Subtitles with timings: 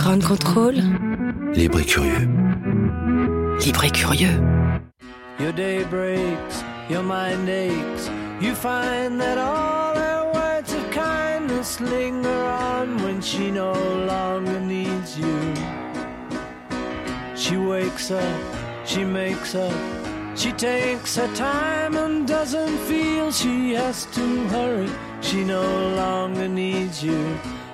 [0.00, 0.76] Grand contrôle.
[1.52, 2.26] Libre et curieux.
[3.62, 4.40] Libre et curieux.
[5.38, 8.08] Your day breaks, your mind aches.
[8.40, 13.74] You find that all her words of kindness linger on when she no
[14.06, 15.54] longer needs you.
[17.36, 18.40] She wakes up,
[18.86, 19.74] she makes up,
[20.34, 24.88] she takes her time and doesn't feel she has to hurry.
[25.20, 25.62] She no
[25.94, 27.38] longer needs you.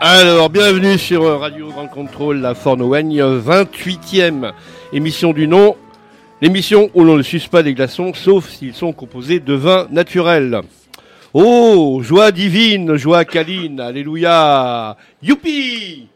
[0.00, 4.52] Alors, bienvenue sur Radio Grand Contrôle, la Fornoigne, 28e
[4.92, 5.74] émission du nom.
[6.40, 10.60] L'émission où l'on ne suce pas les glaçons, sauf s'ils sont composés de vin naturel.
[11.34, 16.06] Oh, joie divine, joie câline, alléluia, youpi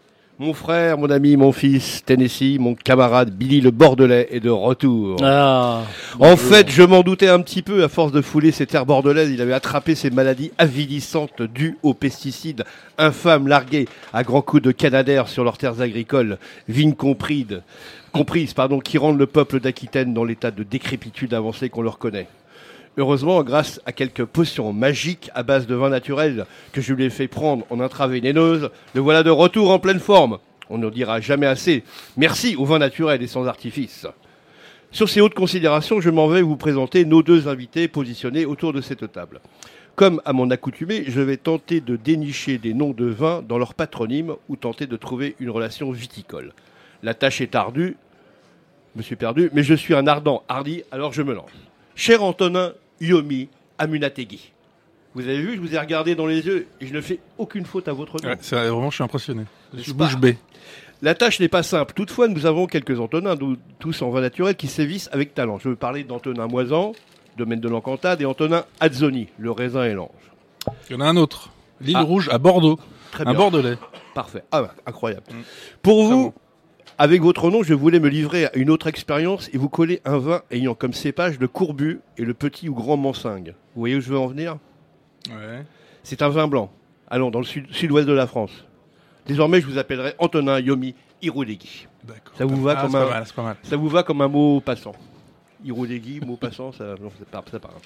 [0.42, 5.18] Mon frère, mon ami, mon fils, Tennessee, mon camarade Billy le Bordelais est de retour.
[5.22, 5.82] Ah,
[6.18, 9.30] En fait, je m'en doutais un petit peu, à force de fouler ces terres bordelaises,
[9.30, 12.64] il avait attrapé ces maladies avilissantes dues aux pesticides
[12.98, 17.62] infâmes largués à grands coups de canadair sur leurs terres agricoles, vignes comprises,
[18.12, 22.26] comprises pardon, qui rendent le peuple d'Aquitaine dans l'état de décrépitude avancée qu'on leur connaît.
[22.98, 27.10] Heureusement, grâce à quelques potions magiques à base de vin naturel que je lui ai
[27.10, 30.38] fait prendre en intraveineuse, le voilà de retour en pleine forme.
[30.68, 31.84] On ne dira jamais assez.
[32.18, 34.06] Merci au vin naturel et sans artifice.
[34.90, 38.82] Sur ces hautes considérations, je m'en vais vous présenter nos deux invités positionnés autour de
[38.82, 39.40] cette table.
[39.94, 43.72] Comme à mon accoutumée, je vais tenter de dénicher des noms de vins dans leur
[43.72, 46.52] patronyme ou tenter de trouver une relation viticole.
[47.02, 47.96] La tâche est ardue,
[48.94, 51.50] je me suis perdu, mais je suis un ardent hardi, alors je me lance.
[51.94, 54.52] Cher Antonin Yomi Amunategui,
[55.14, 57.66] vous avez vu, je vous ai regardé dans les yeux et je ne fais aucune
[57.66, 58.28] faute à votre nom.
[58.30, 59.44] Ouais, c'est vraiment, je suis impressionné.
[59.76, 60.38] Je bouge bée.
[61.02, 61.94] La tâche n'est pas simple.
[61.94, 63.36] Toutefois, nous avons quelques Antonins,
[63.80, 65.58] tous en vin naturel, qui sévissent avec talent.
[65.58, 66.92] Je veux parler d'Antonin Moisan,
[67.36, 70.10] domaine de l'Encantade, et Antonin Azzoni, le raisin et l'ange.
[70.88, 71.50] Il y en a un autre.
[71.80, 72.02] L'île Ah.
[72.02, 72.78] Rouge à Bordeaux.
[73.10, 73.34] Très Un bien.
[73.34, 73.76] Bordelais.
[74.14, 74.44] Parfait.
[74.52, 75.24] Ah, bah, incroyable.
[75.32, 75.40] Mm.
[75.82, 76.32] Pour vous.
[76.98, 80.18] Avec votre nom, je voulais me livrer à une autre expérience et vous coller un
[80.18, 83.54] vin ayant comme cépage le courbu et le petit ou grand mansingue.
[83.74, 84.58] Vous voyez où je veux en venir?
[85.28, 85.64] Ouais.
[86.02, 86.70] C'est un vin blanc.
[87.08, 88.50] Allons, dans le sud- sud-ouest de la France.
[89.26, 90.94] Désormais, je vous appellerai Antonin Yomi.
[92.04, 92.34] D'accord.
[92.36, 93.12] Ça vous va Ah, comme un- mal.
[93.62, 94.92] Ça vous va comme un mot passant.
[95.64, 97.82] Irodégui, mot passant, ça, non, c'est pas grave.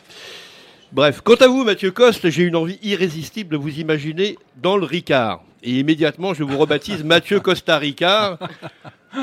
[0.93, 4.85] Bref, quant à vous, Mathieu Coste, j'ai une envie irrésistible de vous imaginer dans le
[4.85, 5.43] Ricard.
[5.65, 8.39] Et immédiatement, je vous rebaptise Mathieu Costa Ricard.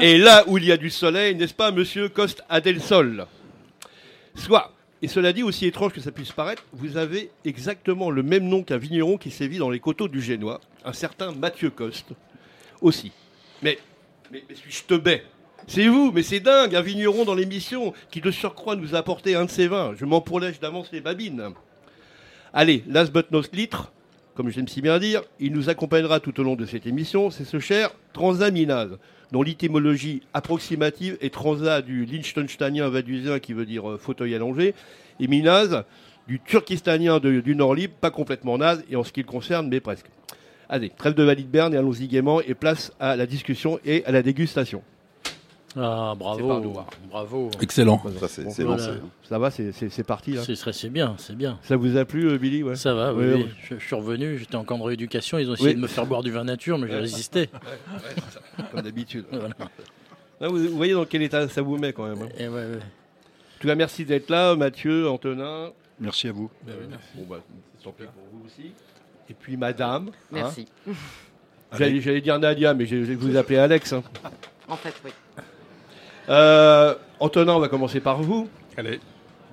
[0.01, 3.28] Et là où il y a du soleil, n'est-ce pas, monsieur Coste a del Sol
[4.35, 8.47] Soit, et cela dit, aussi étrange que ça puisse paraître, vous avez exactement le même
[8.50, 12.12] nom qu'un vigneron qui sévit dans les coteaux du Génois, un certain Mathieu Coste,
[12.81, 13.13] aussi.
[13.62, 13.80] Mais,
[14.31, 14.84] mais, mais suis-je
[15.68, 19.35] c'est vous, mais c'est dingue, un vigneron dans l'émission qui de surcroît nous a apporté
[19.35, 19.94] un de ses vins.
[19.97, 21.53] Je m'en pourlèche d'avance les babines.
[22.53, 23.91] Allez, last but not litre,
[24.35, 27.46] comme j'aime si bien dire, il nous accompagnera tout au long de cette émission, c'est
[27.46, 28.97] ce cher transaminase,
[29.31, 34.75] dont l'étymologie approximative est transa du liechtensteinien vadusien qui veut dire euh, fauteuil allongé,
[35.19, 35.84] et minase
[36.28, 39.80] du turkistanien du nord libre, pas complètement naze, et en ce qui le concerne, mais
[39.80, 40.07] presque.
[40.69, 44.12] Allez, trêve de valide berne et allons-y gaiement, et place à la discussion et à
[44.12, 44.84] la dégustation.
[45.76, 46.86] Ah bravo, hein.
[47.10, 47.50] bravo.
[47.62, 48.02] Excellent.
[48.20, 48.88] Ça, c'est Bon, c'est voilà.
[48.88, 49.00] lancé.
[49.24, 50.44] Ça va, c'est- c'est c'est parti là.
[50.44, 51.58] C'est c'est- c'est bien, c'est bien.
[51.64, 52.76] Ça vous a plu, euh, Billy ouais.
[52.76, 53.48] Ça va, oui.
[53.64, 55.76] Je, je suis revenu, j'étais en camp de rééducation, ils ont essayé Oui.
[55.76, 57.50] de me faire boire du vin nature, mais j'ai résisté.
[58.72, 59.26] Comme d'habitude.
[59.32, 59.56] Voilà.
[60.42, 62.22] Là, vous, vous voyez dans quel état ça vous met quand même.
[62.22, 62.30] hein.
[62.38, 62.76] Et ouais, ouais.
[62.78, 65.70] En tout cas, merci d'être là, Mathieu, Antonin.
[66.00, 66.50] Merci à vous.
[67.16, 67.38] Bon, bah,
[67.84, 68.72] tant pis pour vous aussi.
[69.30, 70.10] Et puis Madame.
[70.10, 70.12] hein.
[70.32, 70.68] Merci.
[71.78, 73.94] J'allais j'allais dire Nadia, mais je je vais vous appeler Alex.
[73.94, 74.04] hein.
[74.68, 75.12] En fait, oui.
[76.30, 78.50] Euh, Antonin, on va commencer par vous.
[78.78, 79.00] Allez.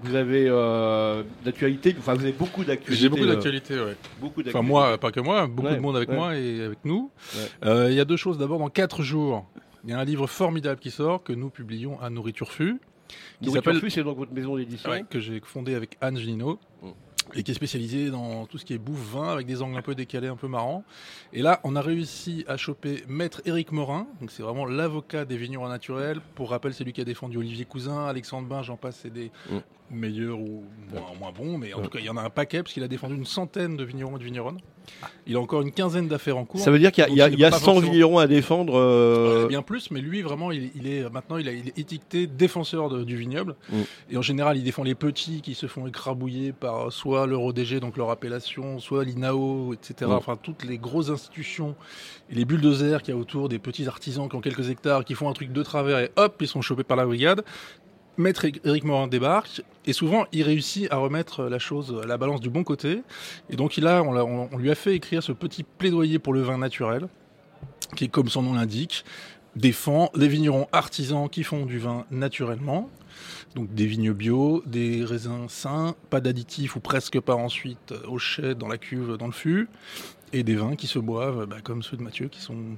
[0.02, 3.02] Vous avez euh, d'actualité, enfin vous avez beaucoup d'actualité.
[3.02, 3.96] J'ai beaucoup euh, d'actualités, ouais.
[4.18, 4.58] beaucoup d'actualité.
[4.58, 6.14] Enfin, moi, pas que moi, beaucoup Ouais, de monde avec ouais.
[6.16, 7.10] moi et avec nous.
[7.34, 7.40] Ouais.
[7.68, 8.38] Euh, Il y a deux choses.
[8.38, 9.44] D'abord, dans quatre jours,
[9.84, 12.80] il y a un livre formidable qui sort que nous publions à Nourriture Fu.
[13.42, 14.90] Qui Nourriture Fus, c'est donc votre maison d'édition.
[15.10, 16.58] Que j'ai fondé avec Anne Genino.
[16.82, 16.88] Mm.
[17.34, 19.82] Et qui est spécialisé dans tout ce qui est bouffe vin avec des angles un
[19.82, 20.84] peu décalés, un peu marrants.
[21.32, 24.06] Et là, on a réussi à choper Maître Éric Morin.
[24.20, 26.20] Donc c'est vraiment l'avocat des vignerons naturels.
[26.34, 29.30] Pour rappel, c'est lui qui a défendu Olivier Cousin, Alexandre Bain, j'en passe, c'est des
[29.50, 29.58] Mm.
[29.90, 31.58] meilleurs ou moins, moins bons.
[31.58, 33.24] Mais en tout cas, il y en a un paquet parce qu'il a défendu une
[33.26, 34.60] centaine de vignerons et de vigneronnes.
[35.26, 36.60] Il a encore une quinzaine d'affaires en cours.
[36.60, 37.50] Ça veut dire qu'il y a, Donc, il y a- il est il y a
[37.50, 38.76] pas 100 forcément- vignerons à défendre.
[38.78, 42.26] euh, bien plus, mais lui vraiment, il, il est maintenant, il, a- il est étiqueté
[42.26, 43.54] défenseur de- du vignoble.
[43.70, 43.76] Mm.
[44.10, 47.96] Et en général, il défend les petits qui se font écrabouiller par soit l'Eurodg, donc
[47.96, 50.10] leur appellation, soit l'INAO, etc.
[50.10, 50.14] Mm.
[50.14, 51.76] Enfin, toutes les grosses institutions
[52.30, 55.14] et les bulldozers qu'il y a autour des petits artisans qui ont quelques hectares, qui
[55.14, 57.44] font un truc de travers et hop, ils sont chopés par la brigade.
[58.20, 62.50] Maître Éric Morin débarque et souvent il réussit à remettre la chose la balance du
[62.50, 63.02] bon côté.
[63.48, 66.58] Et donc il a, on, lui a fait écrire ce petit plaidoyer pour le vin
[66.58, 67.08] naturel,
[67.96, 69.04] qui comme son nom l'indique,
[69.56, 72.88] défend les vignerons artisans qui font du vin naturellement.
[73.54, 78.18] Donc des vignes bio, des raisins sains, pas d'additifs ou presque pas ensuite euh, au
[78.18, 79.68] chai, dans la cuve, dans le fût,
[80.32, 82.76] et des vins qui se boivent bah, comme ceux de Mathieu, qui sont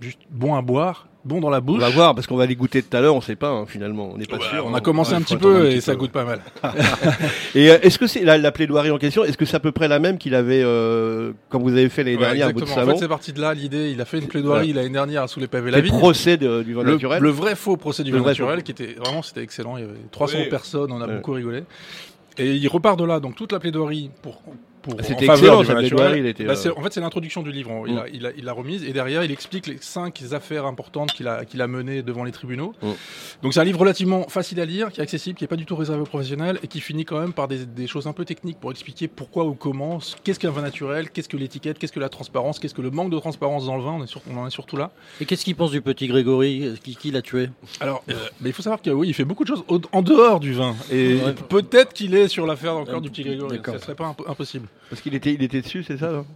[0.00, 1.80] juste bons à boire, bons dans la On bouche.
[1.80, 4.10] va voir, parce qu'on va les goûter tout à l'heure, on sait pas hein, finalement,
[4.12, 4.66] on n'est pas Ouais, sûr.
[4.66, 4.78] on hein.
[4.78, 6.40] a commencé Ouais, un petit peu un et ça goûte pas mal.
[7.54, 9.72] Et euh, est-ce que c'est la, la plaidoirie en question Est-ce que c'est à peu
[9.72, 12.60] près la même qu'il avait euh, quand vous avez fait l'année Ouais, dernière au bout
[12.60, 12.82] de exactement.
[12.82, 13.90] En salon fait, c'est parti de là l'idée.
[13.90, 14.72] Il a fait une plaidoirie Ouais.
[14.74, 15.96] l'année dernière sous les pavés la vigne.
[15.98, 18.56] procès de- du vin Le, naturel le vrai faux procès du Le vin vrai naturel
[18.58, 18.62] faux.
[18.64, 19.76] qui était vraiment c'était excellent.
[19.76, 20.48] Il y avait 300 Oui.
[20.48, 21.16] personnes, on a Ouais.
[21.16, 21.64] beaucoup rigolé.
[22.38, 24.42] Et il repart de là, donc toute la plaidoirie pour
[24.82, 26.18] pour en C'était faveur excellent, naturel.
[26.18, 27.84] il était, Bah, euh, en fait, c'est l'introduction du livre.
[27.86, 27.98] Il Mm.
[27.98, 31.28] a, il a, il l'a remise et derrière, il explique les cinq affaires importantes qu'il
[31.28, 32.74] a, qu'il a menées devant les tribunaux.
[32.82, 32.90] Mm.
[33.42, 35.64] Donc, c'est un livre relativement facile à lire, qui est accessible, qui n'est pas du
[35.66, 38.24] tout réservé aux professionnels et qui finit quand même par des, des choses un peu
[38.24, 42.00] techniques pour expliquer pourquoi ou comment, qu'est-ce qu'un vin naturel, qu'est-ce que l'étiquette, qu'est-ce que
[42.00, 43.92] la transparence, qu'est-ce que le manque de transparence dans le vin.
[43.92, 44.90] On, est sur- on en est surtout là.
[45.20, 46.74] Et qu'est-ce qu'il pense du petit Grégory?
[46.82, 47.48] Qui, qui l'a tué?
[47.80, 50.02] Alors, euh, mais il faut savoir que oui, il fait beaucoup de choses au- en
[50.02, 50.74] dehors du vin.
[50.90, 51.34] Et Ouais.
[51.48, 53.60] peut-être qu'il est sur l'affaire encore Euh, du petit Grégory.
[53.64, 54.68] Ça serait pas imp- impossible.
[54.90, 56.26] Parce qu'il était, il était dessus, c'est ça non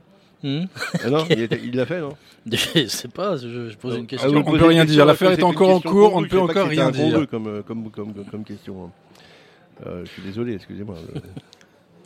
[0.43, 0.65] Hmm
[1.03, 2.15] Ah non, il était- il l'a fait, non
[2.51, 4.31] Je sais pas, je, je pose une Ah, question.
[4.31, 5.07] vous on peut rien question, dire.
[5.07, 7.27] L'affaire est encore en cours, on ne peut encore rien dire.
[7.29, 8.85] Comme, euh, comme, comme, comme, comme question.
[8.87, 8.91] hein.
[9.87, 10.97] Euh, je suis désolé, excusez-moi.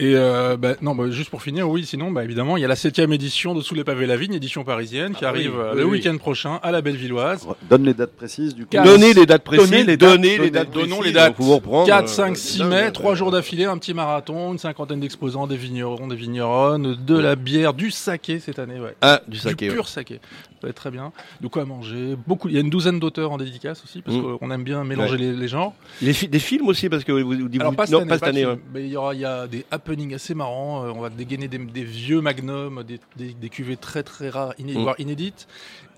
[0.02, 2.68] Et euh, bah, non, bah, juste pour finir, oui, sinon, bah, évidemment, il y a
[2.68, 5.60] la septième édition de Sous les pavés la vigne, édition parisienne, qui Ah arrive oui,
[5.62, 5.90] euh, oui, le oui.
[5.98, 7.46] week-end prochain à la Bellevilloise.
[7.68, 8.76] Donne les dates précises du coup.
[8.82, 9.68] Donnez les dates précises.
[9.70, 11.36] Donnez les dates, donnez les donnez- dates donnons précises, les dates.
[11.36, 13.92] faut vous reprendre, 4, euh, 5, 6 dingue, mai, euh, 3 jours d'affilée, un petit
[13.92, 18.80] marathon, une cinquantaine d'exposants, des vignerons, des vigneronnes, de la bière, du saké cette année,
[18.80, 18.94] ouais.
[19.02, 19.66] Ah, du saké.
[19.66, 19.76] du ouais.
[19.76, 20.20] pur saké.
[20.60, 21.10] Ça va être très bien.
[21.40, 22.16] De quoi manger.
[22.26, 22.48] Beaucoup.
[22.48, 24.36] Il y a une douzaine d'auteurs en dédicace aussi, parce Mm.
[24.38, 25.18] qu'on aime bien mélanger Ouais.
[25.18, 25.72] les, les genres.
[26.02, 28.14] Les fi- des films aussi, parce que vous, vous- Alors pas cette non, année, pas
[28.16, 28.40] cette pas de année.
[28.40, 28.50] film.
[28.50, 28.60] ouais.
[28.74, 30.84] mais il y aura il y a des happenings assez marrants.
[30.84, 34.52] Euh, on va dégainer des, des vieux magnums, des, des, des cuvées très très rares,
[34.58, 34.82] Mm.
[34.82, 35.48] voire inédites,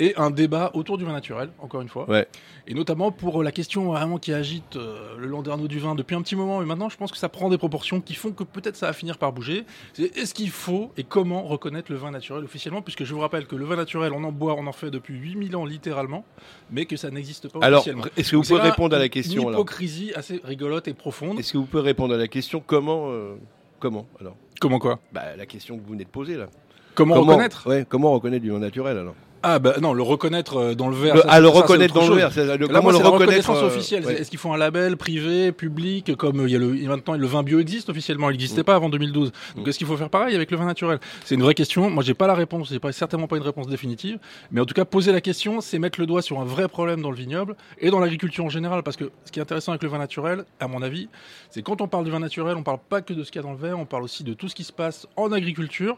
[0.05, 2.09] et un débat autour du vin naturel, encore une fois.
[2.11, 2.27] Ouais.
[2.67, 6.23] Et notamment pour la question vraiment qui agite euh, le landerneau du vin depuis un
[6.23, 8.75] petit moment, mais maintenant je pense que ça prend des proportions qui font que peut-être
[8.77, 9.65] ça va finir par bouger.
[9.93, 13.47] C'est est-ce qu'il faut et comment reconnaître le vin naturel officiellement, puisque je vous rappelle
[13.47, 16.25] que le vin naturel, on en boit, on en fait depuis 8000 ans littéralement,
[16.71, 18.05] mais que ça n'existe pas Alors, officiellement.
[18.17, 20.41] est-ce que vous Donc c'est pouvez répondre à la une- question Une là hypocrisie assez
[20.43, 21.39] rigolote et profonde.
[21.39, 23.37] Est-ce que vous pouvez répondre à la question comment euh,
[23.79, 24.37] Comment alors?
[24.61, 25.01] Comment quoi?
[25.13, 26.47] Bah la question que vous venez de poser là.
[26.95, 27.67] Comment, reconnaître?
[27.69, 29.15] Ouais, comment reconnaître du vin naturel alors?
[29.45, 31.15] Ah bah non, le reconnaître euh, dans le verre.
[31.17, 32.93] Le- ça, Ah, c'est- le ça, reconnaître dans le verre, c'est le, Là, comment moi,
[32.93, 34.07] le c'est la reconnaître reconnaissance euh, officielle.
[34.07, 34.21] ouais.
[34.21, 37.27] Est-ce qu'ils font un label privé, public, comme euh, il y a le, maintenant le
[37.27, 38.65] vin bio existe officiellement, il n'existait Mm.
[38.65, 39.33] pas avant 2012.
[39.57, 39.69] Donc Mm.
[39.69, 41.01] est-ce qu'il faut faire pareil avec le vin naturel?
[41.25, 41.91] C'est une vraie question.
[41.91, 42.69] Moi, j'ai pas la réponse.
[42.71, 44.19] J'ai pas certainement pas une réponse définitive.
[44.53, 47.03] Mais en tout cas, poser la question, c'est mettre le doigt sur un vrai problème
[47.03, 48.83] dans le vignoble et dans l'agriculture en général.
[48.85, 51.09] Parce que ce qui est intéressant avec le vin naturel, à mon avis,
[51.51, 53.45] c'est quand on parle du vin naturel, on parle pas que de ce qu'il y
[53.45, 55.97] a dans le verre, on parle aussi de tout ce qui se passe en agriculture.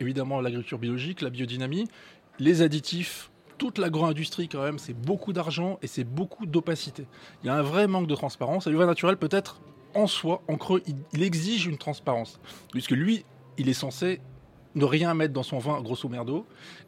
[0.00, 1.88] Évidemment, l'agriculture biologique, la biodynamie,
[2.38, 7.06] les additifs, toute l'agro-industrie quand même, c'est beaucoup d'argent et c'est beaucoup d'opacité.
[7.42, 9.60] Il y a un vrai manque de transparence et le vin naturel peut-être
[9.94, 12.40] en soi, en creux, il, exige une transparence.
[12.70, 13.24] Puisque lui,
[13.56, 14.20] il est censé
[14.74, 16.46] ne rien mettre dans son vin, grosso merdo,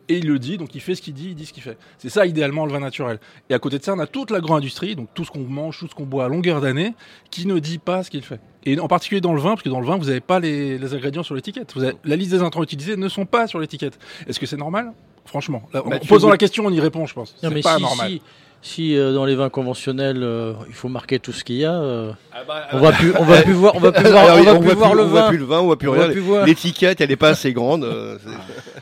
[0.08, 1.78] et il le dit, donc il fait ce qu'il dit, il dit ce qu'il fait.
[1.98, 3.18] C'est ça idéalement le vin naturel.
[3.48, 5.88] Et à côté de ça, on a toute l'agro-industrie, donc tout ce qu'on mange, tout
[5.88, 6.94] ce qu'on boit à longueur d'année,
[7.30, 8.40] qui ne dit pas ce qu'il fait.
[8.64, 10.94] Et en particulier dans le vin, parce que dans le vin, vous n'avez pas les,
[10.94, 11.74] ingrédients sur l'étiquette.
[12.04, 13.98] La liste des intrants utilisés ne sont pas sur l'étiquette.
[14.28, 14.92] Est-ce que c'est normal?
[15.30, 17.34] Franchement, là, en posant la question, on y répond, je pense.
[17.40, 18.08] C'est pas si, normal.
[18.10, 18.22] si,
[18.62, 21.72] si, euh, dans les vins conventionnels, euh, il faut marquer tout ce qu'il y a,
[21.72, 24.38] euh, Ah bah, on va plus, on va plus voir, on va plus voir, Alors,
[24.38, 25.28] on va on plus voit voir plus- le on voit vin.
[25.28, 26.06] plus le vin, on voit plus On rien.
[26.06, 26.44] va plus voir.
[26.46, 27.84] L'étiquette, elle est pas assez grande.
[27.84, 28.18] euh,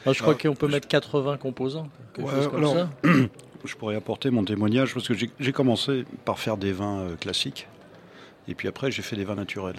[0.06, 2.88] Moi, je crois qu'on peut mettre 80 composants, quelque Ouais, chose comme alors, ça.
[3.64, 7.66] Je pourrais apporter mon témoignage parce que j'ai commencé par faire des vins classiques
[8.48, 9.74] et puis après j'ai fait des vins naturels.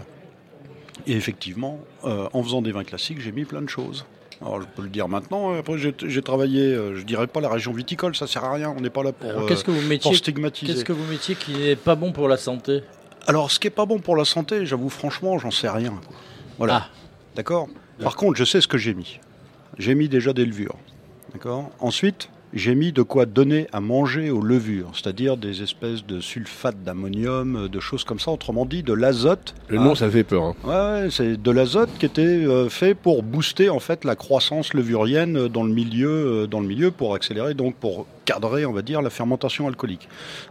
[1.08, 4.06] Et effectivement, euh, en faisant des vins classiques, j'ai mis plein de choses.
[4.42, 7.50] Alors je peux le dire maintenant, euh, après j'ai travaillé, euh, je dirais pas la
[7.50, 9.72] région viticole, ça sert à rien, on n'est pas là pour, Alors, euh, Qu'est-ce que
[9.72, 10.72] vous pour mettiez, stigmatiser.
[10.74, 12.82] qu'est-ce que vous mettiez qui n'est pas bon pour la santé
[13.28, 15.90] Alors ce qui est pas bon pour la santé, j'avoue franchement, j'en sais rien.
[16.08, 16.16] quoi.
[16.58, 16.86] Voilà.
[16.86, 16.90] Ah.
[17.36, 17.68] D'accord?
[18.02, 19.20] Par contre, je sais ce que j'ai mis.
[19.78, 20.76] J'ai mis déjà des levures.
[21.34, 21.70] D'accord?
[21.80, 26.82] Ensuite, j'ai mis de quoi donner à manger aux levures, c'est-à-dire des espèces de sulfate
[26.84, 29.54] d'ammonium, euh, de choses comme ça, autrement dit de l'azote.
[29.68, 30.56] Le nom, ça fait peur.
[30.66, 31.04] hein.
[31.04, 35.38] Ouais, c'est de l'azote qui était euh, fait pour booster en fait la croissance levurienne
[35.38, 36.10] euh, dans le milieu,
[36.44, 40.08] euh, dans le milieu pour accélérer donc pour cadrer, on va dire, la fermentation alcoolique.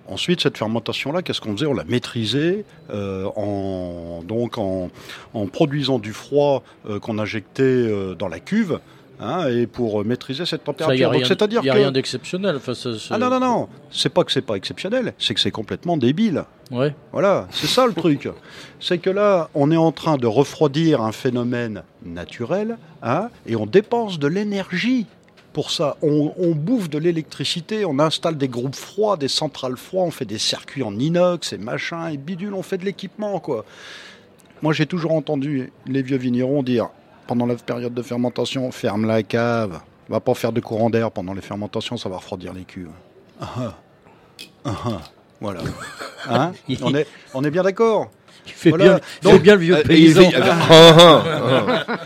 [0.09, 1.67] Ensuite, cette fermentation-là, qu'est-ce qu'on faisait?
[1.67, 4.91] On la maîtrisait euh, en donc en,
[5.35, 6.63] en produisant du froid
[7.03, 7.89] qu'on injectait
[8.19, 8.81] dans la cuve.
[9.21, 11.13] Hein, et pour maîtriser cette a température.
[11.27, 12.57] c'est-à-dire y a que rien d'exceptionnel.
[12.57, 12.73] Enfin,
[13.11, 16.45] ah non non non, c'est pas que c'est pas exceptionnel, c'est que c'est complètement débile.
[16.71, 16.95] Ouais.
[17.13, 18.29] Voilà, c'est ça le truc.
[18.81, 23.67] C'est que là, on est en train de refroidir un phénomène naturel, hein, et on
[23.67, 25.07] dépense de l'énergie
[25.53, 25.97] pour ça.
[26.03, 30.27] On, on bouffe de l'électricité, on installe des groupes froids, des centrales froides, on fait
[30.27, 33.65] des circuits en inox et machin, et bidule, on fait de l'équipement, quoi.
[34.63, 36.89] Moi, j'ai toujours entendu les vieux vignerons dire,
[37.29, 41.35] pendant la période de fermentation, ferme la cave, va pas faire de courant d'air pendant
[41.35, 42.91] les fermentations, ça va refroidir les cuves.
[43.41, 43.75] Ah, ah.
[44.65, 45.01] Ah, ah.
[45.41, 45.61] Voilà.
[46.29, 48.11] Hein on, est, on est bien d'accord
[48.49, 48.85] Tu fais, Voilà.
[48.85, 50.23] bien, Donc- fais bien le vieux Euh, paysan.
[50.35, 51.25] Ah, ah,
[51.89, 51.97] ah.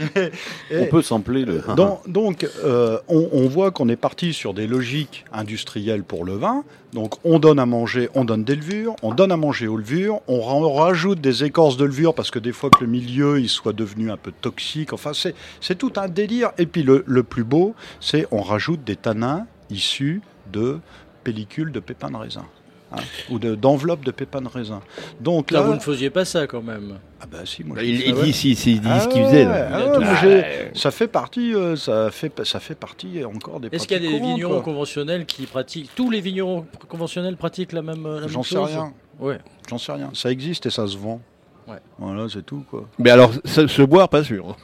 [0.70, 1.62] Et- On peut sampler le.
[1.76, 6.34] Donc, donc, euh, on, on voit qu'on est parti sur des logiques industrielles pour le
[6.34, 6.64] vin.
[6.92, 10.20] Donc, on donne à manger, on donne des levures, on donne à manger aux levures,
[10.28, 13.48] on ra- rajoute des écorces de levure parce que des fois que le milieu il
[13.48, 14.92] soit devenu un peu toxique.
[14.92, 16.50] Enfin, c'est c'est tout un délire.
[16.58, 20.20] Et puis, le, le plus beau, c'est on rajoute des tanins issus
[20.52, 20.80] de
[21.24, 22.44] pellicules de pépins de raisin.
[22.92, 24.80] Hein, ou de- d'enveloppes de, pépins de raisin.
[25.20, 26.98] Donc Là, là, vous ne faisiez pas ça quand même.
[27.20, 29.08] ah bah si, moi Bah, je Il, il dit si, si, il dit Ah ce
[29.08, 29.44] qu'il faisait.
[29.44, 29.68] là.
[29.72, 30.44] ah ouais,
[30.74, 33.68] Ah, ça fait partie, euh, ça fait, ça fait partie encore des.
[33.72, 34.62] Est-ce qu'il y a des vignerons quoi.
[34.62, 38.68] conventionnels qui pratiquent Tous les vignerons conventionnels pratiquent la même, la même J'en sais chose
[38.70, 38.92] rien.
[39.20, 39.38] Ouais.
[39.68, 40.10] J'en sais rien.
[40.14, 41.20] Ça existe et ça se vend.
[41.68, 41.76] Ouais.
[41.98, 42.88] Voilà, c'est tout quoi.
[42.98, 44.56] Mais alors, se boire, pas sûr.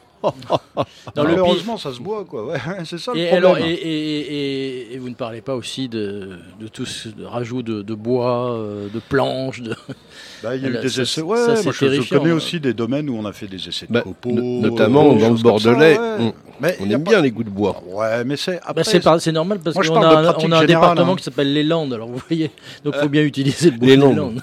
[1.14, 2.46] Dans le Malheureusement, ça se boit quoi.
[2.46, 3.44] Ouais, c'est ça le Et, problème.
[3.52, 4.18] alors, et, et-
[4.90, 7.94] et- et vous ne parlez pas aussi de, de tout ce de rajout de, de
[7.94, 9.74] bois, euh, de planches, de...
[10.42, 11.20] Bah, il y a eu Là, des ça, essais.
[11.22, 12.34] Ouais, ça, moi je- connais là.
[12.34, 15.18] aussi des domaines où on a fait des essais de Bah, copeaux, no- notamment euh,
[15.18, 15.98] dans le ça, Bordelais.
[15.98, 16.18] ouais.
[16.26, 16.32] Mm.
[16.60, 17.82] Mais On aime pas- bien les goûts de bois.
[17.86, 18.74] Ouais, mais c'est après.
[18.74, 21.16] Bah, c'est par- c'est normal parce qu'on a, un- on a un générale, département hein.
[21.16, 22.50] qui s'appelle les Landes, alors vous voyez.
[22.84, 24.40] Donc il faut bien utiliser le bois les des Landes.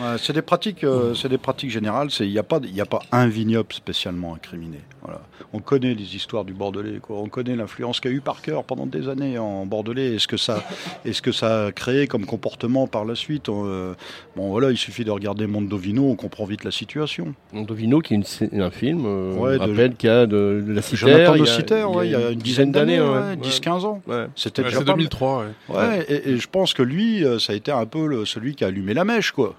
[0.00, 2.08] Ouais, c'est des pratiques, euh, c'est des pratiques générales.
[2.20, 4.78] Il n'y a pas, il y a pas un vignoble spécialement incriminé.
[5.02, 5.20] Voilà.
[5.52, 7.18] On connaît les histoires du Bordelais, quoi.
[7.18, 10.14] On connaît l'influence qu'a eu Parker pendant des années en Bordelais.
[10.14, 10.62] Est-ce que ça,
[11.04, 13.94] est-ce que ça a créé comme comportement par la suite On, euh,
[14.36, 17.34] Bon, voilà, il suffit de regarder Mondovino, on comprend vite la situation.
[17.52, 18.16] Mondovino, qui est
[18.50, 22.06] une un film, euh, Ouais, on rappelle qu'il y a de, de la Citer, ouais,
[22.08, 23.36] il y a une dizaine d'années, ouais, ouais, ouais.
[23.36, 24.02] 10-15 ans.
[24.06, 24.26] Ouais.
[24.36, 24.98] C'était Ouais, déjà c'est pas mal.
[24.98, 25.44] 2003.
[25.68, 25.76] ouais.
[25.76, 28.54] Ouais, et, et je pense que lui, euh, ça a été un peu le- celui
[28.54, 29.56] qui a allumé la mèche, quoi.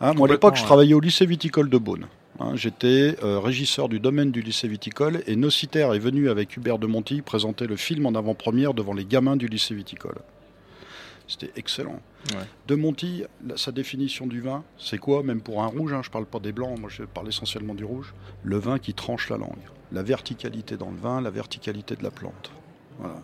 [0.00, 2.06] Hein, moi, à l'époque, je travaillais au lycée viticole de Beaune.
[2.38, 6.78] Hein, J'étais euh, régisseur du domaine du lycée viticole et Nociter est venu avec Hubert
[6.78, 10.16] de Montilly présenter le film en avant-première devant les gamins du lycée viticole.
[11.28, 12.00] C'était excellent.
[12.30, 12.44] Ouais.
[12.66, 15.22] De Montilly, la- sa définition du vin, c'est quoi?
[15.22, 17.84] Même pour un rouge, hein, je parle pas des blancs, moi je parle essentiellement du
[17.84, 18.14] rouge.
[18.42, 19.52] Le vin qui tranche la langue.
[19.92, 22.50] La verticalité dans le vin, la verticalité de la plante.
[22.98, 23.16] Voilà.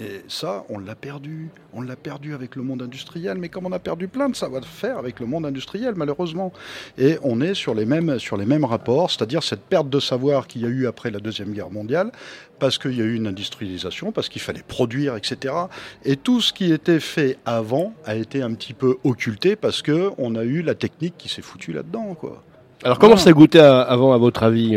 [0.00, 1.50] Et ça, on l'a perdu.
[1.72, 3.38] On l'a perdu avec le monde industriel.
[3.38, 6.52] Mais comme on a perdu plein de savoir-faire avec le monde industriel, malheureusement.
[6.98, 10.46] Et on est sur les mêmes, sur les mêmes rapports, c'est-à-dire cette perte de savoir
[10.48, 12.10] qu'il y a eu après la Deuxième Guerre mondiale,
[12.58, 15.54] parce qu'il y a eu une industrialisation, parce qu'il fallait produire, etc.
[16.04, 20.10] Et tout ce qui était fait avant a été un petit peu occulté parce que
[20.18, 22.42] on a eu la technique qui s'est foutue là-dedans, quoi.
[22.82, 24.76] Alors, comment ça goûtait à- avant, à votre avis?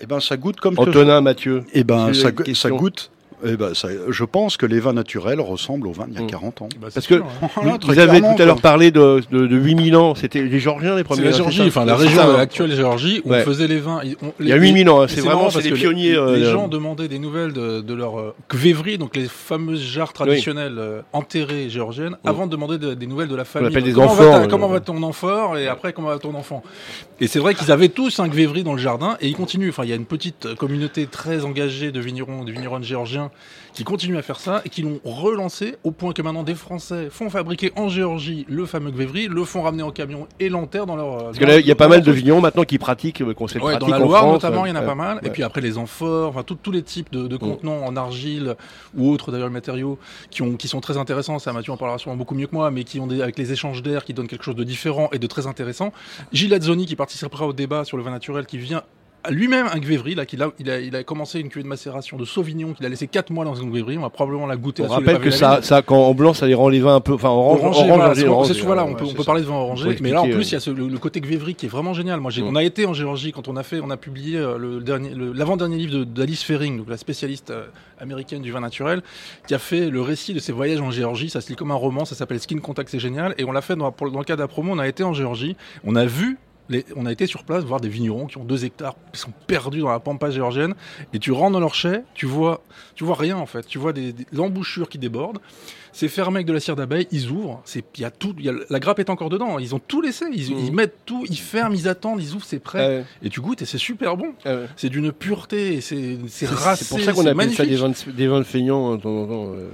[0.00, 3.10] Eh ben, ça goûte comme que Antonin, Mathieu Eh ben, ça, ça goûte.
[3.44, 6.22] Eh ben, ça- je pense que les vins naturels ressemblent aux vins d'il y a
[6.22, 6.26] Mm.
[6.30, 6.68] 40 ans.
[6.80, 7.24] Bah, Parce que hein.
[7.56, 10.14] Voilà, Vous, avez tout à l'heure parlé de, de, de 8000 ans.
[10.14, 11.24] C'était les Géorgiens les premiers.
[11.24, 12.38] la Géorgie, enfin la région ça, hein.
[12.38, 13.40] actuelle Géorgie où Ouais.
[13.42, 14.00] on faisait les vins.
[14.22, 15.02] on- Il y a les- 8000 ans.
[15.02, 16.10] hein, C'est vraiment c'est que pionniers.
[16.12, 19.80] Les, euh, les gens demandaient des nouvelles de, de leur euh, kvévri, donc les fameuses
[19.82, 23.68] jarres traditionnelles euh, enterrées géorgiennes, avant de demander de- des nouvelles de la famille.
[23.68, 26.18] appelle Donc, des comment enfants, Va euh, comment va ton enfant et après comment va
[26.18, 26.62] ton enfant
[27.20, 29.68] Et c'est vrai qu'ils avaient tous un kvévri dans le jardin et ils continuent.
[29.70, 33.30] Enfin, il y a une petite communauté très engagée de vignerons, de vignerons géorgiens
[33.72, 37.08] qui continuent à faire ça et qui l'ont relancé au point que maintenant des Français
[37.10, 40.96] font fabriquer en Géorgie le fameux kvévri, le font ramener en camion et l'enterrent dans
[40.96, 41.18] leur.
[41.24, 43.48] Parce que là, il y a pas mal de vignerons maintenant qui pratiquent, euh, qu'on
[43.48, 45.20] sait Ouais, dans la Loire France, notamment, euh, il y en a pas mal.
[45.22, 48.56] Et puis après les amphores, enfin tous les types de, de contenants en argile
[48.96, 49.98] ou autres d'ailleurs matériaux
[50.30, 51.38] qui, ont, qui sont très intéressants.
[51.38, 53.52] Ça, Mathieu en parlera sûrement beaucoup mieux que moi, mais qui ont des, avec les
[53.52, 55.92] échanges d'air qui donnent quelque chose de différent et de très intéressant.
[56.32, 58.82] Gilles Azzoni qui participera au débat sur le vin naturel qui vient
[59.30, 62.16] lui-même un Gvévry, là, qu'il a, il a, il a commencé une cuvée de macération
[62.16, 63.96] de Sauvignon qu'il a laissé 4 mois dans un Gvévry.
[63.98, 66.54] On va probablement la goûter On rappelle que ça, ça, quand en blanc, ça les
[66.54, 68.94] rend les vins un peu, enfin orange, Orangé, orange, orange, c'est souvent là, ouais, on
[68.94, 69.96] peut, on peut parler de vin orangé.
[70.00, 71.94] Mais là, en plus, il y a ce- le, le côté Gvévry qui est vraiment
[71.94, 72.20] génial.
[72.20, 72.48] Moi, j'ai- Mm.
[72.48, 75.10] on a été en Géorgie quand on a fait, on a publié euh, le dernier,
[75.10, 77.66] le- l'avant-dernier livre d'Alice Fering, donc la spécialiste euh,
[78.00, 79.02] américaine du vin naturel,
[79.46, 81.30] qui a fait le récit de ses voyages en Géorgie.
[81.30, 83.34] Ça se lit comme un roman, ça s'appelle Skin Contact, c'est génial.
[83.38, 85.04] Et on l'a fait dans, pour- dans le cadre de la promo, on a été
[85.04, 86.38] en Géorgie, on a vu.
[86.68, 89.32] Les- on a été sur place voir des vignerons qui ont deux hectares, qui sont
[89.46, 90.74] perdus dans la pampa géorgienne,
[91.12, 92.62] et tu rentres dans leur chai, tu vois,
[92.94, 95.38] tu vois rien en fait, tu vois des, des embouchures qui débordent,
[95.94, 98.46] c'est fermé avec de la cire d'abeille, ils ouvrent, c'est, il y a tout, il
[98.46, 101.26] y a, la grappe est encore dedans, ils ont tout laissé, ils, ils mettent tout,
[101.28, 104.16] ils ferment, ils attendent, ils ouvrent, c'est prêt, Ouais, et tu goûtes et c'est super
[104.16, 104.66] bon, ouais, ouais.
[104.76, 107.68] c'est d'une pureté, et c'est, c'est C'est racé, c'est pour ça qu'on appelle ça magnifique.
[107.68, 109.46] des vins, de, des vins de feignants hein, de temps en temps.
[109.54, 109.68] euh,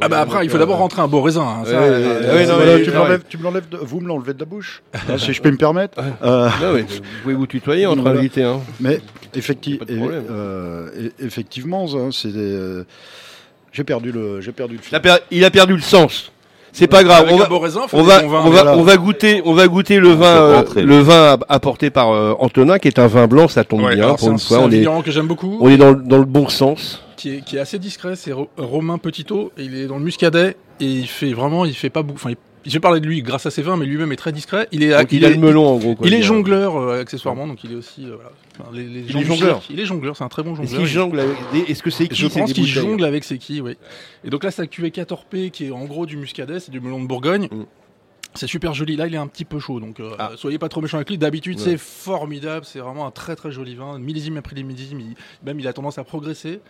[0.00, 1.42] Ah bah après, il faut d'abord rentrer un beau raisin.
[1.42, 4.82] hein, ça, euh, euh, tu me l'enlèves- vous me l'enlevez de la bouche,
[5.18, 5.98] si je peux me permettre.
[6.62, 8.18] Non, mais vous pouvez vous tutoyer entre Voilà.
[8.20, 8.42] invités.
[8.42, 8.60] Hein.
[8.80, 9.00] mais
[9.34, 10.24] effecti- Pas de problème.
[10.30, 12.84] euh, e- effectivement, c'est des, euh,
[13.72, 14.94] j'ai perdu le, j'ai perdu le Il fil.
[14.96, 16.32] a, per- il a perdu le sens.
[16.72, 17.26] C'est pas grave.
[17.28, 20.24] On va, raisin, on va, on va, on va goûter, on va goûter le vin,
[20.26, 23.48] euh, le vin apporté par euh, Antonin, qui est un vin blanc.
[23.48, 24.56] Ça tombe Ouais, bien pour c'est une un, fois.
[24.58, 25.58] c'est un On est, vigneron que j'aime beaucoup.
[25.60, 27.02] on est dans, le- dans le bon sens.
[27.16, 30.04] qui est, qui est assez discret, c'est Ro- Romain Petitot, et il est dans le
[30.04, 33.22] Muscadet, et il fait vraiment, il fait pas beaucoup, enfin, il- j'ai parlé de lui
[33.22, 34.68] grâce à ses vins, mais lui-même est très discret.
[34.72, 35.94] Il est, Donc, il, il est, le melon en gros.
[35.94, 36.06] quoi.
[36.06, 38.30] il est jongleur euh, accessoirement, donc il est aussi, euh, voilà.
[38.58, 39.62] Enfin, les, les Il est jongleur.
[39.70, 40.78] Il est jongleur, c'est un très bon Est-ce jongleur.
[40.80, 41.72] qu'il jongle avec des...
[41.72, 43.76] Est-ce que c'est qui Je pense qu'il jongle avec ses quilles, oui.
[44.24, 46.70] Et donc là, c'est la cuvée 14 P qui est en gros du muscadet, c'est
[46.70, 47.48] du melon de Bourgogne.
[47.50, 47.64] Mm.
[48.34, 48.94] C'est super joli.
[48.96, 50.30] Là, il est un petit peu chaud, donc euh, Ah.
[50.36, 51.18] soyez pas trop méchant avec lui.
[51.18, 51.64] D'habitude, Ouais.
[51.64, 52.64] c'est formidable.
[52.64, 53.98] C'est vraiment un très très joli vin.
[53.98, 56.60] Millésime après millésime, il, même il a tendance à progresser.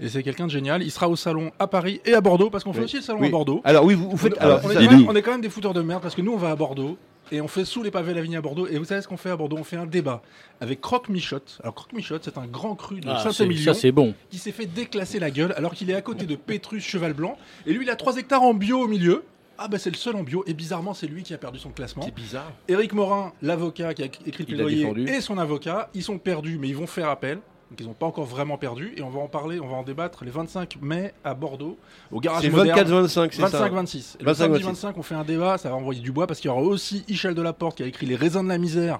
[0.00, 0.82] Et c'est quelqu'un de génial.
[0.82, 3.20] Il sera au salon à Paris et à Bordeaux, parce qu'on fait aussi le salon
[3.20, 3.28] Oui.
[3.28, 3.60] à Bordeaux.
[3.64, 4.34] Alors oui, vous, vous faites.
[4.38, 6.14] on, alors, on est quand même, on est quand même des fouteurs de merde, parce
[6.14, 6.96] que nous, on va à Bordeaux.
[7.32, 8.66] Et on fait sous les pavés la vigne à Bordeaux.
[8.66, 9.56] Et vous savez ce qu'on fait à Bordeaux?
[9.56, 10.20] On fait un débat
[10.60, 11.58] avec Croque Michotte.
[11.62, 14.14] Alors Croque Michotte, c'est un grand cru de Ah, Saint-Émilion ça c'est bon.
[14.30, 17.36] qui s'est fait déclasser la gueule alors qu'il est à côté de Pétrus Cheval Blanc.
[17.66, 19.22] Et lui, il a 3 hectares en bio au milieu.
[19.62, 21.68] Ah bah c'est le seul en bio et bizarrement c'est lui qui a perdu son
[21.68, 22.02] classement.
[22.02, 22.50] C'est bizarre.
[22.66, 26.68] Éric Morin, l'avocat qui a écrit le plaidoyer et son avocat, ils sont perdus mais
[26.68, 27.40] ils vont faire appel.
[27.70, 29.82] Donc ils n'ont pas encore vraiment perdu et on va en parler, on va en
[29.84, 31.78] débattre les 25 mai à Bordeaux
[32.10, 33.06] au garage C'est moderne.
[33.06, 34.16] 24-25, c'est ça 25-26.
[34.18, 34.64] Et Le 25, samedi 26.
[34.64, 37.04] 25, on fait un débat, ça va envoyer du bois parce qu'il y aura aussi
[37.08, 38.98] Michel Delaporte qui a écrit Les raisins de la misère,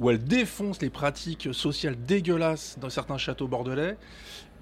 [0.00, 3.96] où elle défonce les pratiques sociales dégueulasses dans certains châteaux bordelais.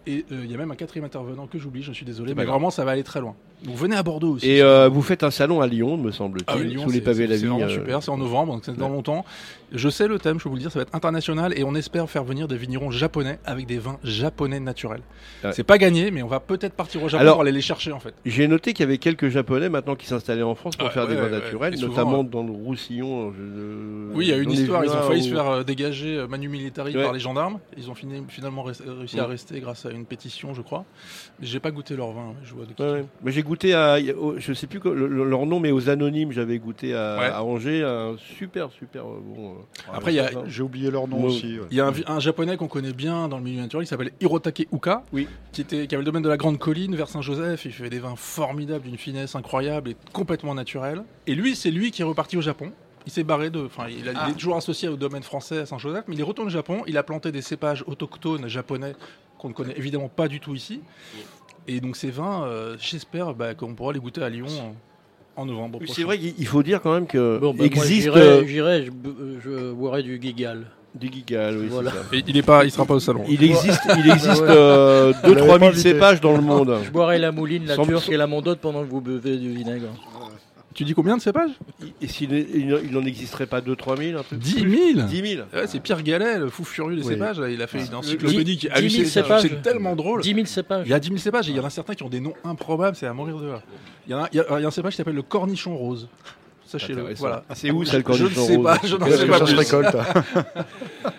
[0.06, 2.44] Et euh, il y a même un quatrième intervenant que j'oublie, je suis désolé, mais
[2.44, 3.34] vraiment ça va aller très loin.
[3.64, 4.48] Donc venez à Bordeaux aussi.
[4.48, 7.32] Et euh, vous faites un salon à Lyon, me semble-t-il, Ah, sous les pavés de
[7.32, 8.92] la c'est- C'est euh, super, c'est en novembre, donc c'est dans ouais.
[8.92, 9.24] longtemps.
[9.72, 11.74] Je sais le thème, je peux vous le dire, ça va être international et on
[11.74, 15.02] espère faire venir des vignerons japonais avec des vins japonais naturels.
[15.44, 15.52] Ouais.
[15.52, 17.92] C'est pas gagné, mais on va peut-être partir au Japon Alors- pour aller les chercher
[17.92, 18.14] en fait.
[18.24, 21.06] J'ai noté qu'il y avait quelques Japonais maintenant qui s'installaient en France pour Ouais, faire
[21.06, 23.32] des vins naturels, souvent, notamment dans le Roussillon.
[23.32, 26.26] je- Oui, il y a une histoire, ils ont failli se faire euh, dégager euh,
[26.26, 27.58] Manu Militari par les gendarmes.
[27.76, 29.28] Ils ont fini- finalement réussi à Ouais.
[29.28, 30.84] rester grâce à une pétition, je crois.
[31.40, 33.04] Mais J'ai pas goûté leur vin, je vois de.
[33.22, 37.36] Mais j'ai goûté à, je sais plus leur nom, mais aux Anonymes, j'avais goûté à,
[37.36, 39.56] à Angers, un super, super euh, bon.
[39.92, 40.42] Après, il y a, vin.
[40.46, 41.58] J'ai oublié leur nom aussi.
[41.58, 41.66] ouais.
[41.70, 44.66] il y a un, japonais qu'on connaît bien dans le milieu naturel qui s'appelle Hirotake
[44.72, 45.28] Uka, Oui.
[45.52, 47.64] qui, était, qui avait le domaine de la Grande Colline vers Saint-Joseph.
[47.64, 51.02] Il fait des vins formidables, d'une finesse incroyable et complètement naturelle.
[51.26, 52.72] Et lui, c'est lui qui est reparti au Japon.
[53.06, 53.64] Il s'est barré de.
[53.64, 54.28] Enfin, il, a- il Ah.
[54.30, 56.82] est toujours associé au domaine français à Saint-Joseph, mais il est retourné au Japon.
[56.86, 58.94] Il a planté des cépages autochtones japonais
[59.38, 60.80] qu'on ne connaît évidemment pas du tout ici.
[61.66, 64.46] Et donc, ces vins, euh, j'espère bah, qu'on pourra les goûter à Lyon
[65.38, 65.78] en, novembre.
[65.78, 65.92] Prochain.
[65.94, 68.46] C'est vrai qu'il il faut dire quand même que Bon, bah, moi, existe j'irai, euh,
[68.46, 68.90] j'irai, je,
[69.44, 70.66] je boirai du Gigal.
[70.94, 71.90] du Gigal, oui, Voilà.
[71.92, 71.96] ça.
[72.26, 73.24] Il est pas, il sera pas au salon.
[73.28, 75.80] Il existe, il existe euh, Vous l'avez 2-3 pas 000 invité.
[75.92, 76.76] cépages dans le monde.
[76.84, 79.52] Je boirai la mouline, la Sans- turque et la mondote pendant que vous buvez du
[79.52, 79.86] vinaigre.
[80.78, 81.50] Tu dis combien de cépages
[82.00, 85.08] Et s'il est- il il n'en existerait pas 2-3 000 un truc 10 plus 000
[85.08, 87.14] 10 000 Ouais, c'est Pierre Gallet, le fou furieux des Oui.
[87.14, 87.40] cépages.
[87.40, 89.06] là, Il a fait une Dix- encyclopédie qui est dix mille hallucinante.
[89.26, 89.42] cépages.
[89.42, 90.22] C'est tellement drôle.
[90.22, 90.86] 10 000 cépages.
[90.86, 92.20] Il y a 10 000 cépages et il y en a certains qui ont des
[92.20, 93.62] noms improbables, c'est à mourir de rire.
[94.06, 95.22] Il y, en a, il y a- il y a un cépage qui s'appelle le
[95.22, 96.08] cornichon rose.
[96.70, 97.14] Sachez-le.
[97.14, 97.44] Voilà.
[97.48, 99.54] Ah, C'est où ça le Je ne sais pas, je n'en sais pas plus.
[99.54, 99.96] récolte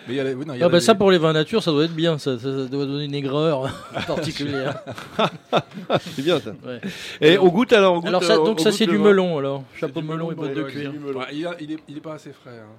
[0.06, 1.10] Mais il y a les- oui, non, il y a Ah bah les- ça pour
[1.10, 3.68] les vins nature, ça doit être bien, ça, ça- ça doit donner une aigreur
[4.06, 4.78] particulière.
[6.14, 6.50] C'est bien ça.
[6.64, 6.80] Ouais.
[7.20, 9.06] Et on goûte alors on goûte, Alors ça, donc on ça c'est du vin.
[9.06, 10.92] melon alors, chapeau melon et bottes de cuir.
[11.32, 12.50] il, a- il est, il est pas assez frais.
[12.60, 12.70] hein.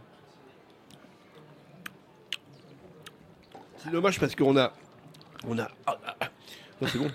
[3.84, 4.72] C'est dommage parce qu'on a.
[5.48, 5.68] On a.
[6.82, 6.88] Ah, ah, ah.
[6.92, 7.08] C'est bon.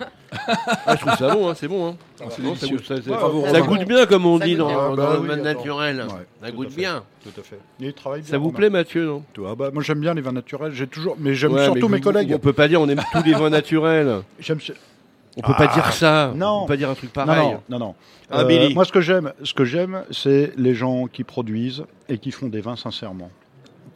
[0.86, 1.88] Ah, je trouve ça bon, hein, c'est bon.
[1.88, 1.96] Hein.
[2.20, 3.66] Ah, c'est ça goûte, ça, c'est- Bravo, ça Romain.
[3.66, 4.76] goûte bien, comme on Ça dit dans, bien.
[4.76, 5.96] dans Ah bah le oui, domaine naturel.
[6.08, 6.76] Ouais, ça goûte fait.
[6.76, 7.02] bien.
[7.24, 7.58] Tout à fait.
[7.80, 8.30] Il travaille bien.
[8.30, 9.22] Ça vous plaît, Mathieu, non?
[9.46, 10.72] Ah bah, Moi j'aime bien les vins naturels.
[10.72, 12.32] J'ai toujours, mais j'aime Ouais, surtout mais mes vous- collègues.
[12.34, 14.22] On peut pas dire on aime tous les vins naturels.
[14.38, 14.58] J'aime.
[15.38, 16.32] On peut pas Ah, dire ça.
[16.34, 16.46] non.
[16.62, 17.42] On peut pas dire un truc pareil.
[17.42, 17.94] non, non, non.
[18.30, 18.74] Ah, Euh, Billy.
[18.74, 22.46] moi, ce que j'aime, ce que j'aime, c'est les gens qui produisent et qui font
[22.48, 23.30] des vins sincèrement.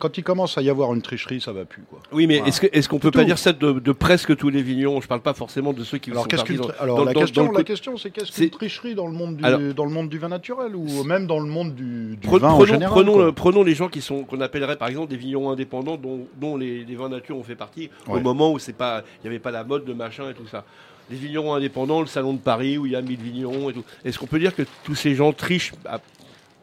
[0.00, 1.82] Quand il commence à y avoir une tricherie, ça va plus.
[1.88, 2.00] Quoi.
[2.10, 2.48] Oui, mais Voilà.
[2.48, 3.18] est-ce que- est-ce qu'on peut Tout.
[3.18, 5.98] pas dire ça de, de presque tous les vignerons Je parle pas forcément de ceux
[5.98, 8.10] qui Alors, sont qu'est-ce qu'une alors dans- la, dans- question, dans le la question, c'est
[8.10, 11.04] qu'est-ce qu'une tricherie dans le monde du Alors- dans le monde du vin naturel ou
[11.04, 13.24] même dans le monde du, vin en prenons, général prenons, quoi.
[13.26, 16.56] euh, prenons les gens qui sont qu'on appellerait par exemple des vignerons indépendants dont, dont
[16.56, 19.38] les, les vins nature ont fait partie au moment où c'est pas il n'y avait
[19.38, 20.64] pas la mode de machin et tout ça.
[21.10, 23.82] Les vignerons indépendants, le salon de Paris où il y a 1000 vignerons et tout.
[24.04, 25.72] Est-ce qu'on peut dire que tous ces gens trichent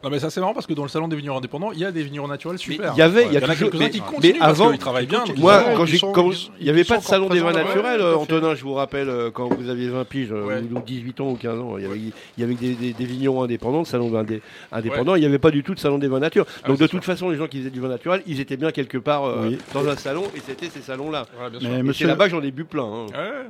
[0.04, 1.84] Non mais ça c'est marrant parce que dans le salon des vignerons indépendants, il y
[1.84, 2.92] a des vignerons naturels super.
[2.94, 5.06] il y avait- il y a quelques-uns mais- qui mais continuent parce avant- qu'ils travaillent
[5.06, 5.24] bien.
[5.36, 8.00] Moi, quand ils j'ai, ils- il n'y avait ils pas de salon des vins naturels.
[8.02, 10.60] Antonin, je vous rappelle, euh, quand vous aviez 20 piges, euh, Ouais.
[10.72, 13.04] ou 18 ans ou 15 ans, il y avait, il y avait des, des- des
[13.06, 14.12] vignerons indépendants, le salon
[14.70, 16.46] indépendant, il n'y avait pas du tout de salon des vins nature.
[16.62, 16.90] Ah, Donc de sûr.
[16.90, 19.48] toute façon, les gens qui faisaient du vin naturel, ils étaient bien quelque part euh,
[19.48, 19.58] Oui.
[19.74, 21.26] dans un salon, et c'était ces salons-là.
[21.60, 22.84] Mais c'est là-bas que j'en ai bu plein.
[22.84, 23.06] hein.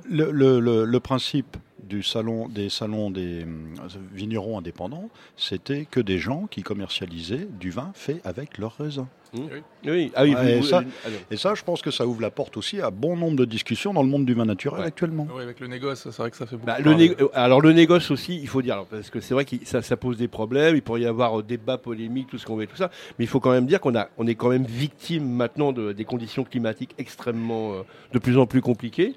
[0.08, 1.56] Le principe
[1.88, 3.74] du salon des salons des hum,
[4.12, 9.06] vignerons indépendants, c'était que des gens qui commercialisaient du vin fait avec leurs raisins.
[9.84, 12.30] Oui, ah oui, vous- ça- vous- alors, Et ça, je pense que ça ouvre la
[12.30, 14.86] porte aussi à bon nombre de discussions dans le monde du vin naturel Ouais.
[14.86, 15.26] actuellement.
[15.34, 16.66] Ouais, avec le négoce, c'est vrai que ça fait beaucoup.
[16.66, 19.34] bah, le né- euh, alors le négoce aussi, il faut dire, alors, parce que c'est
[19.34, 22.38] vrai que ça, ça pose des problèmes, il pourrait y avoir euh, débat polémique, tout
[22.38, 24.34] ce qu'on veut, tout ça, mais il faut quand même dire qu'on a, on est
[24.34, 27.82] quand même victime maintenant de, des conditions climatiques extrêmement, euh,
[28.14, 29.14] de plus en plus compliquées.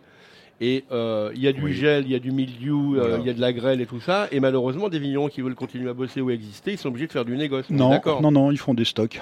[0.64, 1.74] Et euh, il y a du Oui.
[1.74, 3.18] gel, il y a du mildiou, euh, Voilà.
[3.18, 4.28] il y a de la grêle et tout ça.
[4.32, 7.12] Et malheureusement, des vignerons qui veulent continuer à bosser ou exister, ils sont obligés de
[7.12, 7.70] faire du négoce.
[7.72, 9.20] Non, non, non, ils font des stocks.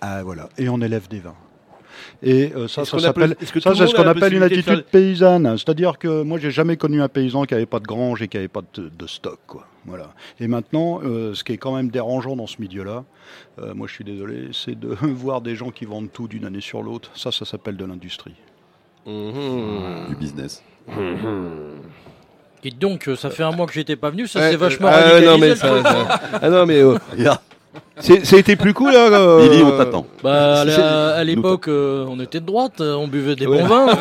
[0.00, 1.34] Ah voilà, et on élève des vins.
[2.22, 5.56] Et euh, ça, ça s'appelle c'est ce qu'on appelle une attitude paysanne.
[5.56, 8.36] C'est-à-dire que moi, j'ai jamais connu un paysan qui avait pas de grange et qui
[8.36, 9.66] avait pas de, de stock, quoi.
[9.86, 10.12] Voilà.
[10.40, 13.04] Et maintenant, euh, ce qui est quand même dérangeant dans ce milieu-là,
[13.60, 16.60] euh, moi, je suis désolé, c'est de voir des gens qui vendent tout d'une année
[16.60, 17.10] sur l'autre.
[17.14, 18.34] Ça, ça s'appelle de l'industrie.
[19.06, 20.08] Mhm.
[20.08, 20.62] du business.
[22.64, 24.96] Et donc, euh, ça fait un mois que j'étais pas venu, ça c'est vachement ah,
[24.96, 26.96] radicalisé, non, mais ça, ça- ah non, mais euh,
[28.38, 28.90] été plus cool.
[28.96, 30.06] Hein, euh, Lily, on t'attend.
[30.22, 33.62] Bah, à l'époque, euh, on était de droite, euh, on buvait des Ouais.
[33.62, 33.86] bons vins.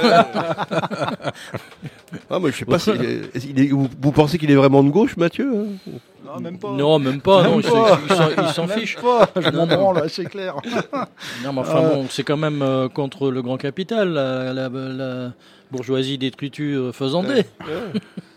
[2.30, 2.92] Ah, moi, je sais pas si.
[2.92, 5.52] est- vous pensez qu'il est vraiment de gauche, Mathieu
[5.86, 5.92] hein
[6.26, 6.72] Non, même pas.
[6.72, 8.98] non, même pas, non, il s'en- il s'en- il s'en Même fiche.
[8.98, 10.56] pas, je m'en branle, c'est clair.
[11.44, 11.94] Non, mais enfin Euh.
[11.96, 15.32] bon, c'est quand même euh, contre le grand capital, la, la- la
[15.72, 17.44] bourgeoisie détritus euh, faisandée.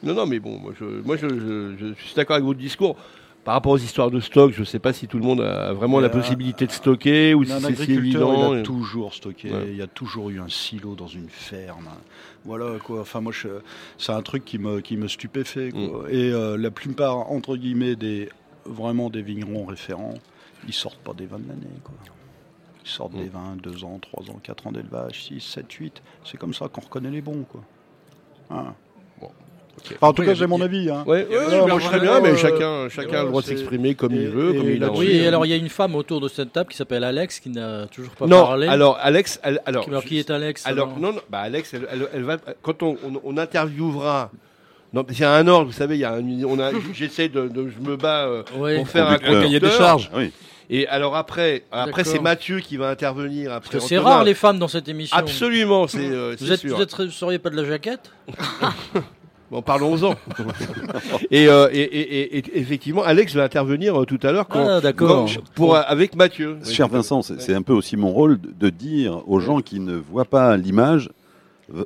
[0.03, 2.97] Non, non, mais bon, moi, je, moi, je, je- je suis d'accord avec votre discours.
[3.45, 5.73] Par rapport aux histoires de stock, je ne sais pas si tout le monde a
[5.73, 8.53] vraiment la Euh, possibilité de stocker ou si c'est si évident.
[8.53, 9.69] il a toujours stocké, Ouais.
[9.71, 11.89] il y a toujours eu un silo dans une ferme.
[12.45, 13.01] Voilà quoi.
[13.01, 13.61] Enfin moi, je-
[13.99, 15.71] c'est un truc qui me qui me stupéfait.
[15.71, 16.05] Quoi.
[16.05, 16.11] Mm.
[16.11, 18.29] Et euh, la plupart entre guillemets des
[18.65, 20.15] vraiment des vignerons référents,
[20.67, 21.67] ils sortent pas des vins de l'année.
[21.85, 21.95] Quoi.
[22.85, 23.19] Ils sortent Mm.
[23.23, 26.03] des vins 2 ans, 3 ans, 4 ans d'élevage, 6, 7, 8.
[26.25, 27.45] C'est comme ça qu'on reconnaît les bons.
[27.45, 27.63] Quoi.
[28.51, 28.75] Hein.
[29.95, 30.91] Enfin, en tout cas, c'est mon avis.
[30.91, 31.05] Hein.
[31.07, 33.95] Ouais, ouais, moi, je serais bien, mais euh, chacun, chacun a le droit de s'exprimer
[33.95, 34.91] comme et- il veut, et comme il a.
[34.93, 37.51] Oui, alors il y a une femme autour de cette table qui s'appelle Alex qui
[37.51, 38.67] n'a toujours pas Non, parlé.
[38.69, 42.09] alors Alex, elle- alors, alors qui est Alex alors non, non, bah Alex, elle, elle-
[42.15, 44.31] elle va quand on, on, on interviewera.
[44.95, 47.29] Non, il y a un ordre, vous savez, il y a un, on a, j'essaie
[47.29, 48.77] de, de- je me bats euh, Ouais.
[48.77, 50.11] pour faire un cahier des charges.
[50.15, 50.33] Oui.
[50.71, 52.19] Et alors après, après c'est.
[52.21, 53.51] Mathieu qui va intervenir.
[53.53, 55.17] Parce que c'est rare les femmes dans cette émission.
[55.17, 56.77] Absolument, c'est euh, Vous êtes, sûr.
[56.77, 58.11] vous êtes, vous seriez pas de la jaquette?
[59.51, 60.15] Bon, parlons-en.
[61.31, 65.27] et, euh, et, et- effectivement, Alex va intervenir euh, tout à l'heure quand, Ah, d'accord.
[65.27, 66.59] quand- pour avec Mathieu.
[66.65, 69.81] Cher Vincent, c'est c'est un peu aussi mon rôle de, de dire aux gens qui
[69.81, 71.09] ne voient pas l'image,
[71.75, 71.85] euh,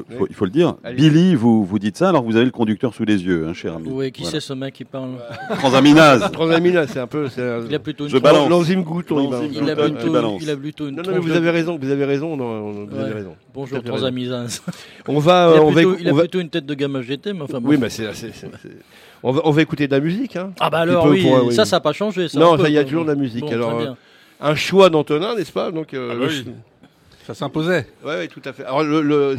[0.00, 0.96] faut, il faut- il faut le dire, Allez.
[0.96, 3.52] Billy, vous, vous dites ça alors que vous avez le conducteur sous les yeux, hein,
[3.54, 3.88] cher ami.
[3.90, 4.40] Oui, qui Voilà.
[4.40, 5.10] c'est ce mec qui parle
[5.58, 6.30] Transaminase.
[6.32, 7.28] Transamina, c'est un peu.
[7.28, 8.48] c'est un- Il a plutôt une Je balance.
[8.48, 9.20] L'enzyme glouton.
[9.20, 10.42] il va- il a plutôt, balance.
[10.42, 12.98] il a plutôt une Non, non, mais vous avez raison, vous avez raison, non, vous
[12.98, 13.36] avez raison.
[13.54, 14.62] Bonjour, transaminase.
[15.08, 16.66] On va, Il a euh, on va, plutôt, écou- il a va- plutôt une tête
[16.66, 17.68] de gamin GT, mais enfin bon.
[17.70, 18.68] oui, mais c'est, c'est- c'est- c'est-
[19.22, 20.52] on va, on va écouter de la musique, hein.
[20.60, 22.28] Ah bah alors oui, ça, ça n'a pas changé.
[22.28, 23.50] Ça, Non, il y a toujours de la musique.
[23.50, 23.86] Alors, euh.
[24.38, 25.94] Un choix d'Antonin, n'est-ce pas Donc,
[27.26, 27.88] Ça s'imposait.
[28.04, 28.64] Ouais, ouais, tout à fait.
[28.64, 29.36] Alors, le, le-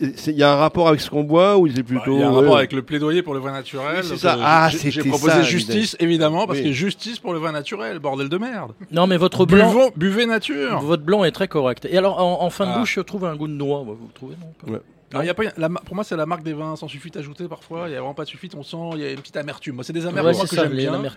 [0.00, 2.22] il y a un rapport avec ce qu'on boit ou c'est Bah, plutôt Il y
[2.22, 2.40] a un ouais.
[2.40, 3.96] rapport avec le plaidoyer pour le vin naturel.
[4.00, 4.36] Oui, c'est ça.
[4.36, 6.64] euh, Ah, j'ai- J'ai c'était proposé ça, justice, évidemment, parce Oui.
[6.64, 8.72] que justice pour le vin naturel, bordel de merde.
[8.90, 10.80] Non, mais votre blanc, Buvons, buvez nature.
[10.80, 11.86] votre blanc est très correct.
[11.90, 12.78] Et alors, en, en fin de Ah.
[12.78, 13.80] bouche, je trouve un goût de noix.
[13.84, 14.34] Vous trouvez
[14.66, 14.72] non?
[14.72, 14.80] Ouais.
[15.12, 17.46] Alors, y a pas, la pour moi, c'est la marque des vins sans sulfite ajouté
[17.48, 17.84] parfois.
[17.86, 18.54] Il n'y a vraiment pas de sulfite.
[18.56, 19.76] On sent, il y a une petite amertume.
[19.76, 21.00] Moi, c'est des amertumes Ouais, moi, que ça, j'aime bien.
[21.00, 21.08] ouais.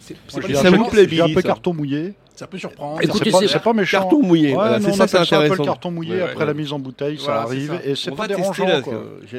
[0.00, 2.14] C'est- pas ça peu- vous plaît, un peu ça carton mouillé.
[2.34, 3.00] Ça peut surprendre.
[3.00, 4.00] Écoutez, c'est pas, c'est- pas méchant.
[4.00, 4.48] Carton mouillé.
[4.48, 5.64] Ouais, voilà, c'est on ça, c'est un peu le intéressant.
[5.64, 6.46] carton mouillé Ouais, après ouais.
[6.46, 7.84] la mise en bouteille, ça arrive ça.
[7.84, 8.66] et c'est On pas dérangeant.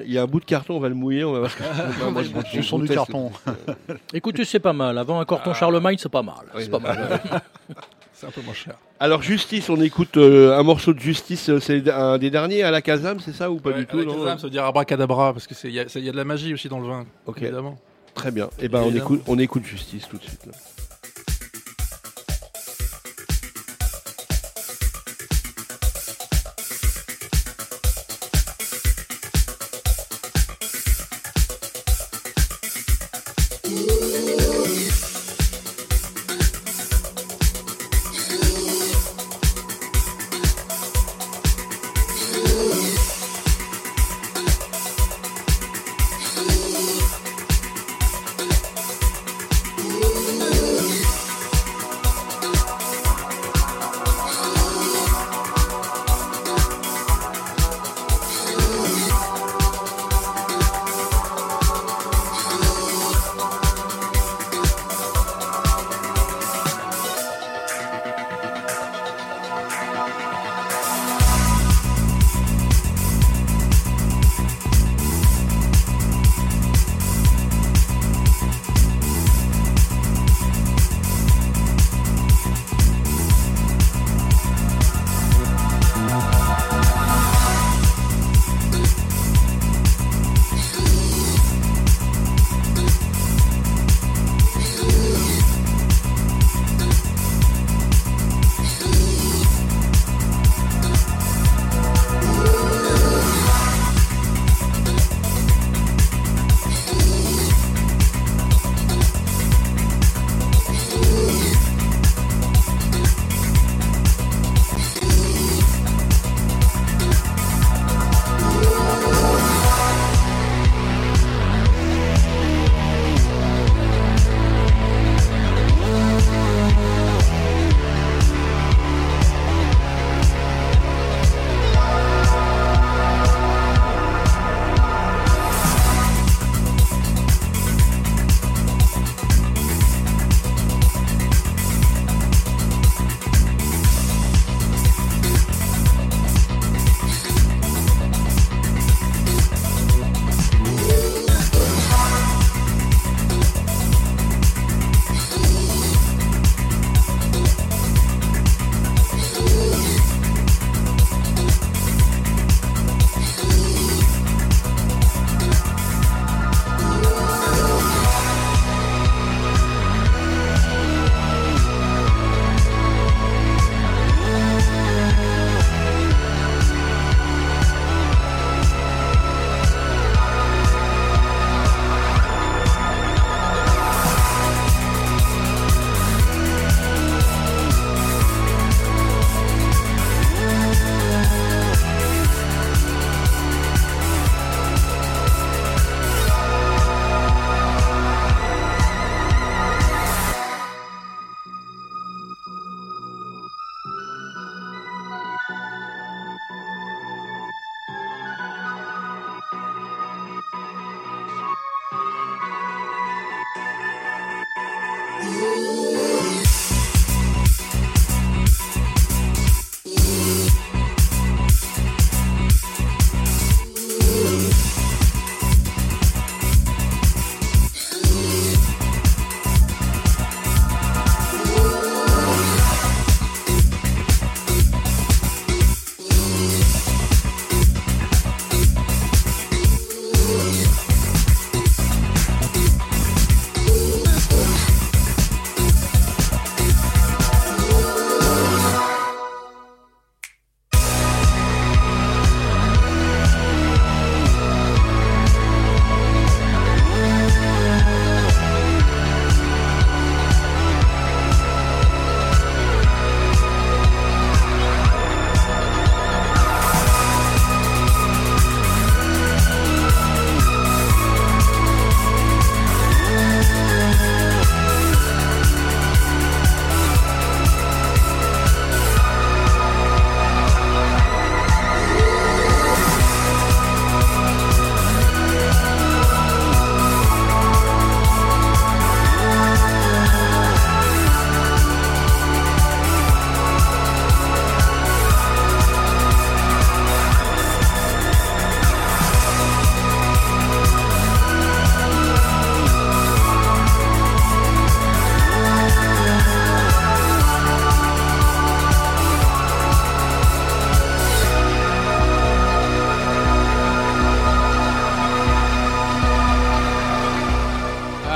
[0.06, 1.26] Il y a un bout de carton, on va le mouiller.
[1.26, 3.32] On va voir ce Du carton.
[4.14, 4.98] Écoutez, c'est pas mal.
[4.98, 6.36] Avant un carton Charlemagne, c'est pas mal.
[6.58, 7.20] C'est pas mal.
[8.16, 8.76] C'est un peu moins cher.
[9.00, 11.50] Alors, Justice, on écoute euh, un morceau de Justice.
[11.50, 14.02] euh, C'est un des derniers à la Casam, c'est ça ou pas Ouais, du tout
[14.04, 16.12] non les âmes, ça veut dire abracadabra, parce qu'il y, a- c'est- il y a
[16.14, 17.06] de la magie aussi dans le vin.
[17.26, 17.42] Ok.
[17.42, 17.78] Évidemment.
[18.14, 18.50] Très bien.
[18.60, 20.46] Et ben, on écoute, on écoute Justice tout de suite.
[20.46, 20.54] là.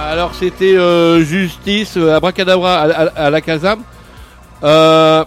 [0.09, 3.83] Alors, c'était euh, Justice, euh, Abracadabra à, à- à la Casam.
[4.63, 5.23] Euh,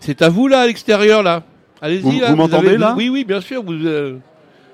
[0.00, 1.42] c'est à vous, là, à l'extérieur, là.
[1.80, 2.28] Allez-y, Vous- là.
[2.30, 3.62] vous m'entendez, avez- là Oui, oui, bien sûr.
[3.62, 4.18] Vous, euh,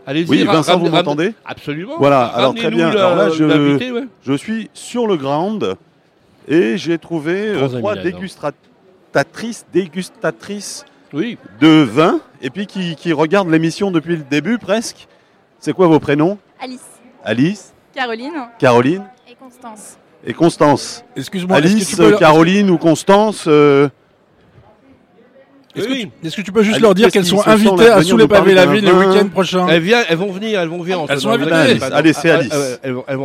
[0.09, 0.29] allez-y.
[0.29, 1.95] Oui, ra- Vincent, ramenez- vous m'entendez Absolument.
[1.99, 2.95] Voilà, alors très Ramenez-nous bien.
[2.99, 4.07] la- Alors là, je- l'invité, ouais.
[4.27, 5.77] Je suis sur le ground
[6.49, 11.39] et j'ai trouvé euh, Trois amis, dégustatrices, dégustatrices Oui.
[11.61, 15.07] de vin et puis qui, qui regardent l'émission depuis le début presque.
[15.61, 16.39] C'est quoi vos prénoms?
[16.61, 16.81] Alice,
[17.25, 19.05] Alice, Caroline Caroline
[19.61, 19.99] Constance.
[20.25, 21.05] et Constance.
[21.17, 23.89] Excuse-moi, Alice, peux Caroline ou Constance euh,
[25.75, 26.11] Est-ce que, Oui.
[26.21, 28.29] tu- est-ce que tu peux juste Allez, leur dire qu'elles sont invitées à Sous les
[28.29, 30.97] pavés la ville le week-end prochain Elles, viennent, elles vont venir, elles vont venir.
[31.09, 31.21] Elles Antoine.
[31.21, 31.85] sont invitées.
[31.93, 32.79] Allez, c'est Alice.
[32.83, 33.17] elles, vont, elles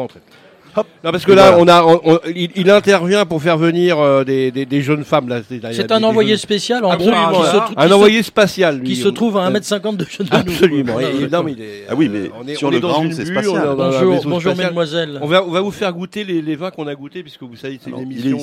[1.03, 1.83] Non, parce que là, voilà.
[1.83, 5.03] on a, on- on- il, il intervient pour faire venir euh, des, des- des jeunes
[5.03, 5.27] femmes.
[5.29, 5.41] là.
[5.47, 7.31] C'est C'est un envoyé spécial en gros Absolument.
[7.41, 8.87] qui se, Un envoyé spatial, lui.
[8.87, 10.29] qui se trouve à 1m50 de chez nous.
[10.31, 10.93] Absolument.
[10.93, 11.39] Voilà, Et- et- d'accord.
[11.39, 13.05] non, mais il est- Ah oui, mais on est, sur on le est dans ground,
[13.07, 13.75] une c'est bulle, spatial.
[14.23, 15.19] Bonjour, mesdemoiselles.
[15.21, 17.55] On va, on va vous faire goûter les, les vins qu'on a goûtés, puisque vous
[17.55, 18.37] savez, c'est une émission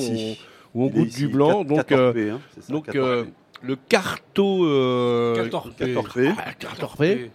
[0.73, 1.63] où, on goûte du blanc.
[1.63, 3.29] Donc, 14 euh, hein, donc 14 euh, P.
[3.63, 4.65] le carto.
[4.65, 5.85] Euh, 14 P.
[5.93, 6.29] 14 P.
[6.37, 7.31] Ah, cartorpé.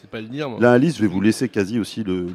[0.00, 0.58] C'est pas le dire, moi.
[0.60, 2.26] Là, Alice, je vais vous laisser quasi aussi le,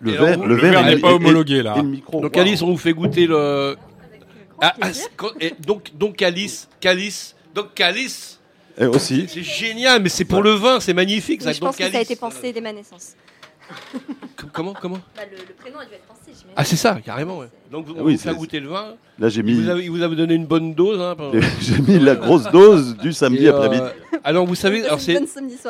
[0.00, 0.22] le verre.
[0.22, 1.74] alors, le Le verre verre et- n'est pas et- homologué là.
[1.78, 2.20] et le micro.
[2.20, 2.36] Donc.
[2.36, 3.76] Alice, on vous fait goûter le.
[4.62, 4.88] Ah, ah,
[5.40, 8.38] et donc, donc Alice, Calice, donc Calice,
[8.78, 9.26] Et aussi.
[9.28, 11.40] c'est génial, mais c'est pour le vin, c'est magnifique.
[11.40, 11.52] Ça.
[11.52, 13.14] je Donc, pense que ça a été pensé dès ma naissance.
[14.52, 14.98] Comment, comment?
[15.16, 16.50] Bah, le, le prénom a dû être pensé, j'imagine.
[16.56, 17.38] Ah, c'est ça, carrément.
[17.38, 17.48] Ouais.
[17.70, 18.94] Donc, vous- on Ah oui, vous goûter le vin.
[19.18, 21.00] Là, j'ai Il mis, vous, a, il vous a donné une bonne dose.
[21.00, 21.14] Hein,
[21.60, 23.82] j'ai mis la grosse dose du samedi euh, après-midi.
[24.24, 24.82] alors, vous savez,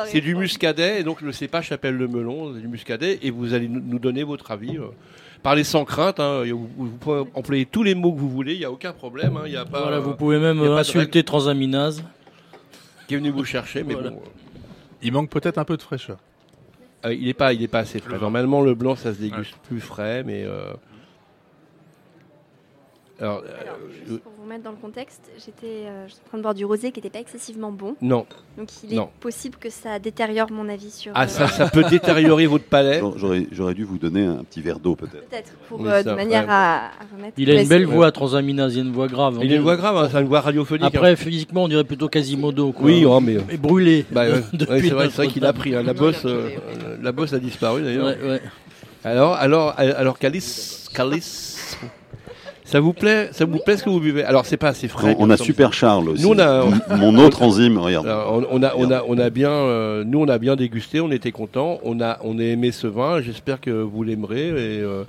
[0.07, 3.53] c'est du muscadet, et donc le cépage s'appelle le melon, c'est du muscadet, et vous
[3.55, 4.77] allez nous donner votre avis.
[4.79, 4.85] euh.
[5.43, 8.59] Parlez sans crainte, hein, vous, vous pouvez employer tous les mots que vous voulez, il
[8.59, 9.37] n'y a aucun problème.
[9.39, 12.05] hein, Il y a pas, Voilà, vous pouvez même insulter transaminase.
[13.09, 14.11] qui est venu vous chercher, mais Voilà.
[14.11, 14.17] bon.
[14.17, 14.59] euh,
[15.03, 16.19] Il manque peut-être un peu de fraîcheur.
[17.05, 18.19] Euh, il n'est pas, il est pas assez frais.
[18.19, 20.45] Normalement, le blanc, ça se déguste plus frais, mais.
[20.45, 20.75] euh,
[23.21, 26.43] Alors, euh, Alors, juste pour vous mettre dans le contexte, j'étais euh, en train de
[26.43, 27.97] boire du rosé qui n'était pas excessivement bon.
[28.03, 28.27] non.
[28.59, 29.09] Donc il est Non.
[29.21, 31.13] possible que ça détériore mon avis sur.
[31.15, 33.01] Ah, euh, ça, ça peut détériorer votre palais.
[33.17, 35.29] J'aurais- dû vous donner un petit verre d'eau peut-être.
[35.29, 36.51] Peut-être, pour, Oui, euh, de manière ouais.
[36.51, 37.35] à, à remettre.
[37.39, 39.39] Il a une belle voix, transaminase, il a une voix grave.
[39.43, 40.85] Il a une voix grave, hein, c'est une voix radiophonique.
[40.85, 41.17] Après, hein.
[41.17, 42.73] physiquement, on dirait plutôt Quasimodo.
[42.73, 42.87] Quoi.
[42.87, 43.37] Oui, oh, mais.
[43.51, 44.05] Et brûlé.
[44.11, 45.75] Bah, ouais, c'est vrai, qu'il a pris.
[45.75, 46.51] hein, la, bosse, euh,
[46.85, 48.07] euh, la bosse a disparu d'ailleurs.
[48.07, 48.43] Ouais, ouais.
[49.05, 51.79] Alors, alors, alors, Calice, Calice,
[52.71, 55.17] ça vous plaît, ça vous plaît ce que vous buvez Alors, c'est pas assez frais.
[55.19, 56.23] On, a Super Charles aussi.
[56.23, 56.65] Nous, on a-
[56.97, 58.07] Mon autre enzyme, regarde.
[58.07, 61.01] Alors, on, on a, on a, on a bien, euh, nous on a bien dégusté,
[61.01, 63.21] on était contents, on a, on a aimé ce vin.
[63.21, 64.49] J'espère que vous l'aimerez.
[64.49, 65.03] Et, euh,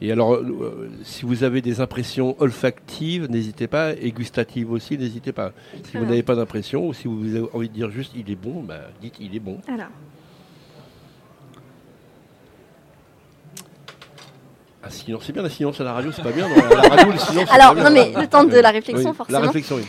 [0.00, 5.32] et alors, euh, si vous avez des impressions olfactives, n'hésitez pas, et gustatives aussi, n'hésitez
[5.32, 5.52] pas.
[5.84, 6.10] Si vous bien.
[6.10, 8.80] n'avez pas d'impression, ou si vous avez envie de dire juste il est bon, bah,
[9.00, 9.58] dites il est bon.
[9.68, 9.86] Alors,
[14.84, 16.48] Ah, silence, c'est bien la silence à la radio, c'est pas bien.
[16.48, 17.44] dans la radio, le silence.
[17.48, 17.84] c'est Alors, bien.
[17.84, 19.38] non, mais le temps de la réflexion, Oui, forcément.
[19.38, 19.84] La réflexion, oui.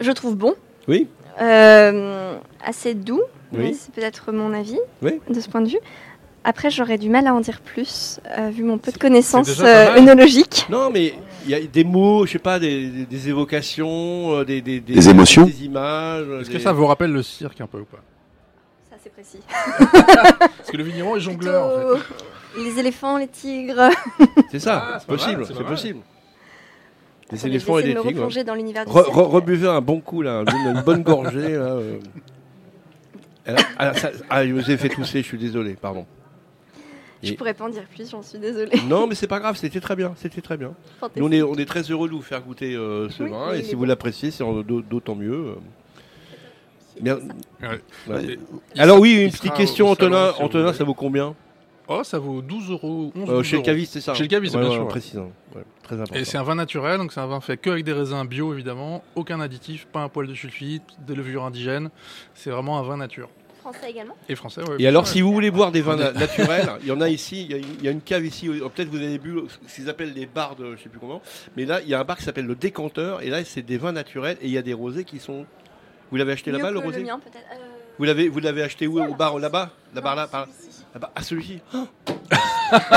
[0.00, 0.54] je trouve bon.
[0.88, 1.06] Oui.
[1.40, 3.22] Euh, assez doux.
[3.52, 3.74] Oui.
[3.78, 5.20] C'est peut-être mon avis Oui.
[5.28, 5.78] de ce point de vue.
[6.44, 9.94] Après, j'aurais du mal à en dire plus, euh, vu mon peu de connaissances euh,
[9.96, 10.66] œnologiques.
[10.70, 14.44] Non, mais il y a des mots, je sais pas, des, des- des évocations, euh,
[14.44, 16.26] des, des, Des émotions des images.
[16.40, 17.98] Est-ce des- que ça vous rappelle le cirque un peu ou pas?
[18.90, 19.38] Ça, c'est précis.
[20.58, 22.02] Parce que le vigneron est jongleur en fait.
[22.56, 23.88] Les éléphants, les tigres.
[24.50, 26.00] C'est ça, Ah, c'est possible, c'est possible.
[27.30, 28.08] Des Attendez, éléphants et des me tigres.
[28.20, 29.16] replonger dans l'univers du Re- cirque.
[29.16, 31.72] re- rebuvez un bon coup là, une, une bonne gorgée là.
[31.76, 31.98] euh.
[33.46, 36.04] Ah, ah, ça- ah, je vous ai fait tousser, je suis désolé, pardon.
[37.22, 38.78] Je Et- pourrais pas en dire plus, j'en suis désolée.
[38.86, 40.74] Non, mais c'est pas grave, c'était très bien, c'était très bien.
[41.16, 43.54] Nous, on est, on est très heureux de vous faire goûter euh, ce Oui, vin,
[43.54, 44.44] et si vous l'appréciez, c'est
[44.90, 45.54] d'autant mieux.
[47.00, 47.18] Bien-
[47.62, 47.80] Ouais.
[48.08, 48.24] ouais.
[48.24, 48.38] Et-
[48.74, 50.32] il Alors oui, une petite question, Antonin.
[50.38, 51.34] Antonin, ça vaut combien?
[52.00, 53.12] Oh, ça vaut 12 euros.
[53.14, 54.84] 11 Euh, 12 Chez le caviste, c'est ça Chez le caviste, Ouais, bien ouais, sûr,
[54.84, 54.88] ouais.
[54.88, 55.32] précisant.
[55.54, 56.14] Ouais, très important.
[56.14, 58.52] Et c'est un vin naturel, donc c'est un vin fait que avec des raisins bio
[58.54, 61.90] évidemment, aucun additif, pas un poil de sulfite, des levures indigènes.
[62.34, 63.28] C'est vraiment un vin nature.
[63.60, 64.16] Français également?
[64.28, 64.76] Et français, ouais.
[64.80, 67.42] Et alors, si vous voulez boire des vins na- naturels, il y en a ici,
[67.44, 69.74] il y a une, il y a une cave ici, peut-être vous avez bu ce
[69.76, 71.22] qu'ils appellent les bars de je sais plus comment,
[71.56, 73.78] mais là, il y a un bar qui s'appelle le Décanteur, et là, c'est des
[73.78, 75.46] vins naturels, et il y a des rosés qui sont...
[76.10, 77.04] Vous l'avez acheté là-bas, le rosé?
[77.04, 77.44] mien, peut-être.
[77.52, 77.56] Euh,
[77.98, 79.00] Vous l'avez vous l'avez acheté où?
[79.00, 79.70] Au bar là-bas?
[79.94, 80.46] Là-bas, non, là, par
[80.92, 80.94] celui-ci.
[80.94, 81.60] là-bas Ah, celui-ci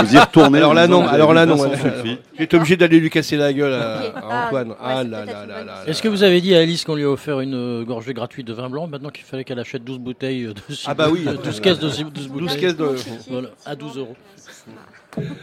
[0.03, 0.57] Vous y retournez.
[0.59, 1.57] Alors là, non, alors là, non.
[1.63, 2.15] Euh.
[2.37, 4.75] J'étais obligé d'aller lui casser la gueule à, à Ah, Antoine.
[4.79, 5.73] Ah c'est là là là là.
[5.87, 8.47] Est-ce que vous avez dit à Alice qu'on lui a offert une euh, gorgée gratuite
[8.47, 11.23] de vin blanc maintenant qu'il fallait qu'elle achète 12 bouteilles euh, de Ah bah oui.
[11.25, 12.95] de 12 caisses de 12 12 bouteilles caisses de...
[13.29, 14.15] Voilà, à 12 euros.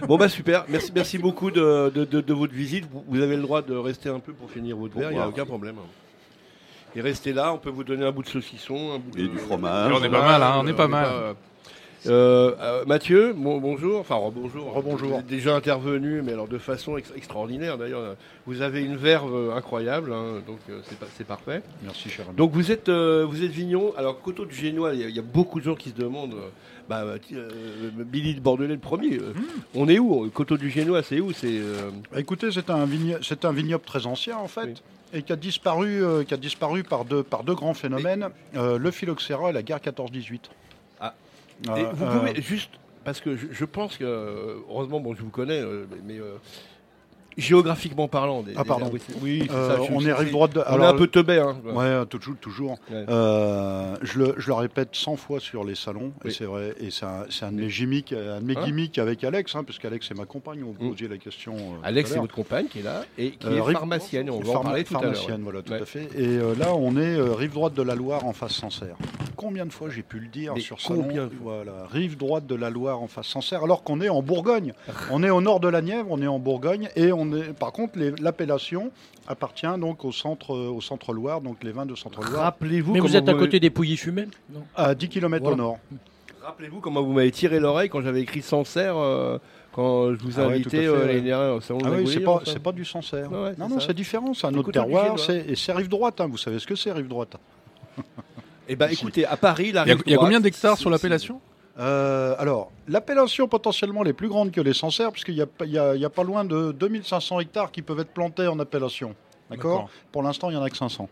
[0.06, 2.84] Bon bah super, merci, merci beaucoup de, de, de- de votre visite.
[2.92, 5.22] Vous, vous avez le droit de rester un peu pour finir votre verre, il n'y
[5.22, 5.76] a aucun problème.
[6.94, 9.28] Et restez là, on peut vous donner un bout de saucisson, un bout Et de...
[9.28, 9.90] du fromage.
[9.90, 11.08] Et on est pas mal, hein, on est pas mal.
[12.07, 14.00] Euh, Euh, Mathieu, bon- bonjour.
[14.00, 14.73] Enfin, bonjour.
[14.73, 15.23] Rebonjour.
[15.23, 18.17] Déjà intervenu, mais alors de façon ex- extraordinaire d'ailleurs.
[18.46, 20.59] Vous avez une verve euh, incroyable, hein, donc
[21.17, 21.63] c'est parfait.
[21.83, 22.37] Merci, cher ami.
[22.37, 23.92] Donc vous êtes, euh, vous êtes vignon.
[23.96, 25.94] Alors Coteau du Génois, il y, a- il y a beaucoup de gens qui se
[25.94, 26.35] demandent.
[26.88, 27.48] bah, euh,
[28.05, 29.17] Billy de Bordelais le premier.
[29.19, 29.33] euh,
[29.75, 31.61] On est où Coteau du Génois, c'est où C'est
[32.13, 34.83] Bah, Écoutez, c'est un, vigno- c'est un vignoble très ancien en fait,
[35.15, 38.79] et qui a disparu, euh, qui a disparu par, deux, par deux grands phénomènes, euh,
[38.79, 40.50] le phylloxéra et la guerre 14-18.
[41.69, 42.71] Euh, Et vous euh, pouvez juste
[43.05, 46.37] parce que je, je pense que euh, heureusement bon je vous connais euh, mais euh,
[47.37, 48.90] géographiquement parlant des, Ah des- pardon.
[48.94, 50.60] c'est- oui, c'est Euh, ça, je- on je- est rive droite de.
[50.60, 51.56] on est alors, un peu teubé hein.
[51.64, 52.35] Ouais, euh, toujours.
[52.40, 52.70] toujours.
[52.90, 53.04] Ouais.
[53.08, 56.35] Euh, je, le, je le répète 100 fois sur les salons, et Oui.
[56.37, 56.74] c'est vrai.
[56.80, 59.64] Et c'est un, un de mes gimmicks, un de mes Hein gimmicks avec Alex, hein,
[59.64, 60.62] parce qu'Alex c'est ma compagne.
[60.62, 60.90] On vous Mm.
[60.90, 61.54] posiez la question.
[61.54, 64.40] euh, Alex c'est votre compagne qui est là et qui Euh, est pharmacienne et on
[64.40, 65.14] va en parler tout à l'heure.
[65.14, 65.83] pharmacienne, voilà, tout Ouais.
[65.83, 66.08] à fait.
[66.16, 68.96] Et euh, là, on est euh, rive droite de la Loire en face Sancerre.
[69.37, 71.08] Combien de fois j'ai pu le dire Mais sur salon
[71.42, 74.72] Voilà, rive droite de la Loire en face Sancerre, alors qu'on est en Bourgogne.
[75.10, 77.52] on est au nord de la Nièvre, on est en Bourgogne, et on est.
[77.52, 78.90] Par contre, l'appellation
[79.29, 82.92] appartient donc au centre, euh, au centre Loire, donc les vins de centre Loire, Rappelez-vous
[82.92, 85.54] Mais vous êtes à côté des Pouilly fumées non à 10 km Voilà.
[85.54, 85.79] au nord.
[86.42, 89.38] Rappelez-vous comment vous m'avez tiré l'oreille quand j'avais écrit Sancerre euh,
[89.73, 91.06] quand je vous ai Ah invité euh, ouais.
[91.06, 92.10] l'année dernière au salon de Ah oui,
[92.44, 93.31] c'est pas, du Sancerre.
[93.31, 93.87] Ouais, non, c'est non, ça.
[93.87, 96.75] c'est différent, c'est un autre terroir, et c'est rive droite, hein, vous savez ce que
[96.75, 97.37] c'est rive droite.
[98.68, 100.79] Eh ben écoutez à Paris la Il y a, rive il y a combien d'hectares
[100.79, 101.40] sur l'appellation?
[101.79, 105.94] Euh, alors, l'appellation potentiellement les plus grande que les Sancerres, puisqu'il n'y a, y a-
[105.94, 109.14] il y a pas loin de 2500 hectares qui peuvent être plantés en appellation.
[109.50, 109.88] D'accord.
[110.12, 111.08] Pour l'instant, il n'y en a que 500.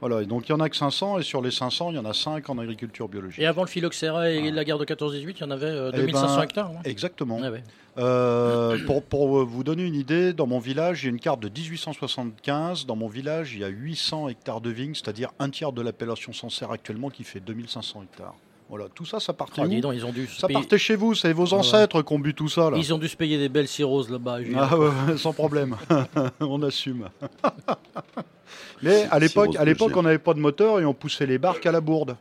[0.00, 1.98] Voilà, et donc il y en a que 500, et sur les 500, il y
[1.98, 3.40] en a 5 en agriculture biologique.
[3.40, 5.96] Et avant le phylloxéra et la guerre de 14-18, il y en avait euh, Eh
[5.96, 6.72] 2500 ben, hectares.
[6.72, 7.38] non Exactement.
[7.40, 7.64] Ouais.
[7.98, 12.86] Euh, pour, pour vous donner une idée, dans mon village, j'ai une carte de 1875.
[12.86, 16.32] Dans mon village, il y a 800 hectares de vignes, c'est-à-dire un tiers de l'appellation
[16.32, 18.36] Sancerre actuellement qui fait 2500 hectares.
[18.68, 20.58] Voilà, tout ça, ça partait Ah, où dis donc, ils ont dû se Ça payer-
[20.60, 21.60] partait chez vous, c'est vos Ah ouais.
[21.60, 22.70] ancêtres qui ont bu tout ça.
[22.70, 22.76] Là.
[22.76, 24.38] Ils ont dû se payer des belles cirrhoses là-bas.
[24.56, 25.76] Ah ouais, sans problème,
[26.40, 27.08] on assume.
[28.82, 31.64] Mais à l'époque, à l'époque, on n'avait pas de moteur et on poussait les barques
[31.66, 32.16] à la bourde.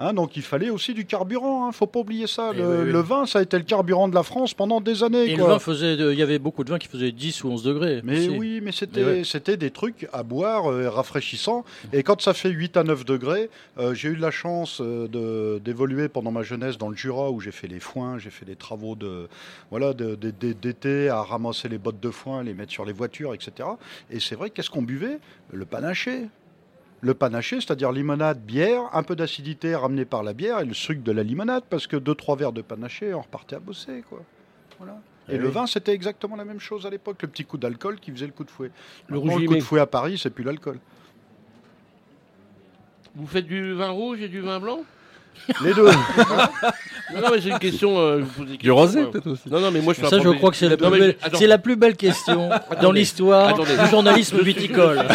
[0.00, 2.52] Hein, donc il fallait aussi du carburant, hein, faut pas oublier ça.
[2.52, 2.92] Le, oui, oui.
[2.92, 5.30] le vin, ça a été le carburant de la France pendant des années.
[5.30, 7.62] Et le vin faisait, il y avait beaucoup de vins qui faisaient 10 ou 11
[7.62, 8.00] degrés.
[8.02, 8.36] Mais aussi.
[8.36, 11.64] oui, mais c'était des trucs à boire euh, rafraîchissants.
[11.92, 16.08] Et quand ça fait 8 à 9 degrés, euh, j'ai eu la chance euh, d'évoluer
[16.08, 18.96] pendant ma jeunesse dans le Jura où j'ai fait les foins, j'ai fait des travaux
[18.96, 19.28] de
[19.70, 23.68] voilà d'été à ramasser les bottes de foin, les mettre sur les voitures, etc.
[24.10, 25.18] Et c'est vrai, qu'est-ce qu'on buvait?
[25.52, 26.26] Le panaché.
[27.00, 31.02] Le panaché, c'est-à-dire limonade, bière, un peu d'acidité ramenée par la bière et le sucre
[31.02, 34.20] de la limonade, parce que deux trois verres de panaché, on repartait à bosser, quoi.
[34.78, 34.94] Voilà.
[35.28, 35.52] Et Eh le oui.
[35.52, 38.32] vin, c'était exactement la même chose à l'époque, le petit coup d'alcool qui faisait le
[38.32, 38.70] coup de fouet.
[39.08, 40.78] Le rouge le coup de fouet à Paris, c'est plus l'alcool.
[43.14, 44.80] Vous faites du vin rouge et du vin blanc?
[45.62, 45.88] Les deux.
[47.14, 47.98] Non, non, mais c'est une question.
[47.98, 49.06] euh, je vous pose des Du rosé euh.
[49.06, 49.48] peut-être aussi.
[49.50, 51.06] Non, non, mais moi je suis Ça, je crois que c'est la, Non, plus mais
[51.08, 51.38] belle- attends.
[51.38, 52.48] c'est la plus belle question
[52.82, 55.06] dans l'histoire du journalisme viticole.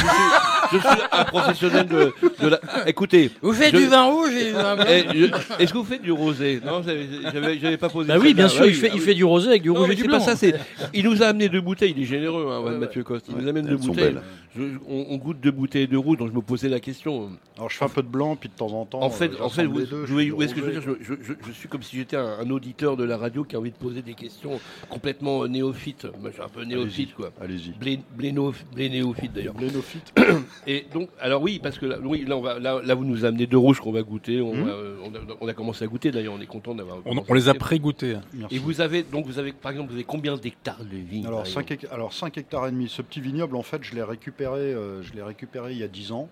[0.71, 2.11] Je suis, un professionnel de,
[2.43, 2.59] de la.
[2.85, 3.31] Écoutez.
[3.41, 5.83] Vous faites je- du vin rouge et du vin blanc eh, je- Est-ce que vous
[5.83, 6.61] faites du rosé?
[6.65, 8.07] Non, j'avais pas posé.
[8.07, 9.69] Bah oui, bien sûr, Ah il, oui, fait, ah il fait du rosé avec du
[9.69, 10.19] Non, rouge et du blanc.
[10.19, 10.35] pas ça.
[10.35, 10.53] C'est.
[10.93, 11.93] Il nous a amené deux bouteilles.
[11.97, 13.25] Il est généreux, hein, Mathieu Coste.
[13.29, 14.15] Il nous amène deux Elles bouteilles.
[14.55, 17.29] Je- on, on goûte deux bouteilles de rouge, donc je me posais la question.
[17.57, 19.01] Alors je fais un peu de blanc, puis de temps en temps.
[19.01, 21.51] En fait, euh, en fait, où est-ce que je veux dire je, je- je- je
[21.51, 24.01] suis comme si j'étais un, un auditeur de la radio qui a envie de poser
[24.01, 26.05] des questions complètement euh, néophytes.
[26.19, 27.31] Moi, je suis un peu néophyte, quoi.
[27.41, 27.71] Allez-y.
[27.71, 28.33] Blé, blé,
[28.73, 29.53] blé néophyte d'ailleurs.
[29.53, 30.13] Blénophyte.
[30.67, 33.25] Et donc, alors oui, parce que là, oui, là, on va, là, là, vous nous
[33.25, 34.41] amenez deux rouges qu'on va goûter.
[34.41, 36.33] On, va, euh, on, a, on a commencé à goûter d'ailleurs.
[36.33, 36.97] On est content d'avoir.
[37.05, 38.15] On, les a pré-goûtés.
[38.33, 38.55] Merci.
[38.55, 41.39] Et vous avez donc vous avez par exemple vous avez combien d'hectares de vignes Alors
[41.43, 42.87] par 5, exemple alors 5 hectares et demi.
[42.89, 45.87] Ce petit vignoble, en fait, je l'ai récupéré, euh, je l'ai récupéré il y a
[45.87, 46.29] 10 ans,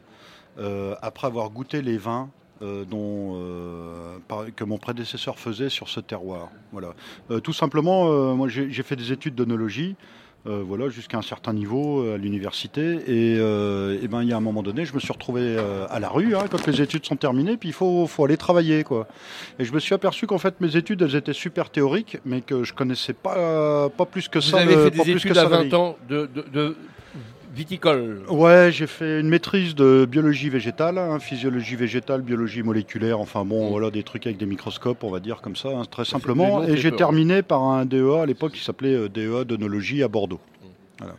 [0.60, 2.30] euh, après avoir goûté les vins.
[2.64, 6.50] euh, dont, euh, par- que mon prédécesseur faisait sur ce terroir.
[6.72, 6.96] Voilà.
[7.30, 9.96] Euh, tout simplement, moi j'ai fait des études d'œnologie,
[10.48, 14.42] euh, voilà, jusqu'à un certain niveau à l'université, et, et ben il y a un
[14.42, 15.56] moment donné, je me suis retrouvé
[15.92, 18.84] à la rue hein, quand les études sont terminées, puis il faut, faut aller travailler
[18.84, 19.08] quoi.
[19.60, 22.64] Et je me suis aperçu qu'en fait mes études elles étaient super théoriques, mais que
[22.64, 24.58] je connaissais pas pas plus que Vous ça.
[24.62, 25.76] avez le- fait des études à la 20 vie.
[25.76, 26.76] ans de, de, de
[27.58, 28.22] viticole.
[28.30, 33.68] Ouais, j'ai fait une maîtrise de biologie végétale, hein, physiologie végétale, biologie moléculaire, enfin bon,
[33.68, 33.72] Mm.
[33.72, 36.64] voilà des trucs avec des microscopes, on va dire comme ça, hein, très simplement.
[36.64, 40.40] Et j'ai terminé par un DEA à l'époque qui s'appelait euh, DEA d'œnologie à Bordeaux.
[40.62, 40.68] Mm.
[41.00, 41.16] Voilà.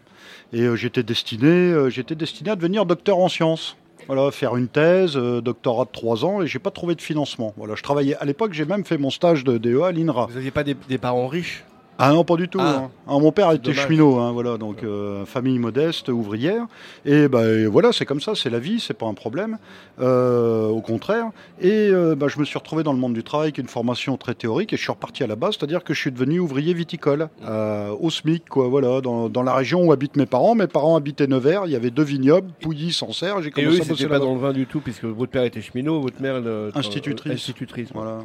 [0.52, 3.76] Et euh, j'étais destiné, euh, j'étais destiné à devenir docteur en sciences.
[4.06, 7.52] Voilà, faire une thèse, euh, doctorat de trois ans, et j'ai pas trouvé de financement.
[7.58, 10.26] Voilà, je travaillais à l'époque, j'ai même fait mon stage de DEA à l'INRA.
[10.30, 11.64] Vous n'aviez pas des, des parents riches?
[12.00, 12.58] Ah non, pas du tout.
[12.60, 12.82] Ah.
[12.84, 12.90] hein.
[13.08, 16.66] Ah, mon père était cheminot, hein, voilà, donc euh, famille modeste, ouvrière.
[17.04, 19.58] Et bah, et voilà, c'est comme ça, c'est la vie, c'est pas un problème.
[20.00, 21.30] Euh, au contraire.
[21.60, 24.16] Et euh, bah, je me suis retrouvé dans le monde du travail avec une formation
[24.16, 26.72] très théorique et je suis reparti à la base, c'est-à-dire que je suis devenu ouvrier
[26.72, 27.28] viticole
[28.00, 30.54] au SMIC, quoi, voilà, dans, dans la région où habitent mes parents.
[30.54, 33.42] Mes parents habitaient Nevers, il y avait deux vignobles, Pouilly, Sancerre.
[33.42, 35.44] J'ai Et commencé eux, à bosser pas dans le vin du tout, puisque votre père
[35.44, 37.32] était cheminot, votre mère euh, Institutrice.
[37.32, 37.88] institutrice.
[37.92, 38.20] Voilà.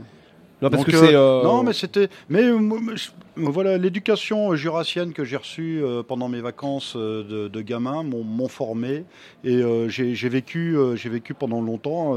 [0.63, 1.15] Non, parce Donc, que euh, c'est.
[1.15, 2.07] euh, Non, mais c'était.
[2.29, 8.03] Mais euh, je- voilà, l'éducation jurassienne que j'ai reçue pendant mes vacances de, de gamin
[8.03, 9.05] m'ont formé.
[9.43, 12.15] Et j'ai vécu, j'ai vécu pendant longtemps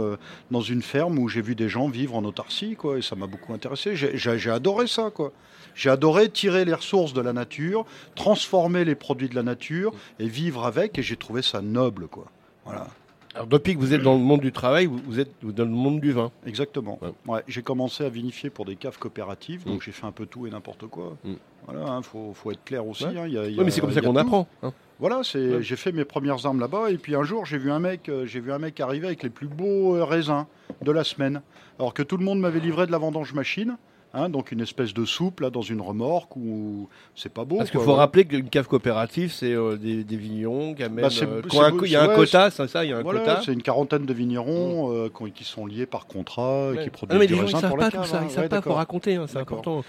[0.51, 2.99] dans une ferme où j'ai vu des gens vivre en autarcie, quoi.
[2.99, 3.93] Et ça m'a beaucoup intéressé.
[3.97, 5.33] J'ai adoré ça, quoi.
[5.75, 7.85] J'ai adoré tirer les ressources de la nature,
[8.15, 10.99] transformer les produits de la nature et vivre avec.
[10.99, 12.27] Et j'ai trouvé ça noble, quoi.
[12.67, 12.89] Voilà.
[13.37, 16.01] Alors, depuis que vous êtes dans le monde du travail, vous, êtes dans le monde
[16.01, 16.33] du vin.
[16.47, 16.99] Exactement.
[17.03, 17.13] Ouais.
[17.35, 19.83] Ouais, j'ai commencé à vinifier pour des caves coopératives, donc Mm.
[19.85, 21.17] j'ai fait un peu tout et n'importe quoi.
[21.25, 21.35] Mm.
[21.69, 23.05] Voilà, il faut, faut être clair aussi.
[23.05, 23.11] Ouais.
[23.19, 24.49] hein, il y a- il y Oui, a- mais c'est comme ça qu'on apprend.
[24.63, 24.73] hein.
[24.99, 27.79] Voilà, c'est, j'ai fait mes premières armes là-bas, et puis un jour j'ai vu un
[27.79, 30.47] mec, euh, j'ai vu un mec arriver avec les plus beaux euh, raisins
[30.83, 31.43] de la semaine,
[31.79, 33.77] alors que tout le monde m'avait livré de la vendange machine.
[34.15, 37.59] Hein, donc une espèce de soupe là dans une remorque où c'est pas beau.
[37.59, 41.03] Parce qu'il faut rappeler qu'une cave coopérative, c'est euh, des, des vignerons qui amènent.
[41.05, 41.43] Bah, euh,
[41.85, 43.43] il y a un ouais, quota, c'est ça, il y a un Voilà, quota.
[43.45, 46.83] c'est une quarantaine de vignerons euh, qui, sont liés par contrat, et Ouais.
[46.85, 47.97] qui Ah produisent non, mais du les gens, ils raisin savent pour pas la tout
[47.99, 48.07] cave.
[48.07, 48.25] ça, hein.
[48.27, 49.85] ils savent pas, faut raconter, hein, c'est important.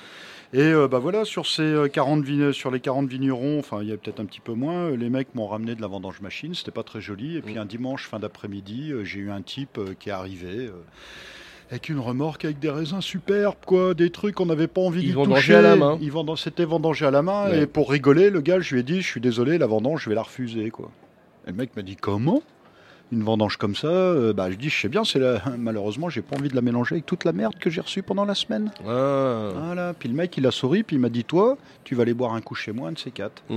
[0.53, 3.89] Et euh, bah voilà, sur ces euh, 40 vine- sur les 40 vignerons, enfin il
[3.89, 6.53] y a peut-être un petit peu moins, les mecs m'ont ramené de la vendange machine,
[6.55, 7.35] c'était pas très joli.
[7.35, 7.59] Et puis Mm.
[7.59, 10.69] un dimanche fin d'après-midi, j'ai eu un type qui est arrivé
[11.69, 15.13] avec une remorque avec des raisins superbes, quoi, des trucs qu'on n'avait pas envie Ils
[15.13, 15.55] vendangeaient toucher.
[15.55, 15.97] à la main.
[16.01, 17.49] Ils C'était vendangé à la main.
[17.49, 17.63] Ouais.
[17.63, 20.09] Et pour rigoler, le gars, je lui ai dit, je suis désolé, la vendange, je
[20.09, 20.89] vais la refuser, quoi.
[21.45, 22.41] Et le mec m'a dit comment?
[23.11, 25.41] Une vendange comme ça, euh, bah, je dis, je sais bien, c'est la...
[25.57, 28.25] malheureusement, j'ai pas envie de la mélanger avec toute la merde que j'ai reçue pendant
[28.25, 28.69] la semaine.
[28.85, 29.51] Ah.
[29.55, 32.13] Voilà, puis le mec il a souri, puis il m'a dit Toi, tu vas aller
[32.13, 33.43] boire un coup chez moi, un de ces quatre.
[33.49, 33.55] Mm.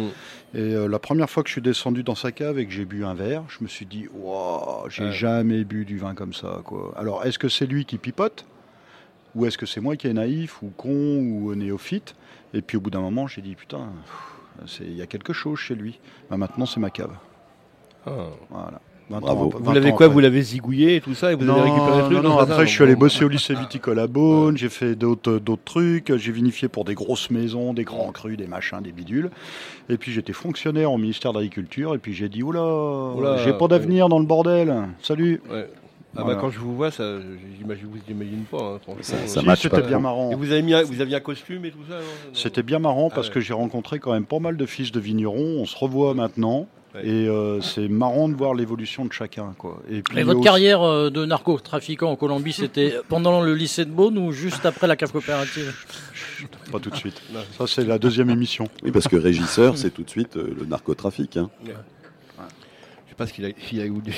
[0.55, 2.85] Et euh, la première fois que je suis descendu dans sa cave et que j'ai
[2.85, 5.13] bu un verre, je me suis dit Waouh, j'ai Ouais.
[5.13, 6.61] jamais bu du vin comme ça.
[6.65, 6.95] Quoi.
[6.97, 8.45] Alors, est-ce que c'est lui qui pipote?
[9.35, 12.15] Ou est-ce que c'est moi qui est naïf, ou con, ou néophyte?
[12.55, 13.89] Et puis au bout d'un moment, j'ai dit Putain,
[14.81, 15.99] il y a quelque chose chez lui.
[16.31, 17.15] Bah, maintenant, c'est ma cave.
[18.07, 18.27] Ah.
[18.51, 18.81] Voilà.
[19.11, 19.45] 20 Bravo.
[19.47, 20.15] ans- Vous 20 l'avez quoi après.
[20.15, 22.29] Vous l'avez zigouillé et tout ça et vous non, avez récupéré le truc non, dans
[22.31, 25.39] non, le après je suis allé bosser au lycée viticole à Beaune, j'ai fait d'autres
[25.39, 29.31] d'autres trucs, j'ai vinifié pour des grosses maisons, des grands crus, des machins, des bidules.
[29.89, 32.63] Et puis j'étais fonctionnaire au ministère de l'Agriculture et puis j'ai dit oula,
[33.17, 34.75] Oula, j'ai pas d'avenir dans le bordel.
[35.03, 35.41] Salut.
[35.51, 35.67] Ouais.
[36.17, 36.35] Ah Voilà.
[36.35, 37.05] bah quand je vous vois, ça,
[37.57, 38.79] j'imagine, vous imaginez pas.
[38.89, 38.95] hein.
[39.01, 40.33] Ça- ça Si, c'était bien marrant.
[40.33, 41.99] Et vous avez mis, vous aviez un costume et tout ça
[42.35, 43.35] C'était bien marrant Ah parce ouais.
[43.35, 45.59] que j'ai rencontré quand même pas mal de fils de vignerons.
[45.61, 46.67] On se revoit maintenant.
[46.95, 47.07] Ouais.
[47.07, 49.55] Et euh, c'est marrant de voir l'évolution de chacun.
[49.57, 49.80] Quoi.
[49.88, 53.84] Et puis Et votre aussi- carrière euh, de narcotrafiquant en Colombie, c'était pendant le lycée
[53.84, 55.72] de Beaune ou juste après la cave coopérative?
[56.72, 57.20] Pas tout de suite.
[57.57, 58.68] Ça, c'est la deuxième émission.
[58.82, 61.36] Oui, parce que régisseur, c'est tout de suite euh, le narcotrafic.
[61.36, 61.49] hein.
[61.64, 61.70] Je
[63.11, 64.12] sais pas ce qu'il a, il a eu des-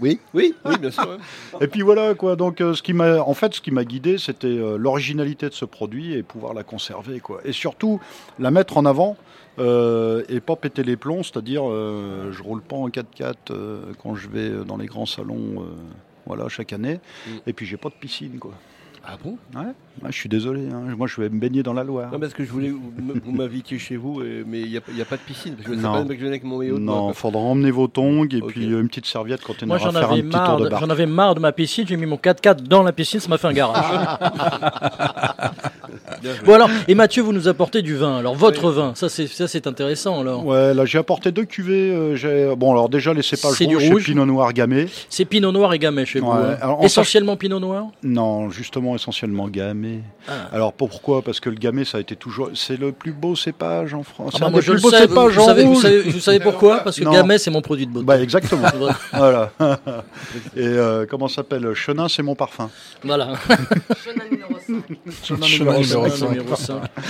[0.00, 1.08] Oui, oui, oui, bien sûr.
[1.08, 1.64] ouais.
[1.64, 2.36] Et puis voilà quoi.
[2.36, 5.54] Donc euh, ce qui m'a, en fait, ce qui m'a guidé, c'était euh, l'originalité de
[5.54, 7.40] ce produit et pouvoir la conserver quoi.
[7.44, 8.00] Et surtout
[8.38, 9.16] la mettre en avant
[9.58, 11.22] euh, et pas péter les plombs.
[11.22, 15.66] C'est-à-dire, euh, je roule pas en 4x4 euh, quand je vais dans les grands salons.
[16.26, 17.00] voilà, chaque année.
[17.26, 17.30] Mm.
[17.46, 18.52] Et puis j'ai pas de piscine quoi.
[19.04, 19.36] Ah bon?
[19.54, 19.66] Ouais,
[20.02, 20.62] Ouais, je suis désolé.
[20.72, 20.94] hein.
[20.96, 22.10] Moi, je vais me baigner dans la Loire.
[22.12, 22.92] Non, parce que je voulais vous,
[23.24, 25.54] vous m'invitiez chez vous, et- mais il n'y a, il y a pas de piscine.
[25.54, 25.92] Parce que c'est Non.
[25.92, 27.12] pas le mec que je venais avec mon maillot Non, quoi.
[27.14, 30.16] faudra emmener vos tongs et puis euh, une petite serviette quand on ira faire un
[30.16, 31.84] petit tour de de, j'en avais marre de ma piscine.
[31.86, 33.84] J'ai mis mon 4x4 dans la piscine, ça m'a fait un garage.
[36.44, 38.16] Bon alors, et Mathieu, vous nous apportez du vin.
[38.18, 40.20] Alors votre vin, ça c'est ça c'est intéressant.
[40.20, 41.90] Alors, Ouais, là j'ai apporté deux cuvées.
[41.92, 44.04] euh, bon, alors déjà les cépages C'est du rouges, rouge.
[44.04, 44.86] Pinot Noir gamay.
[45.08, 46.28] c'est Pinot Noir et Gamay chez vous.
[46.30, 46.56] Ouais, hein.
[46.60, 47.86] alors, en Essentiellement Pinot Noir?
[48.04, 50.00] Non, justement essentiellement gamay.
[50.28, 50.48] Ah.
[50.52, 51.22] Alors pourquoi?
[51.22, 54.34] Parce que le gamay ça a été toujours, c'est le plus beau cépage en France.
[54.36, 55.06] Ah bah moi je le sais.
[55.06, 56.80] Vous, vous en savez, vous, savez, vous savez pourquoi?
[56.80, 57.12] Parce que Non.
[57.12, 58.06] Gamay c'est mon produit de beauté.
[58.06, 58.68] Bah exactement.
[59.12, 59.50] voilà.
[60.56, 61.74] Et euh, comment ça s'appelle?
[61.74, 62.70] Chenin, c'est mon parfum.
[63.02, 63.34] voilà.
[64.04, 64.52] Chenin numéro
[65.58, 66.30] numéro cinq.
[66.30, 66.54] Numéro.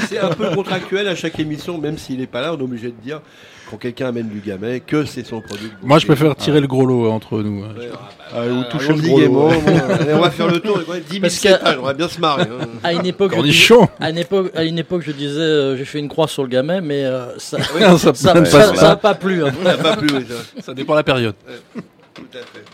[0.09, 2.89] C'est un peu contractuel à chaque émission, même s'il n'est pas là, on est obligé
[2.89, 3.21] de dire,
[3.73, 5.71] quand quelqu'un amène du gamet, que c'est son produit.
[5.83, 7.63] Moi, je préfère tirer le gros lot euh, entre nous.
[7.63, 9.51] Ouais, ah, bah, Ah, ou euh, toucher le gros lot,
[10.13, 10.79] on va faire le tour.
[10.89, 12.43] ouais, 10 000 Parce que- cépages, on va bien se marrer.
[12.43, 12.67] hein.
[12.83, 16.09] À une époque, À une époque, à une époque, je disais, euh, j'ai fait une
[16.09, 18.81] croix sur le gamin, mais euh, ça, Ça ça, ça ça, me ça, passe ça
[18.87, 18.91] pas.
[18.91, 19.45] a pas plu.
[19.45, 19.53] hein.
[19.63, 20.63] Ça n'a pas plu, oui, ça.
[20.63, 21.35] Ça dépend de la période.
[22.15, 22.65] Tout à fait.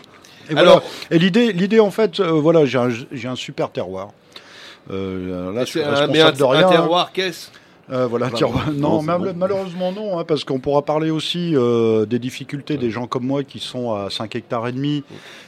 [0.53, 0.85] Et Alors- voilà.
[1.11, 4.09] et l'idée, l'idée en fait, euh, voilà, j'ai un, j'ai un super terroir.
[4.91, 6.63] Euh, là, je suis responsable de rien.
[6.63, 6.69] un hein.
[6.71, 7.49] terroir, qu'est-ce?
[7.91, 8.65] Euh, voilà, Bah, terroir.
[8.67, 12.77] bon, Non, non, mal- malheureusement non, hein, parce qu'on pourra parler aussi euh, des difficultés
[12.77, 15.03] des gens comme moi qui sont à 5 hectares et demi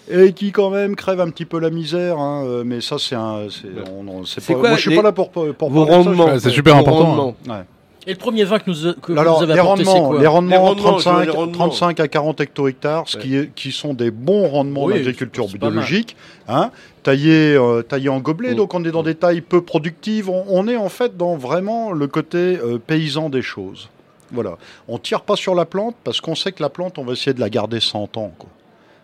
[0.10, 2.18] et qui quand même crèvent un petit peu la misère.
[2.18, 4.82] hein, euh, mais ça, c'est un, c'est, on- on- c'est C'est pas, quoi moi, je
[4.82, 5.54] suis les- pas là pour pour Vos
[5.86, 6.26] parler de ça, je- rendements.
[6.34, 7.36] Ouais, c'est super vos important, rendements.
[7.48, 7.64] Ouais.
[8.08, 10.20] Et le premier vin que, nous, que Alors, vous avez les apporté, c'est rendements, quoi
[10.22, 11.52] les rendements, Les rendements, je 35, veux les rendements.
[11.70, 13.24] 35 à 40 hecto-hectares, ce Ouais.
[13.24, 16.16] qui, est- qui sont des bons rendements Oui, d'agriculture biologique,
[16.48, 16.72] hein,
[17.04, 18.56] taillés, euh, taillés en gobelet, Mm.
[18.56, 20.30] donc on est dans des tailles peu productives.
[20.30, 23.90] On, on est en fait dans vraiment le côté euh, paysan des choses.
[24.32, 24.58] Voilà.
[24.88, 27.34] On tire pas sur la plante parce qu'on sait que la plante, on va essayer
[27.34, 28.32] de la garder 100 ans.
[28.40, 28.50] Quoi.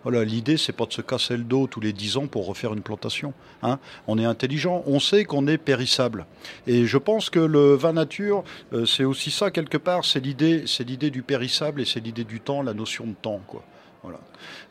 [0.09, 2.71] Voilà, l'idée, c'est pas de se casser le dos tous les 10 ans pour refaire
[2.71, 3.33] une plantation.
[3.61, 3.77] Hein.
[4.07, 6.27] On est intelligent, on sait qu'on est périssable.
[6.65, 10.63] Et je pense que le vin nature, euh, c'est aussi ça quelque part, c'est l'idée,
[10.65, 13.41] c'est l'idée du périssable et c'est l'idée du temps, la notion de temps.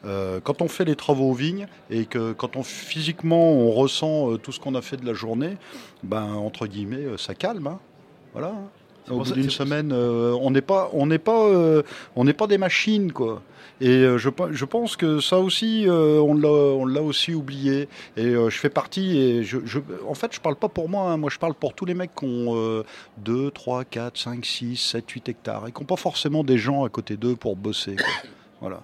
[0.06, 4.32] Euh, quand on fait les travaux aux vignes et que quand on physiquement on ressent
[4.32, 5.58] euh, tout ce qu'on a fait de la journée,
[6.02, 7.66] ben entre guillemets, ça calme.
[7.66, 7.78] hein.
[8.32, 8.52] Voilà.
[8.52, 8.70] hein.
[9.10, 11.82] Au bout d'une semaine, euh, on n'est pas, on n'est pas, euh,
[12.16, 13.42] on n'est pas des machines, quoi.
[13.80, 17.88] Et euh, je, je pense que ça aussi, euh, on l'a, on l'a aussi oublié.
[18.16, 19.18] Et euh, je fais partie.
[19.18, 21.10] Et je, je- en fait, je parle pas pour moi.
[21.12, 21.18] hein.
[21.18, 22.84] Moi, je parle pour tous les mecs qui ont euh,
[23.18, 26.84] 2, 3, 4, 5, 6, 7, 8 hectares et qui n'ont pas forcément des gens
[26.84, 27.96] à côté d'eux pour bosser.
[27.96, 28.06] quoi.
[28.62, 28.82] Voilà.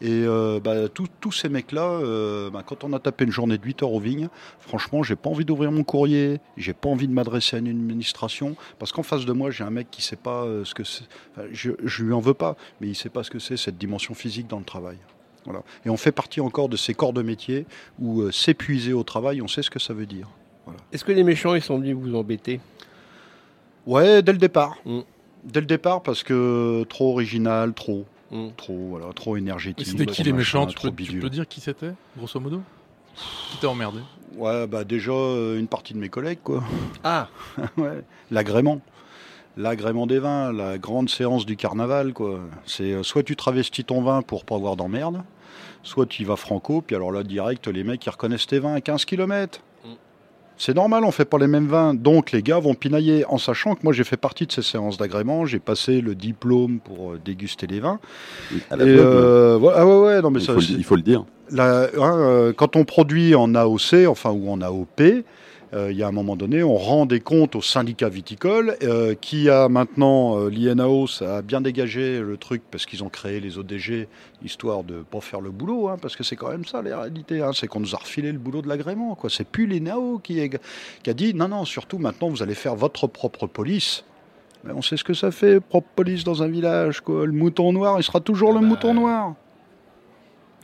[0.00, 3.64] Et euh, bah, tous- ces mecs-là, euh, bah, quand on a tapé une journée de
[3.64, 4.28] 8 heures aux vignes,
[4.60, 8.56] franchement, j'ai pas envie d'ouvrir mon courrier, j'ai pas envie de m'adresser à une administration,
[8.78, 11.04] parce qu'en face de moi, j'ai un mec qui sait pas euh, ce que c'est.
[11.36, 13.76] Enfin, je, je lui en veux pas, mais il sait pas ce que c'est cette
[13.76, 14.96] dimension physique dans le travail.
[15.44, 15.62] Voilà.
[15.84, 17.66] Et on fait partie encore de ces corps de métier
[17.98, 20.28] où euh, s'épuiser au travail, on sait ce que ça veut dire.
[20.92, 22.60] Est-ce que les méchants, ils sont venus vous embêter?
[23.86, 24.76] Ouais, dès le départ.
[24.86, 25.00] Mm.
[25.44, 28.04] Dès le départ, parce que trop original, trop.
[28.30, 28.48] Mm.
[28.56, 29.86] Trop, voilà, trop énergétique.
[29.86, 31.20] C'était qui trop les méchants tu trop peux, tu bidule.
[31.20, 32.62] peux dire qui c'était, grosso modo
[33.50, 34.00] Qui t'a emmerdé
[34.36, 36.62] Ouais, bah déjà euh, une partie de mes collègues, quoi.
[37.04, 37.28] Ah
[37.76, 38.04] ouais.
[38.30, 38.80] L'agrément.
[39.56, 42.40] L'agrément des vins, la grande séance du carnaval, quoi.
[42.66, 45.22] C'est euh, soit tu travestis ton vin pour pas avoir d'emmerde,
[45.82, 48.74] soit tu y vas franco, puis alors là, direct, les mecs, ils reconnaissent tes vins
[48.74, 49.60] à 15 km.
[50.62, 53.74] C'est normal, on fait pas les mêmes vins, donc les gars vont pinailler, en sachant
[53.76, 57.20] que moi j'ai fait partie de ces séances d'agrément, j'ai passé le diplôme pour euh,
[57.24, 57.98] déguster les vins.
[58.70, 60.84] À Et l'aveugle, euh, ouais, ah ouais, ouais, non mais il, ça, faut le, il
[60.84, 61.24] faut le dire.
[61.50, 65.00] la- hein, euh, quand on produit en AOC, enfin ou en AOP,
[65.72, 69.48] il y a un moment donné, on rend des comptes au syndicat viticole euh, qui
[69.48, 73.56] a maintenant, euh, l'INAO, ça a bien dégagé le truc parce qu'ils ont créé les
[73.56, 74.08] ODG
[74.44, 77.40] histoire de pas faire le boulot, hein, parce que c'est quand même ça la réalité,
[77.40, 79.14] hein, c'est qu'on nous a refilé le boulot de l'agrément.
[79.14, 79.30] quoi.
[79.30, 80.60] C'est plus l'INAO qui, est-
[81.02, 84.04] qui a dit non, non, surtout maintenant vous allez faire votre propre police.
[84.64, 87.00] Mais on sait ce que ça fait, propre police dans un village.
[87.00, 87.24] Quoi.
[87.26, 89.34] Le mouton noir, il sera toujours Ah le bah, mouton noir.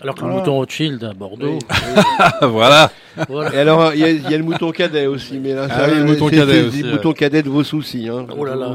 [0.03, 0.35] Alors que Voilà.
[0.35, 1.59] le mouton Rothschild à Bordeaux.
[2.43, 2.91] voilà.
[3.29, 3.55] voilà.
[3.55, 5.87] Et alors, il y, a- il y a le mouton cadet aussi, mais là, Ah
[5.89, 6.93] oui, le mouton cadet aussi, le ouais.
[6.97, 8.09] mouton cadet de vos soucis.
[8.09, 8.75] Hein, Oh là là.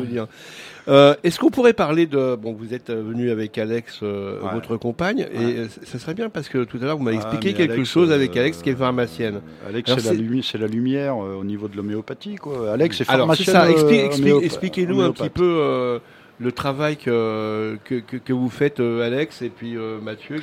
[0.88, 2.36] Euh, Est-ce qu'on pourrait parler de...
[2.36, 4.50] Bon, vous êtes euh, venu avec Alex, euh, Ouais.
[4.56, 7.30] votre compagne, et euh, ça serait bien parce que tout à l'heure, vous m'avez Ah,
[7.30, 9.42] expliqué quelque Alex, chose avec euh, Alex qui est pharmacienne.
[9.70, 12.36] Alex, c'est la, lumi- lumière euh, au niveau de l'homéopathie.
[12.38, 12.72] quoi.
[12.74, 16.00] Alex, c'est Alors, c'est ça, euh, expliquez-nous un petit peu euh,
[16.42, 20.38] le travail que, que, que, que vous faites, euh, Alex, et puis euh, Mathieu.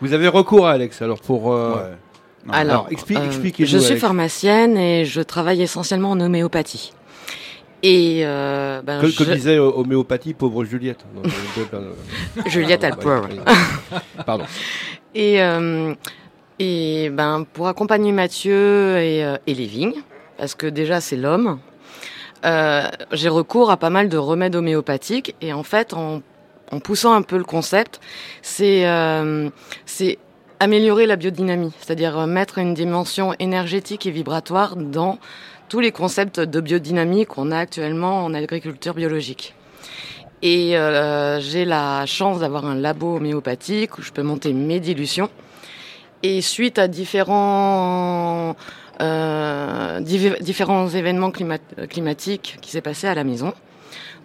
[0.00, 1.52] Vous avez recours à Alex, alors pour...
[1.52, 1.90] euh, Ouais.
[2.46, 4.00] Non, Alors, Alors, expli- euh, expliquez-nous, je suis Alex.
[4.00, 6.92] pharmacienne et je travaille essentiellement en homéopathie.
[7.84, 11.04] Et euh, ben, je- comme disait homéopathie, pauvre Juliette.
[11.14, 11.22] Non,
[12.46, 13.44] Juliette a le pardon, pauvre.
[13.44, 14.44] bah, Pardon.
[15.14, 15.94] Et, euh,
[16.58, 20.02] et ben, pour accompagner Mathieu et, et les vignes,
[20.38, 21.58] parce que déjà c'est l'homme,
[22.44, 22.82] euh,
[23.12, 25.34] j'ai recours à pas mal de remèdes homéopathiques.
[25.40, 26.22] Et en fait, en,
[26.70, 28.00] en poussant un peu le concept,
[28.42, 29.50] c'est euh,
[30.60, 35.18] améliorer la biodynamie, c'est-à-dire mettre une dimension énergétique et vibratoire dans
[35.68, 39.54] tous les concepts de biodynamie qu'on a actuellement en agriculture biologique.
[40.42, 45.30] Et euh, j'ai la chance d'avoir un labo homéopathique où je peux monter mes dilutions.
[46.24, 48.54] Et suite à différents,
[49.00, 53.52] euh, différents événements climat- climatiques qui s'est passé à la maison,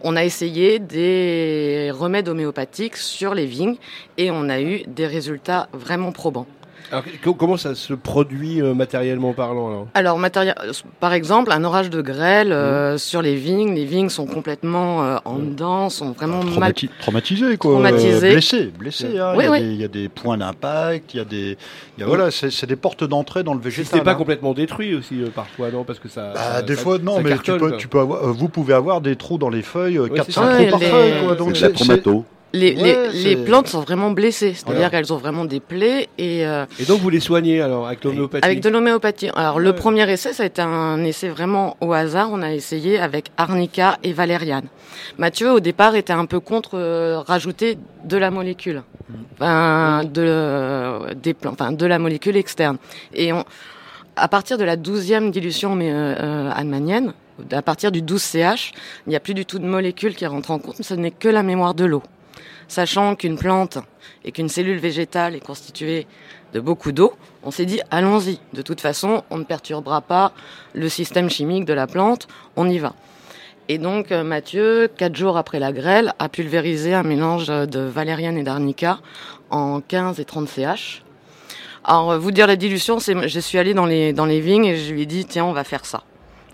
[0.04, 3.78] on a essayé des remèdes homéopathiques sur les vignes
[4.18, 6.48] et on a eu des résultats vraiment probants.
[6.92, 9.88] Alors, co- comment ça se produit euh, matériellement parlant alors?
[9.94, 10.20] Alors,
[11.00, 12.52] par exemple, un orage de grêle Mmh.
[12.52, 13.74] euh, sur les vignes.
[13.76, 17.72] Les vignes sont complètement euh, en dedans, sont vraiment mal Traumati- traumatisé, quoi.
[17.74, 18.28] Traumatisé.
[18.30, 19.18] Euh, blessé, blessé.
[19.20, 19.34] hein.
[19.36, 19.60] Oui, il, y a oui.
[19.60, 21.58] des, il y a des points d'impact, il y a des.
[21.98, 23.86] il y a- voilà, c'est c'est des portes d'entrée dans le Si végétal.
[23.92, 24.16] c'était pas hein.
[24.16, 25.84] complètement détruit aussi euh, parfois, non?
[25.84, 26.32] Parce que ça.
[26.34, 27.78] Bah, ça- des ça- fois, non, mais cartonne, tu peux, quoi.
[27.78, 30.32] tu peux avoir, euh, vous pouvez avoir des trous dans les feuilles, Oui, 4-5 c'est
[30.70, 31.14] trous par feuille.
[31.24, 32.24] Quoi, C'est donc c'est-.
[32.54, 34.90] Les, Ouais, les, les plantes sont vraiment blessées, c'est-à-dire Voilà.
[34.90, 38.46] qu'elles ont vraiment des plaies et euh, Et donc vous les soignez alors avec l'homéopathie
[38.46, 39.30] avec de l'homéopathie.
[39.36, 39.64] Alors Ouais.
[39.64, 42.30] le premier essai, ça a été un essai vraiment au hasard.
[42.32, 44.66] On a essayé avec arnica et valériane.
[45.18, 48.82] Mathieu au départ était un peu contre euh, rajouter de la molécule,
[49.34, 52.78] enfin, de euh, des plants, enfin de la molécule externe.
[53.14, 53.44] Et on,
[54.16, 56.52] à partir de la douzième dilution mais, euh, euh,
[57.52, 58.72] à partir du 12 CH,
[59.06, 61.28] il n'y a plus du tout de molécules qui rentrent en compte, ce n'est que
[61.28, 62.02] la mémoire de l'eau.
[62.68, 63.78] Sachant qu'une plante
[64.26, 66.06] et qu'une cellule végétale est constituée
[66.54, 67.14] de beaucoup d'eau,
[67.44, 68.40] on s'est dit allons-y.
[68.54, 70.34] De toute façon, on ne perturbera pas
[70.74, 72.94] le système chimique de la plante, on y va.
[73.70, 78.38] Et donc euh, Mathieu, quatre jours après la grêle, a pulvérisé un mélange de valériane
[78.38, 79.00] et d'arnica
[79.50, 81.04] en 15 et 30 CH.
[81.84, 84.66] Alors euh, vous dire la dilution, c'est je suis allée dans les dans les vignes
[84.66, 86.04] et je lui ai dit tiens on va faire ça.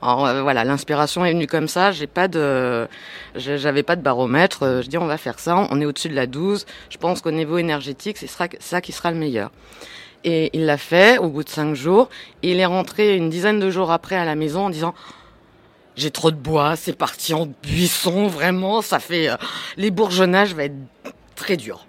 [0.04, 1.92] Alors euh, voilà, l'inspiration est venue comme ça.
[1.92, 2.88] J'ai pas de,
[3.36, 4.64] j'avais pas de baromètre.
[4.64, 5.68] Euh, Je dis on va faire ça.
[5.72, 6.66] On est au-dessus de la 12.
[6.90, 9.52] Je pense qu'au niveau énergétique, ce sera ça qui sera le meilleur.
[10.26, 12.10] Et il l'a fait au bout de cinq jours.
[12.42, 14.94] Il est rentré une dizaine de jours après à la maison en disant
[15.96, 19.36] j'ai trop de bois, c'est parti en buisson, vraiment, ça fait euh,
[19.78, 20.76] les bourgeonnages va être
[21.36, 21.86] très dur.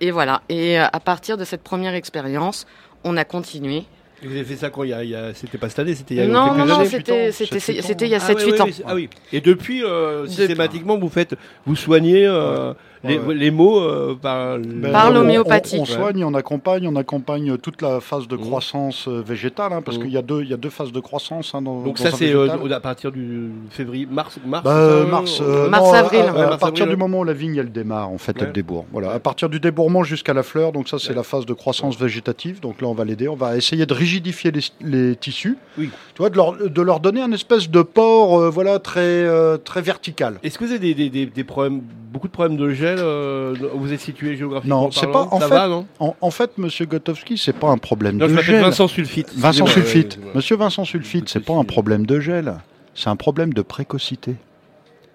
[0.00, 0.42] Et voilà.
[0.48, 2.66] Et à partir de cette première expérience,
[3.04, 3.84] on a continué.
[4.24, 5.94] Vous avez fait ça quand il y a, il y a- c'était pas cette année,
[5.94, 6.88] c'était il y a Non, quelques non, non, années.
[6.88, 8.66] c'était- c'était- c'était il y a Ah sept, oui, huit oui, ans.
[8.86, 9.08] Ah oui.
[9.32, 11.34] Et depuis, euh, systématiquement, vous faites,
[11.66, 12.72] vous soignez euh,
[13.04, 13.34] les, Ouais.
[13.34, 15.78] les mots euh, par, Ben, Par l'homéopathie.
[15.80, 18.40] On, soigne, on accompagne, on accompagne toute la phase de Mmh.
[18.40, 20.02] croissance euh, végétale, hein, parce Mmh.
[20.02, 22.02] qu'il y, a deux- il y a deux phases de croissance hein, dans Donc dans
[22.04, 24.64] ça c'est euh, à partir du février, mars, mars.
[24.64, 26.20] Bah, mars, euh, euh, Mars, non, avril.
[26.20, 28.18] À, à- Ouais, à mars, partir avril, du moment où la vigne elle démarre, en
[28.18, 28.44] fait, Ouais.
[28.46, 28.84] elle débourre.
[28.92, 29.12] Voilà.
[29.12, 32.60] À partir du débourrement jusqu'à la fleur, donc ça c'est la phase de croissance végétative.
[32.60, 35.90] Donc là on va l'aider, on va essayer de rigidifier les, les tissus, Oui.
[36.14, 39.56] tu vois, de leur, de leur donner un espèce de port, euh, voilà, très euh,
[39.56, 40.38] très vertical.
[40.42, 41.80] Est-ce que vous avez des, des, des, des problèmes,
[42.12, 45.48] beaucoup de problèmes de gel euh, Vous êtes situé géographiquement Non, c'est pas- en Ça
[45.48, 48.36] fait, va, non En, en fait, Monsieur Gotowski, c'est pas un problème Non, je de
[48.36, 48.62] m'appelle gel.
[48.62, 49.32] Vincent Sulfite.
[49.36, 50.18] Vincent Sulfite.
[50.34, 52.54] Monsieur Vincent Sulfite, c'est pas un problème de gel,
[52.94, 54.36] c'est un problème de précocité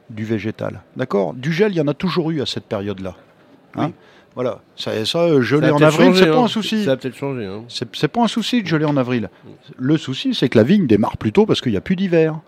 [0.10, 0.82] du végétal.
[0.96, 1.34] D'accord?
[1.34, 3.16] Du gel, il y en a toujours eu à cette période-là.
[3.76, 3.88] Hein?
[3.88, 3.94] Oui.
[4.36, 4.60] Voilà.
[4.76, 6.44] Ça, ça a en avril, c'est pas hein.
[6.44, 6.86] un souci.
[6.86, 7.46] Ça a peut-être changé.
[7.46, 7.64] Hein.
[7.70, 9.32] C'est c'est pas un souci de geler en avril.
[9.78, 12.40] Le souci, c'est que la vigne démarre plus tôt parce qu'il n'y a plus d'hiver.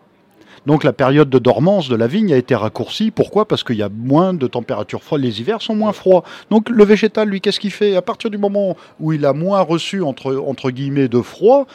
[0.65, 3.11] Donc la période de dormance de la vigne a été raccourcie.
[3.11, 3.47] Pourquoi?
[3.47, 5.21] Parce qu'il y a moins de température froide.
[5.21, 6.23] Les hivers sont moins froids.
[6.51, 7.95] Donc le végétal, lui, qu'est-ce qu'il fait?
[7.95, 11.65] À partir du moment où il a moins reçu, entre, entre guillemets, de froid,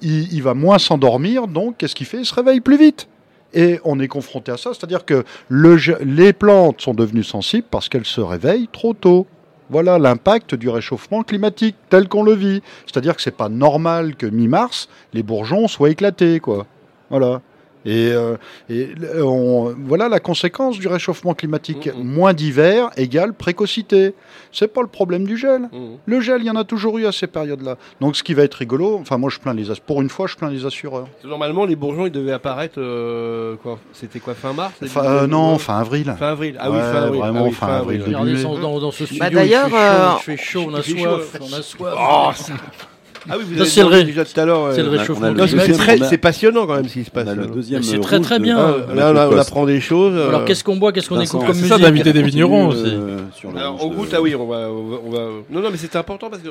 [0.00, 1.46] il, il va moins s'endormir.
[1.48, 2.18] Donc qu'est-ce qu'il fait?
[2.18, 3.08] Il se réveille plus vite.
[3.54, 4.70] Et on est confronté à ça.
[4.74, 9.26] C'est-à-dire que le, les plantes sont devenues sensibles parce qu'elles se réveillent trop tôt.
[9.70, 12.62] Voilà l'impact du réchauffement climatique tel qu'on le vit.
[12.86, 16.66] C'est-à-dire que c'est pas normal que mi-mars, les bourgeons soient éclatés, quoi.
[17.10, 17.42] Voilà.
[17.86, 18.36] Et, euh,
[18.68, 18.88] et,
[19.22, 21.86] on- voilà la conséquence du réchauffement climatique.
[21.94, 22.02] Mhm.
[22.04, 24.14] Moins d'hiver égale précocité.
[24.52, 25.62] C'est pas le problème du gel.
[25.72, 25.96] Mmh.
[26.06, 27.76] Le gel, il y en a toujours eu à ces périodes-là.
[28.00, 30.36] Donc ce qui va être rigolo, enfin moi je plains les pour une fois je
[30.36, 31.06] plains les assureurs.
[31.24, 32.78] Normalement, les bourgeons, ils devaient apparaître.
[32.78, 36.14] euh, quoi C'était quoi, fin mars Fin- euh, non, fin avril.
[36.18, 36.56] Fin avril.
[36.58, 37.20] Ah oui, Ouais, fin avril.
[37.20, 38.42] vraiment, Ah oui, fin avril, début Regardez mai.
[38.42, 40.74] dans, dans, dans ce studio, Bah, d'ailleurs, il, fait chaud, euh, il fait chaud, on
[40.74, 41.44] a soif, chaud.
[41.48, 41.94] on a soif.
[41.98, 42.52] Oh, ça-
[43.30, 44.72] Ah oui, vous avez c'est le déjà tout à l'heure.
[44.74, 45.76] c'est le euh, réchauffement climatique.
[45.84, 47.26] c'est c'est passionnant quand même ce qui se passe.
[47.26, 48.58] Deuxième C'est très, très de- bien.
[48.58, 50.14] Ah, là, on, apprend des choses.
[50.16, 52.72] euh, Alors qu'est-ce qu'on boit, qu'est-ce qu'on écoute comme c'est musique ça d'inviter des vignerons
[52.72, 53.46] Euh, aussi.
[53.56, 55.18] Alors, on goûte, ah oui, on va, on va, on va-
[55.50, 56.48] Non, non, mais c'est important parce que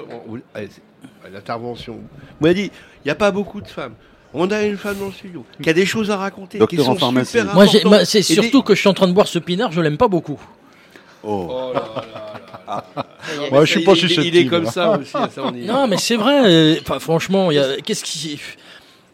[0.56, 1.94] c'est- l'intervention.
[1.96, 2.02] Vous
[2.48, 2.72] m'avez dit,
[3.04, 3.94] il n'y a pas beaucoup de femmes.
[4.34, 6.86] On a une femme dans le studio qui a des choses à raconter, Docteur qui
[6.86, 7.38] sont en pharmacie.
[7.40, 7.66] super Moi,
[8.06, 10.08] c'est des- surtout que je suis en train de boire ce pinard, je l'aime pas
[10.10, 10.40] beaucoup.
[11.24, 11.48] Oh.
[11.50, 11.80] Oh là
[12.14, 12.27] là
[13.52, 15.12] Ouais, je suis pas il Il est comme ça aussi.
[15.12, 16.42] ça, on y- Non, mais c'est vrai.
[16.46, 18.40] euh, Enfin, franchement, il y a- qu'est-ce qui.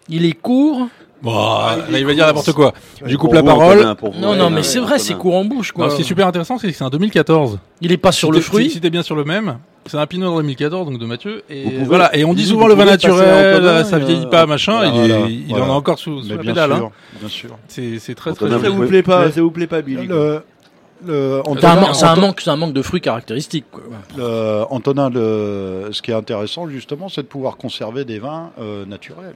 [0.10, 0.88] Il est court.
[1.22, 2.74] Bon, là, il va dire n'importe quoi.
[3.06, 3.78] Je coupe la vous, parole.
[4.02, 5.86] Vous, Non, ouais, non, mais c'est vrai, c'est court en bouche, quoi.
[5.86, 7.60] Non, ce qui est super intéressant, c'est que c'est un 2014.
[7.80, 8.66] Il est pas sur Si le fruit.
[8.66, 11.44] Si, si t'es bien sur le même, c'est un pinot de 2014, donc de Mathieu.
[11.50, 12.14] Et pouvez- voilà.
[12.14, 14.74] Et on dit souvent le vin naturel, Antonin, ça et, vieillit euh, pas, machin.
[14.80, 15.66] voilà, il est- voilà, il voilà.
[15.66, 16.76] en a encore sous, sous la bien pédale.
[16.76, 16.92] sûr, hein.
[17.22, 17.58] bien sûr.
[17.70, 20.08] C'est c'est très très Ça vous plaît pas, ça vous plaît pas, Billy
[21.06, 23.66] C'est un, manque, c'est un manque de fruits caractéristiques.
[23.72, 23.84] quoi.
[24.18, 28.86] le- Antonin, le- ce qui est intéressant justement, c'est de pouvoir conserver des vins euh,
[28.86, 29.36] naturels.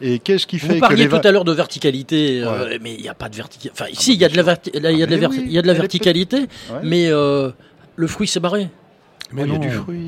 [0.00, 2.94] Et qu'est-ce qui Vous fait que parliez les tout à l'heure de verticalité, euh, mais
[2.94, 3.70] il n'y a pas de verticalité.
[3.80, 5.26] Enfin, ici, il y a de la, verti- là, il y a de la, mais
[5.26, 6.80] verti- oui, il y a de la verticalité, Ouais.
[6.82, 7.50] mais euh,
[7.96, 8.68] le fruit s'est barré.
[9.34, 9.64] Mais Oh, il y a non.
[9.64, 9.98] du fruit.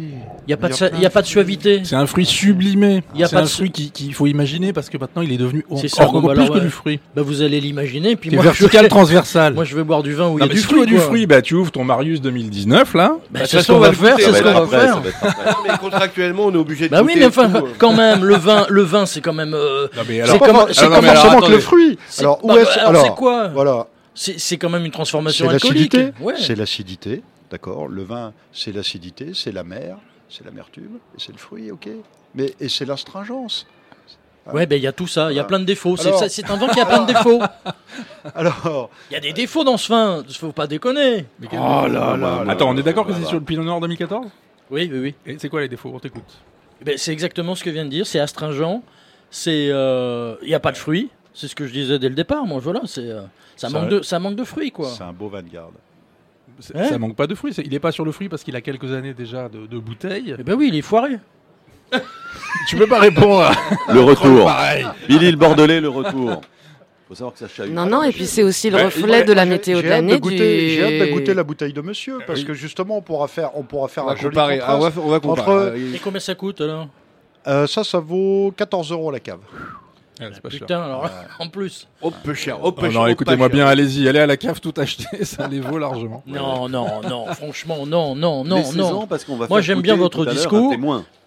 [0.46, 1.80] Il n'y a, pas de y a pas de suavité.
[1.82, 3.02] C'est un fruit sublimé.
[3.14, 5.22] Il y a C'est pas un de- fruit qui- qu'il faut imaginer parce que maintenant
[5.22, 6.64] il est devenu C'est encore, ça, encore bah plus alors, que ouais.
[6.64, 7.00] du fruit.
[7.16, 9.54] Bah, vous allez l'imaginer, puis Qui est moi, vertical je, transversal.
[9.54, 10.86] moi, je vais boire du vin où il y a mais du fruit.
[10.86, 13.16] du fruit, bah, tu ouvres ton Marius 2019 là.
[13.32, 15.02] Bah, c'est ce qu'on on va faire, c'est ce qu'on va faire.
[15.02, 17.62] mais contractuellement, on est obligé de Bah oui, mais enfin, euh.
[17.78, 19.54] quand même, le vin, le vin, c'est quand même.
[19.54, 21.58] euh, C'est alors, comme- Pas- c'est C'est alors, pas non, mais alors, forcément que le
[21.58, 21.98] fruit.
[22.08, 25.46] c'est- Alors, où est-ce alors, alors, c'est quoi Voilà, C'est c'est quand même une transformation
[25.48, 25.92] c'est alcoolique.
[25.92, 26.36] l'acidité.
[26.38, 27.88] C'est l'acidité, d'accord.
[27.88, 31.88] Le vin, c'est l'acidité, c'est la mer, c'est l'amertume, et c'est le fruit, ok.
[32.34, 33.66] Mais et c'est l'astringence.
[34.52, 35.96] Ouais, ben il y a tout ça, il y a plein de défauts.
[35.96, 37.40] C'est Alors- ça- c'est un vin qui a plein de défauts.
[38.34, 41.26] Alors, Il y a des défauts dans ce vin, faut pas déconner.
[41.42, 42.44] Oh là là là.
[42.52, 43.28] Attends, on est d'accord que là c'est là.
[43.28, 44.26] sur le Pinot Noir 2014
[44.70, 45.14] Oui, oui, oui.
[45.26, 46.22] Et c'est quoi les défauts On t'écoute.
[46.84, 48.06] Ben, c'est exactement ce que vient de dire.
[48.06, 48.82] C'est astringent.
[49.30, 51.10] C'est, il n'y a pas de fruits.
[51.34, 52.44] C'est ce que je disais dès le départ.
[52.46, 53.22] Moi, voilà, c'est euh,
[53.56, 54.88] ça, Ça- manque de ça manque de fruits, quoi.
[54.88, 55.70] C'est un beau Vanguard.
[56.74, 56.88] Ouais.
[56.88, 57.52] Ça manque pas de fruits.
[57.64, 60.34] Il est pas sur le fruit parce qu'il a quelques années déjà de, de bouteilles.
[60.38, 61.18] Eh ben oui, il est foiré.
[62.68, 63.42] Tu peux pas répondre.
[63.42, 64.46] à- Le retour.
[64.46, 64.86] Pareil.
[65.08, 66.40] Billy le Bordelais, le retour.
[67.08, 67.72] faut savoir que ça chahute.
[67.72, 69.94] Non, non, et puis c'est aussi le reflet ouais, de la météo de j'ai hâte
[70.02, 70.18] l'année.
[70.18, 72.44] du- J'ai hâte de goûter la bouteille de monsieur parce Oui.
[72.46, 74.60] que justement on pourra faire, on pourra faire On va un joli comparer.
[74.62, 75.06] Ah, on va, contraste.
[75.06, 75.50] on va comparer.
[75.68, 76.88] Entre- Euh, Et combien ça coûte alors?
[77.46, 79.38] Euh, ça, ça vaut 14 euros la cave.
[80.20, 80.60] Ah, cher.
[80.60, 81.88] Putain, alors en plus.
[82.00, 82.58] Oh, peu cher.
[82.62, 85.06] Oh, peu Oh cher, non, oh, écoutez-moi bien, allez-y, allez à la cave tout acheter,
[85.24, 86.22] ça les vaut largement.
[86.26, 89.06] Non, non, non, franchement, non, non, non, non.
[89.06, 90.72] parce qu'on va Moi, j'aime bien votre discours.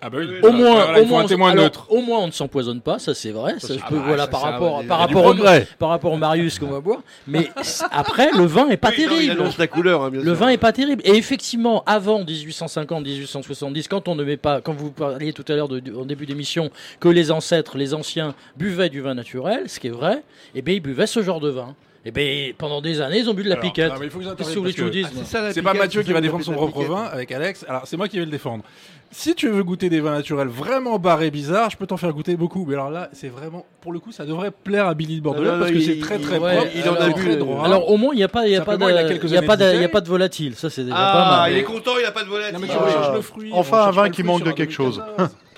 [0.01, 1.85] Ah bah oui, Au moins, voilà, au moins, un témoin alors, neutre.
[1.89, 3.55] au moins, on ne s'empoisonne pas, ça c'est vrai.
[3.59, 5.33] Ça, je peux, bah, voilà, ça, par rapport, par rapport au,
[5.77, 7.01] par rapport au Marius qu'on va boire.
[7.27, 7.49] Mais
[7.91, 9.41] après, le vin est pas Oui, non, il terrible.
[9.41, 10.35] annonce la couleur, hein, bien Le sûr.
[10.35, 11.01] vin est pas terrible.
[11.05, 15.55] Et effectivement, avant 1850, 1870, quand on ne met pas, quand vous parliez tout à
[15.55, 16.69] l'heure en début d'émission,
[17.01, 20.23] que les ancêtres, les anciens buvaient du vin naturel, ce qui est vrai,
[20.55, 21.75] et bien ils buvaient ce genre de vin.
[22.05, 23.91] Et bien pendant des années, ils ont bu de la piquette.
[23.91, 25.09] non, mais il faut que Qu'est-ce que j'intervienne vous voulez que je vous parce dise
[25.09, 27.29] que- moi C'est la C'est pas Mathieu qui va défendre on son propre vin avec
[27.33, 27.65] Alex.
[27.67, 28.63] Alors c'est moi qui vais le défendre.
[29.11, 32.35] Si tu veux goûter des vins naturels vraiment barrés bizarres, je peux t'en faire goûter
[32.35, 32.63] beaucoup.
[32.67, 35.51] Mais alors là, c'est vraiment, pour le coup, ça devrait plaire à Billy de Bordelais
[35.51, 36.71] non, parce que c'est très très ouais, propre.
[36.75, 37.65] il en a bu, très euh, droit.
[37.65, 39.41] Alors au moins, il n'y a pas, il y a pas de, il y a
[39.41, 40.53] pas de, il y a pas de volatile.
[40.55, 41.51] Ça c'est déjà pas Ah, mal.
[41.53, 42.53] il est content, il a pas de volatile.
[42.53, 42.83] Non mais tu Ah.
[42.85, 43.49] recherches le fruit.
[43.51, 45.01] Enfin, un vin pas qui manque de quelque chose.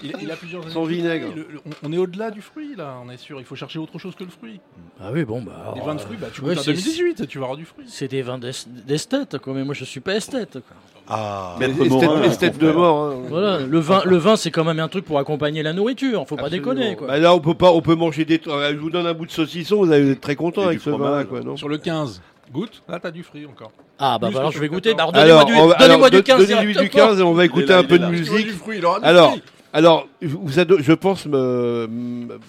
[0.01, 0.21] 2014.
[0.21, 1.27] Il, il a plusieurs Sans vinaigre.
[1.35, 3.39] Le- le- on, est au-delà du fruit là, on est sûr.
[3.39, 4.59] Il faut chercher autre chose que le fruit.
[5.01, 5.73] Ah oui, bon bah.
[5.75, 7.65] Des vins de fruits, bah tu ouais, goûtes en c'est- 2018, tu vas avoir du
[7.65, 7.85] fruit.
[7.87, 8.51] C'est des vins d'es-
[8.87, 9.53] d'esthète, quoi.
[9.53, 10.53] Mais moi, je suis pas esthète.
[10.53, 10.77] Quoi.
[11.07, 13.11] Ah, Esthète- Morin, esthète de mort.
[13.11, 13.15] hein.
[13.27, 16.25] Voilà, le vin, le vin, c'est quand même un truc pour accompagner la nourriture.
[16.27, 16.73] Faut pas Absolument.
[16.73, 17.07] déconner, quoi.
[17.07, 18.39] Bah là, on peut pas, on peut manger des.
[18.47, 20.89] euh, Je vous donne un bout de saucisson, vous allez être très content avec ce
[20.89, 22.21] vin-là, quoi, non Sur le 15,
[22.53, 22.81] goûte.
[22.87, 23.71] Là, t'as du fruit encore.
[24.03, 24.93] Ah bah, bah, alors je vais goûter.
[24.95, 27.07] Bah, Alors, donnez-moi du, alors, du 15 donnez-lui du directement.
[27.07, 28.45] 15 et on va écouter là, un peu de musique.
[28.47, 29.35] du fruit, Alors.
[29.73, 31.87] Alors, vous je pense, me-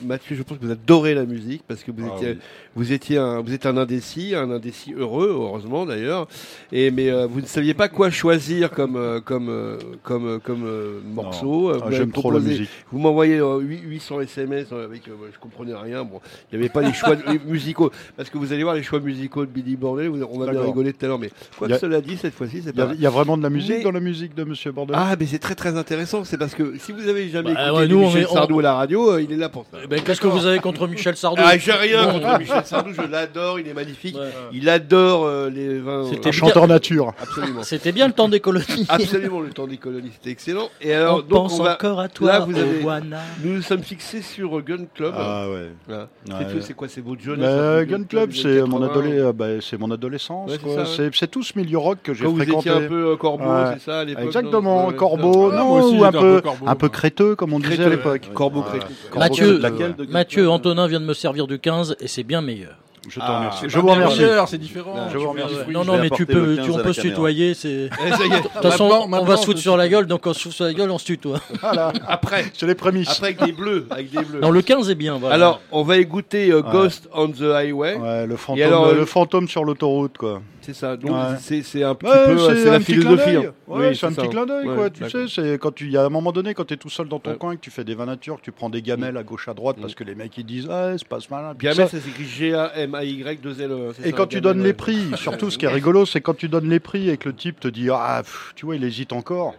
[0.04, 2.38] Mathieu, je pense que vous adorez la musique parce que vous Ah étiez, oui.
[2.74, 6.26] vous étiez un, vous êtes un indécis, un indécis heureux, heureusement d'ailleurs.
[6.72, 10.38] Et mais euh, vous ne saviez pas quoi choisir comme, euh, comme, euh, comme, euh,
[10.38, 11.70] comme euh, morceau.
[11.72, 12.68] Ah, J'aime trop la musique.
[12.90, 16.04] Vous m'envoyez euh, huit- 800 SMS avec, euh, je comprenais rien.
[16.04, 16.20] Bon,
[16.52, 18.98] il n'y avait pas les choix de- musicaux parce que vous allez voir les choix
[19.00, 20.08] musicaux de Billy Bordelais.
[20.08, 22.62] On va bien rigoler tout à l'heure, mais quoi que a- cela dit, cette fois-ci,
[22.62, 22.90] c'est Il y, pas.
[22.90, 24.98] a, il y a vraiment de la musique Mais- dans la musique de Monsieur Bordelais
[25.00, 26.24] Ah, mais c'est très très intéressant.
[26.24, 28.26] C'est parce que si vous avez jamais Bah, écouté ouais, du nous, on Michel est-
[28.30, 29.78] on- Sardou à la radio, euh, il est là pour ça.
[29.82, 32.90] Eh ben, Qu'est-ce que vous avez contre Michel Sardou Ah, j'ai rien contre Michel Sardou,
[32.92, 34.16] je l'adore, il est magnifique.
[34.16, 34.30] Ouais.
[34.52, 36.04] Il adore euh, les vins.
[36.10, 37.12] C'était Un chanteur nature.
[37.22, 37.62] Absolument.
[37.62, 38.86] C'était bien le temps des colonies.
[38.88, 40.68] Absolument, le temps des colonies, c'était excellent.
[40.80, 43.18] Et alors, on donc, pense on va- encore à toi, là, vous avez- Owana.
[43.44, 45.14] nous nous sommes fixés sur euh, Gun Club.
[45.16, 45.68] Ah ouais.
[45.86, 46.02] Voilà.
[46.02, 46.08] Ouais.
[46.48, 48.88] C'est tout- C'est quoi C'est votre jeunesse Bah, Gun Club, des c'est années mon, 80,
[49.00, 50.50] adolé- euh, bah, c'est mon adolescence.
[50.50, 50.74] Ouais, c'est quoi.
[50.74, 50.86] ça, ouais.
[51.10, 52.68] c'est c'est tout ce milieu rock que j'ai Quand vous fréquenté.
[52.70, 53.74] étiez un peu euh, corbeau, Ouais.
[53.74, 56.20] c'est ça à l'époque Exactement, Ouais, corbeau, Ah, non, moi aussi, ou un j'étais un
[56.20, 56.90] peu, peu corbeau, un peu moi.
[57.02, 58.30] Créteux, comme on disait à l'époque.
[58.32, 58.86] Corbeau créteux.
[59.10, 59.60] Corbeau Mathieu,
[60.08, 62.76] Mathieu Antonin vient de me servir du 15 et c'est bien meilleur.
[63.08, 63.64] Je, te ah, remercie.
[63.68, 64.22] je vous remercie.
[64.46, 64.94] C'est différent.
[64.94, 65.54] Non, je vous remercie.
[65.70, 67.54] Non, non, mais tu peux, tu, on peut se tutoyer.
[67.54, 67.90] C'est.
[68.02, 70.52] Eh, De toute façon, on va se foutre sur la gueule, donc on se fout
[70.52, 71.40] sur la gueule, on se tutoie.
[71.60, 71.92] Voilà.
[72.06, 73.04] Ah Après, je l'ai promis.
[73.08, 74.40] Après avec des bleus, avec des bleus.
[74.40, 75.20] Non, le 15 est bien.
[75.30, 77.96] Alors, on va écouter euh, Ghost on the Highway.
[77.96, 80.42] Ouais, le fantôme, le euh, fantôme sur l'autoroute, quoi.
[80.62, 80.96] C'est ça.
[80.96, 83.36] Donc c'est un petit peu, c'est la philosophie.
[83.66, 84.46] Ouais, c'est un petit clin hein.
[84.46, 84.90] d'œil, quoi.
[84.90, 87.18] Tu sais, quand il y a un moment donné, quand tu es tout seul dans
[87.18, 89.18] ton coin et que tu fais des vanatures, tu prends des gamelles mm.
[89.18, 89.80] à gauche à droite mm.
[89.80, 91.54] parce que les mecs ils disent, ah, c'est pas ce malin.
[91.58, 93.70] Gamelle, ça s'écrit G A M a, Y, deux, L.
[93.70, 96.48] Euh, et quand tu donnes les prix, surtout ce qui est rigolo, c'est quand tu
[96.48, 98.22] donnes les prix et que le type te dit Ah,
[98.54, 99.54] tu vois, il hésite encore,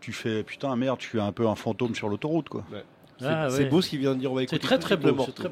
[0.00, 2.64] tu fais Putain, merde, tu es un peu un fantôme sur l'autoroute, quoi.
[3.22, 4.32] Ah, c'est beau ce qu'il vient de dire.
[4.32, 5.12] Bah, c'est très très beau.
[5.12, 5.48] beau c'est très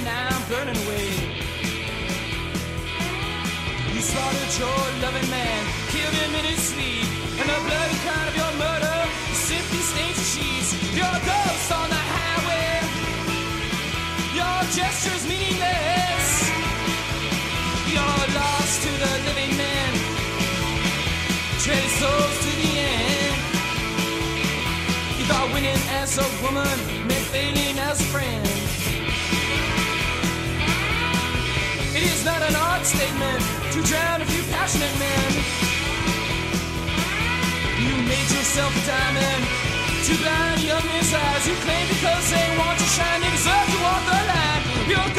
[0.00, 1.08] and I'm burning away.
[3.92, 5.60] You slaughtered your loving man,
[5.92, 7.08] killed him in his sleep,
[7.40, 8.98] and the bloody crown of your murder
[9.34, 10.70] simply stains the sheets.
[10.96, 12.72] You're ghost on the highway.
[14.40, 16.28] Your gestures meaningless.
[17.92, 19.92] You're lost to the living man
[21.60, 23.36] trade souls to the end.
[25.18, 26.76] You thought winning as a woman
[27.06, 28.69] meant failing as a friend.
[32.50, 33.40] An art statement
[33.72, 35.30] to drown a few passionate men.
[37.78, 39.42] You made yourself a diamond
[40.06, 41.46] to blind young men's eyes.
[41.46, 44.62] You claim because they want to shine, they deserve to walk the line.
[44.90, 45.14] You're a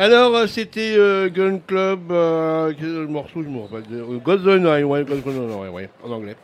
[0.00, 3.82] Alors, euh, c'était euh, Gun Club, euh, quel est le morceau, je me rappelle.
[3.92, 6.36] euh, God the Nine, ouais, God the Nine, ouais, ouais, en anglais.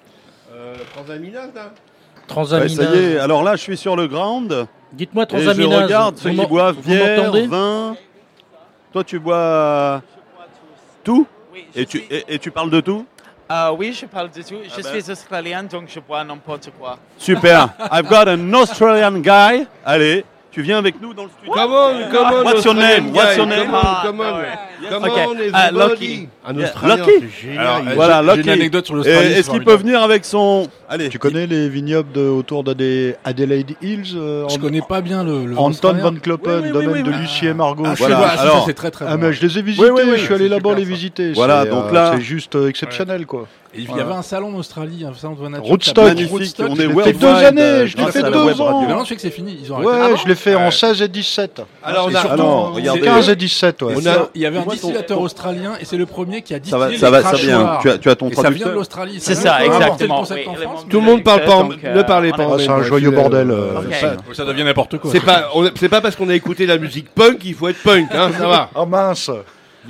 [0.52, 2.68] Euh, Transamina, ça Ouais, Transamina.
[2.84, 4.66] ça y est, alors là, je suis sur le ground.
[4.92, 5.84] Dites-moi Et je Transamina.
[5.84, 7.96] regarde vous ceux qui m'en- boivent vous bière, m'entendez vin.
[8.92, 10.02] Toi, tu bois
[11.02, 11.26] tout
[11.74, 13.06] et, tu, et, et tu parles de tout?
[13.48, 14.56] Ah oui, je parle de tout.
[14.64, 16.98] Je Ah suis australien, donc je bois n'importe quoi.
[17.16, 17.68] Super.
[17.90, 19.66] I've got an Australian guy.
[19.84, 20.24] Allez,
[20.56, 21.52] tu viens avec nous dans le studio.
[21.52, 23.14] Come on, come on, What's your Australian name?
[23.14, 23.66] What's guy, your name?
[23.66, 24.44] Come on, come on.
[24.90, 25.90] Come Ok, on, ah, everybody.
[26.06, 26.28] Lucky.
[26.46, 26.64] Un Yeah.
[26.66, 27.10] Australien, Lucky.
[27.20, 27.58] c'est génial.
[27.66, 28.40] Alors, il- euh, Voilà, j'ai Lucky.
[28.48, 29.32] une anecdote sur l'Australie.
[29.32, 30.68] Est-ce qu'il peut venir avec son.
[30.88, 35.24] Allez, Tu connais les vignobles de, autour d'Adé- Adelaide Hills euh, Je connais pas bien
[35.24, 35.46] le.
[35.46, 35.94] le Anton.
[36.00, 37.18] Van Kloppen, Oui, oui, oui, domaine oui, de.
[37.18, 37.82] Lucie et Margot.
[37.86, 40.02] Ah, Voilà, voilà, alors- c'est très très Ah, mais je les ai visités, Oui, oui,
[40.12, 41.32] oui, je suis allé là-bas les visiter.
[41.32, 43.46] Voilà, c'est, donc euh, là- C'est juste euh, exceptionnel, quoi.
[43.74, 45.66] Et il y avait un salon en Australie, un salon de nature.
[45.66, 46.04] Rootstock.
[46.06, 46.56] magnifique.
[46.60, 48.80] On est fait deux euh, années, je l'ai fait deux ans.
[48.80, 49.58] maintenant, je sais que c'est fini.
[49.62, 49.90] Ils ont arrêté.
[49.90, 50.70] Ouais, Ah je l'ai fait en Ouais.
[50.70, 51.60] 16 et 17.
[51.84, 53.00] Alors, on a, surtout, alors, c'est- regardez.
[53.02, 53.92] 15 et 17, ouais.
[53.92, 55.96] Et On c'est a- un- Il y avait un Moi, ton- distillateur australien et c'est
[55.96, 57.78] le premier qui a Ça distillé va, les ça va, ça vient.
[57.80, 59.16] Tu as, tu as ton Et ça vient de l'Australie.
[59.20, 60.24] C'est ça, exactement.
[60.24, 63.10] Tout le de monde parle pas euh, ne parlez pas Ah, c'est même un joyeux
[63.10, 63.50] bordel.
[63.50, 64.16] euh, euh, ça.
[64.34, 65.10] Ça devient n'importe quoi.
[65.10, 65.48] C'est pas,
[65.78, 68.46] c'est pas parce qu'on a écouté la musique punk qu'il faut être punk, hein, ça
[68.46, 68.70] va.
[68.74, 69.30] Oh mince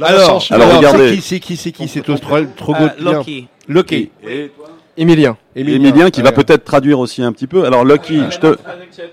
[0.01, 1.09] Alors, alors, alors, regardez.
[1.09, 3.13] c'est qui, c'est qui, c'est qui, c'est Austral, trop Euh, bien.
[3.13, 3.49] Loki.
[3.69, 4.11] Loki.
[4.29, 4.53] Et
[4.99, 5.37] Emilien.
[5.55, 7.65] Emilien qui va peut-être traduire aussi un petit peu.
[7.65, 8.47] Alors Lucky, je te.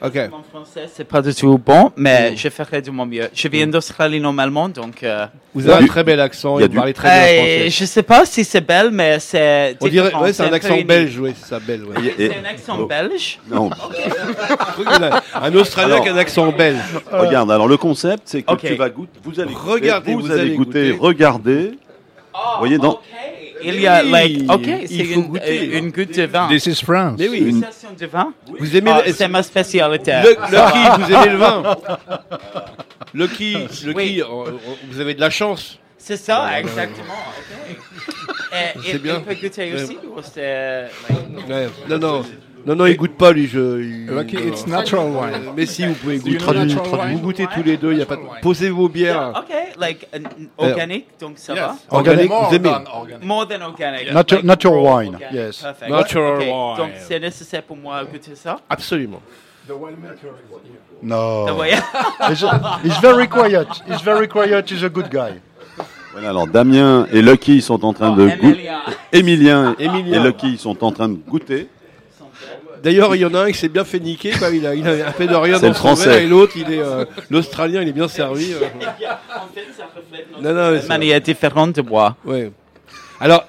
[0.01, 0.15] Ok.
[0.31, 3.27] Mon français, c'est pas du tout bon, mais je ferai de mon mieux.
[3.33, 5.03] Je viens d'Australie normalement, donc.
[5.03, 6.93] euh, Vous avez Du- un très bel accent il y a et vous du- parlez
[6.93, 7.69] très bien euh, français.
[7.69, 9.75] je sais pas si c'est belle, mais c'est.
[9.81, 10.87] On dirait, ouais, c'est un accent unique.
[10.87, 11.83] belge, oui, c'est ça, belge.
[11.83, 12.13] ouais.
[12.17, 12.85] Et- C'est un accent Oh.
[12.85, 13.39] belge.
[13.51, 13.69] Non,
[15.35, 16.79] un Australien qui a un accent belge.
[17.11, 17.51] regarde.
[17.51, 19.19] Alors le concept, c'est que tu vas goûter.
[19.23, 20.97] Vous allez goûter, Regardez, vous, vous allez goûter, goûter.
[20.99, 21.71] regardez.
[22.33, 22.99] Oh, voyez, dans-.
[23.63, 25.77] Il y a, like, ok, c'est faut une, goûter.
[25.77, 26.47] une goutte de vin.
[26.49, 27.15] This is France.
[27.19, 27.39] Mais oui.
[27.39, 28.33] Une Une- station de vin.
[28.59, 30.13] Vous aimez Ah, le- c'est ma spécialité.
[30.23, 31.77] Le- Lucky, vous aimez le vin
[33.13, 33.53] Lucky,
[33.85, 34.21] Lucky, Oui.
[34.89, 35.77] vous avez de la chance.
[35.97, 37.13] C'est ça, exactement.
[37.13, 37.77] ok.
[38.53, 39.15] Et C'est il, bien.
[39.17, 39.83] il peut goûter Ouais.
[39.83, 40.83] aussi ou c'est.
[41.09, 41.67] like- Ouais.
[41.89, 42.25] Non, non,
[42.65, 43.47] non, non, il goûte pas lui.
[43.47, 44.41] Je, il- Lucky, non.
[44.47, 45.51] it's natural wine.
[45.55, 46.53] Mais si, vous pouvez Do you goûter.
[46.65, 47.19] natural Vous wine?
[47.19, 48.21] goûtez tous les deux, il y a pas de...
[48.41, 49.33] Posez vos bières.
[49.35, 50.23] Ok, like uh,
[50.57, 51.75] organic, donc ça va?
[51.89, 53.25] Organique, More vous aimez than organic.
[53.25, 54.11] More than organic.
[54.13, 55.33] Natu- like natural raw wine, organic.
[55.33, 55.61] yes.
[55.61, 55.91] Perfect.
[55.91, 56.77] Natural wine.
[56.77, 58.57] Donc c'est nécessaire pour moi de goûter ça?
[58.69, 59.21] Absolument.
[61.01, 61.45] No.
[61.47, 61.75] Ah, voyez.
[62.29, 62.43] He's,
[62.83, 63.67] he's very quiet.
[63.87, 64.69] He's very quiet.
[64.69, 65.39] He's a good guy.
[66.13, 68.45] Voilà, alors Damien et Lucky sont en train de goûter.
[68.45, 68.81] Emilien.
[69.11, 70.23] Emilien et Emilien.
[70.23, 71.67] Lucky sont en train de goûter.
[72.83, 74.31] D'ailleurs, il y en a un qui s'est bien fait niquer.
[74.31, 74.49] quoi.
[74.49, 76.09] Il, a, il a un peu de rien C'est dans le son Français.
[76.09, 78.53] verre, et l'autre, il est euh, l'Australien, il est bien servi.
[78.53, 78.57] euh.
[78.59, 82.15] En fait, ça reflète notre Non, non, manière différente de boire.
[82.25, 82.51] Ouais.
[83.19, 83.45] Alors,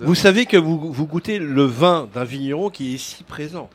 [0.00, 3.68] vous savez que vous, vous goûtez le vin d'un vigneron qui est ici présent,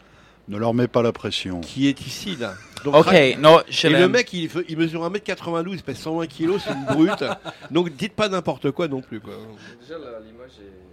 [0.47, 1.61] Ne leur mets pas la pression.
[1.61, 2.53] qui est ici là.
[2.85, 6.51] Donc, Ok, rac- non, je Et le mec, il mesure 1m92, il pèse 120 kg,
[6.65, 7.25] c'est une brute.
[7.71, 9.19] Donc dites pas n'importe quoi non plus.
[9.19, 9.33] Quoi.
[9.81, 10.88] Déjà, l'image est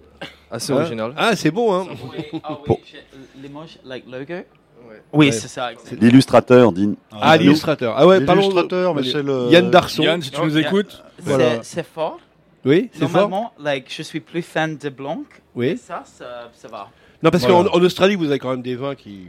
[0.50, 1.14] assez Hein originale.
[1.16, 1.86] Ah, c'est bon, hein
[2.32, 2.58] Oui, ah
[3.42, 4.34] l'image, like logo.
[4.34, 4.44] Ouais.
[5.12, 5.32] Oui, Ouais.
[5.32, 5.70] c'est ça.
[6.00, 6.96] L'illustrateur dit.
[7.12, 7.94] Ah, l'illustrateur.
[7.96, 9.48] Ah ouais, parlons- L'illustrateur, mais c'est le.
[9.50, 10.02] Yann Darson.
[10.02, 11.02] Yann, si tu nous écoutes.
[11.62, 12.18] C'est- fort.
[12.64, 15.22] Oui, c'est fort Normalement, like, je suis plus fan de blanc.
[15.22, 15.76] Et Oui.
[15.78, 16.88] ça, ça, ça va.
[17.22, 17.68] Non, parce Voilà.
[17.70, 19.28] qu'en en Australie, vous avez quand même des vins qui,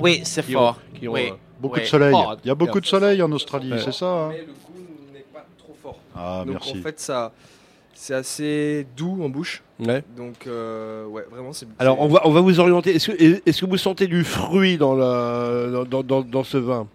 [0.00, 0.78] Oui, c'est fort.
[0.94, 1.28] ont, qui ont, Oui.
[1.30, 2.14] euh, Beaucoup de soleil.
[2.44, 5.20] Il y a beaucoup de soleil en Australie, c'est ça hein Mais le goût n'est
[5.32, 5.98] pas trop fort.
[6.14, 6.78] Ah, Donc merci.
[6.78, 7.32] en fait, ça,
[7.94, 9.62] c'est assez doux en bouche.
[9.80, 10.02] ouais.
[10.16, 11.66] Donc euh, ouais, vraiment, c'est.
[11.78, 12.94] Alors, on va, on va vous orienter.
[12.96, 16.86] Est-ce que, est-ce que vous sentez du fruit dans, le, dans, dans, dans ce vin?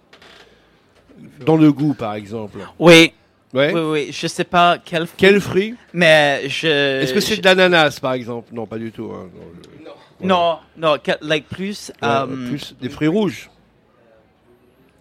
[1.45, 3.13] Dans le goût, par exemple Oui,
[3.53, 3.73] Ouais.
[3.73, 4.09] oui, oui.
[4.11, 5.75] Je sais pas quel fruit, Quel fruit?
[5.93, 7.01] Mais je.
[7.01, 8.53] Est-ce que c'est je- de l'ananas, par exemple?
[8.53, 9.11] Non, pas du tout.
[9.13, 9.27] hein.
[9.83, 9.91] Non,
[10.21, 11.91] je- Non, non, quel- like plus.
[12.01, 13.49] Ouais, um, plus des fruits rouges.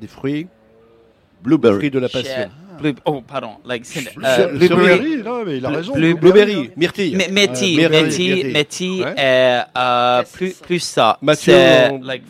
[0.01, 0.46] Des fruits,
[1.42, 1.76] Blueberry.
[1.76, 2.51] fruits de la passion.
[2.78, 3.84] Blue, oh, pardon, like,
[4.24, 5.92] euh, Blueberry, là, mais il a raison.
[5.94, 7.14] Blue- Blueberry, myrtille.
[7.16, 9.04] Mais- Myrtille, myrtille, myrtille.
[9.18, 11.18] euh, euh, plus, plus ça.
[11.22, 12.22] Mathieu, c'est, like,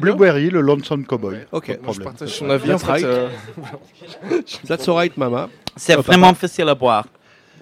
[0.00, 1.38] Blueberry, le Lonesome Cowboy.
[1.52, 1.66] Ok.
[1.66, 2.04] Pas de Moi, je problème.
[2.04, 3.04] partage son avis, en That's right.
[3.04, 3.28] euh,
[4.66, 5.48] That's alright, mama.
[5.76, 6.38] C'est Oh, vraiment papa.
[6.40, 7.06] facile à boire.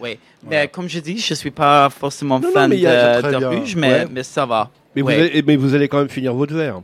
[0.01, 0.19] Oui.
[0.49, 2.77] Mais comme je dis, je suis pas forcément Non, non, fan de,
[3.77, 4.07] mais, Ouais.
[4.11, 4.71] mais ça va.
[4.95, 5.15] Mais, Ouais.
[5.17, 6.81] vous allez, mais vous allez quand même finir votre verre.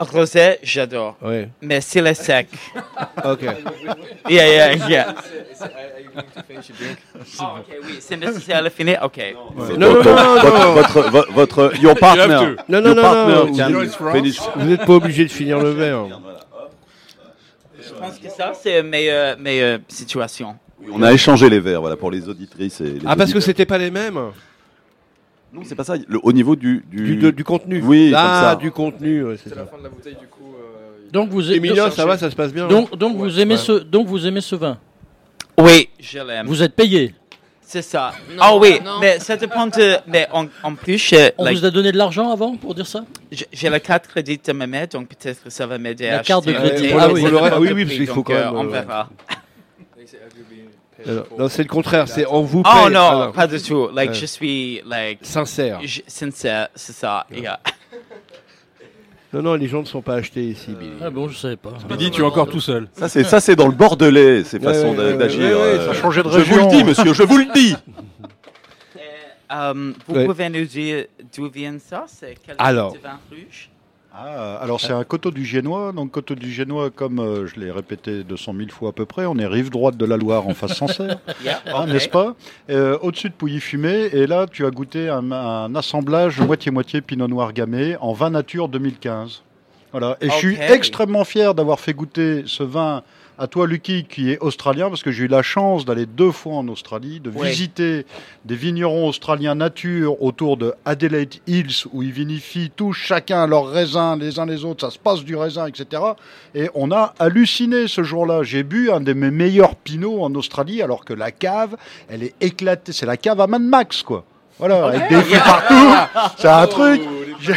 [0.00, 1.16] Rosé, j'adore.
[1.22, 1.48] Ouais.
[1.60, 2.48] Mais s'il est sec.
[3.24, 3.42] Ok.
[4.28, 5.14] Yeah, yeah, yeah.
[7.38, 8.98] Ah, ok, oui, c'est nécessaire à le finir?
[9.02, 9.18] Ok.
[9.78, 12.54] Non, non, non, non, Votre, votre, votre- your partner.
[12.68, 16.06] Non, non, non, vous- n'êtes pas obligé de finir le verre.
[17.82, 20.56] Je pense que ça, c'est une meilleure, meilleure situation.
[20.90, 23.66] On a échangé les verres, voilà, pour les auditrices et les Ah, parce que c'était
[23.66, 24.18] pas les mêmes
[25.52, 25.94] Non, c'est pas ça.
[26.06, 27.82] Le- au niveau du du, du, de- du contenu.
[27.84, 28.56] Oui, ah, comme ça.
[28.56, 29.70] du contenu, ouais, c'est C'est la ça.
[29.70, 30.54] fin de la bouteille, du coup.
[30.54, 33.34] euh, il- Donc vous, Emilien, donc- ça va, ça se passe bien donc, donc vous
[33.36, 33.42] Ouais.
[33.42, 33.60] aimez Ouais.
[33.60, 34.78] ce, donc vous aimez ce vin.
[35.58, 36.46] Oui, je l'aime.
[36.46, 37.14] Vous êtes payé.
[37.62, 38.12] C'est ça.
[38.30, 38.98] Non, Ah oui, non.
[39.00, 39.96] mais ça dépend de.
[40.08, 42.86] Mais en, en plus, je- On like, vous a donné de l'argent avant pour dire
[42.86, 46.06] ça j'ai- j'ai la carte crédit de ma mère, donc peut-être que ça va m'aider
[46.08, 46.88] La à carte de acheter crédit.
[46.92, 48.64] Ah Mais oui, vous dépend oui, oui, parce qu'il faut donc, quand euh, même, On
[48.66, 49.08] euh, verra.
[51.06, 52.72] Alors, Non, c'est le contraire, c'est on vous paye.
[52.86, 53.88] Oh non, Alors, pas du tout.
[53.94, 54.16] Like, Ouais.
[54.16, 55.80] je suis, like, Sincère.
[55.82, 57.26] je- sincère, c'est ça.
[57.32, 57.58] yeah.
[59.32, 60.90] Non, non, les gens ne sont pas achetés ici, Billy.
[61.00, 61.70] Ah bon, je savais pas.
[61.88, 62.88] Midi, tu es encore tout seul.
[62.94, 65.40] Ça, c'est ça, c'est dans le Bordelais, ces Ouais, façons ouais, d'a- ouais, d'agir.
[65.40, 66.68] ouais, ouais, euh, ça a changé de Je vous région.
[66.68, 67.76] le dis, monsieur, je vous le dis.
[69.52, 70.26] Euh, vous Ouais.
[70.26, 72.04] pouvez nous dire d'où vient ça?
[72.06, 72.92] C'est quel Alors.
[72.92, 73.68] type de vin rouge?
[74.12, 75.92] Ah, alors c'est un coteau du Génois.
[75.92, 79.26] Donc coteau du Génois, comme euh, je l'ai répété 200 000 fois à peu près,
[79.26, 82.34] on est rive droite de la Loire en face Sancerre, Yeah, hein, n'est-ce pas?
[82.70, 84.10] Euh, Au-dessus de Pouilly-Fumé.
[84.12, 88.68] Et là, tu as goûté un, un assemblage moitié-moitié Pinot Noir Gamay en vin nature
[88.68, 89.42] 2015.
[89.92, 90.16] Voilà.
[90.20, 93.02] Et je suis extrêmement fier d'avoir fait goûter ce vin
[93.40, 96.56] à toi, Lucky, qui est australien, parce que j'ai eu la chance d'aller deux fois
[96.56, 97.48] en Australie, de Ouais.
[97.48, 98.04] visiter
[98.44, 104.18] des vignerons australiens nature autour de Adelaide Hills, où ils vinifient tous chacun leurs raisins,
[104.20, 106.02] les uns les autres, ça se passe du raisin, etc.
[106.54, 108.42] Et on a halluciné ce jour-là.
[108.42, 111.76] J'ai bu un de mes meilleurs pinots en Australie, alors que la cave,
[112.10, 112.92] elle est éclatée.
[112.92, 114.24] C'est la cave à Mad Max, quoi.
[114.58, 115.94] Voilà, avec des partout.
[116.36, 117.00] C'est un truc.
[117.40, 117.54] J'ai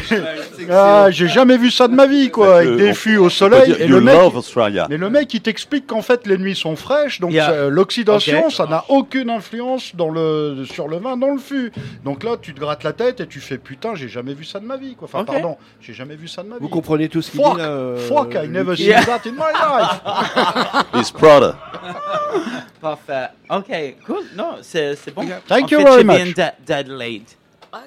[0.71, 2.57] ah, j'ai jamais vu ça de ma vie, quoi.
[2.57, 3.75] Avec des fûts au soleil.
[3.79, 4.87] Et you le mec, love Australia.
[4.89, 7.67] mais le mec, il t'explique qu'en fait, les nuits sont fraîches, donc Yeah.
[7.69, 11.71] l'oxydation, ça n'a aucune influence dans le, sur le vin, dans le fût.
[12.05, 14.59] Donc là, tu te grattes la tête et tu fais putain, j'ai jamais vu ça
[14.59, 15.07] de ma vie, quoi.
[15.11, 15.27] Enfin, Ok.
[15.27, 16.61] pardon, j'ai jamais vu ça de ma vie.
[16.61, 19.31] Vous comprenez tout ce qu'il Fuck, dit là euh, fuck, I never seen that in
[19.33, 20.83] my life.
[20.93, 21.55] He's proud.
[22.81, 23.27] Parfait.
[23.49, 23.71] Ok,
[24.05, 24.23] cool.
[24.35, 25.23] Non, c'est bon.
[25.47, 26.35] Thank en you fait, very much.
[26.65, 27.23] d'Adelaide,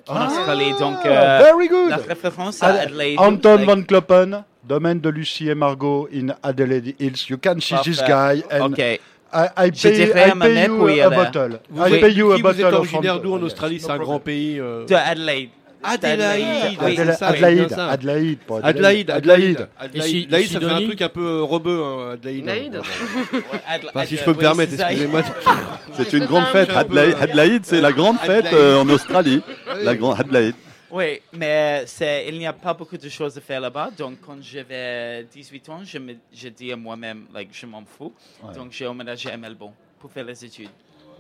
[0.09, 0.73] Australie.
[0.79, 1.91] Donc, euh, very good.
[1.91, 3.19] la référence à Ad- Adelaide.
[3.19, 7.27] Anton like- Van Kloppen, domaine de Lucie et Margot in Adelaide Hills.
[7.29, 8.61] You can see this guy Parfait.
[8.61, 8.79] and Ok.
[8.79, 11.59] I, I Je pay, I pay you a bottle.
[11.69, 13.81] Vous I pay you a qui vous êtes bottle originaire d'où en Australie?
[13.81, 14.59] C'est un grand pays.
[14.61, 15.51] euh, De Adelaide.
[15.83, 17.89] Adélaïde, Oui, Adela- ça, Adelaide, c'est bien ça.
[17.91, 19.69] Adelaide, pas Adelaide, Adelaide.
[19.79, 22.49] Adelaide, Ici- Adelaide, ça fait un truc un peu rebeu, hein, Adelaide.
[22.49, 22.75] Adelaide.
[23.69, 25.23] Adela- Enfin, si je peux me permettre, excusez-moi.
[25.95, 26.71] C'est une grande fête.
[26.71, 29.43] Adelaide, c'est la grande fête euh, en Australie.
[29.83, 30.55] La grande Adelaide.
[30.91, 33.91] Oui, mais c'est, il n'y a pas beaucoup de choses à faire là-bas.
[33.99, 38.13] Donc, quand j'avais 18 ans, je me je dis à moi-même, like, je m'en fous.
[38.43, 38.55] Ouais.
[38.55, 40.71] Donc, j'ai emménagé à Melbourne pour faire les études.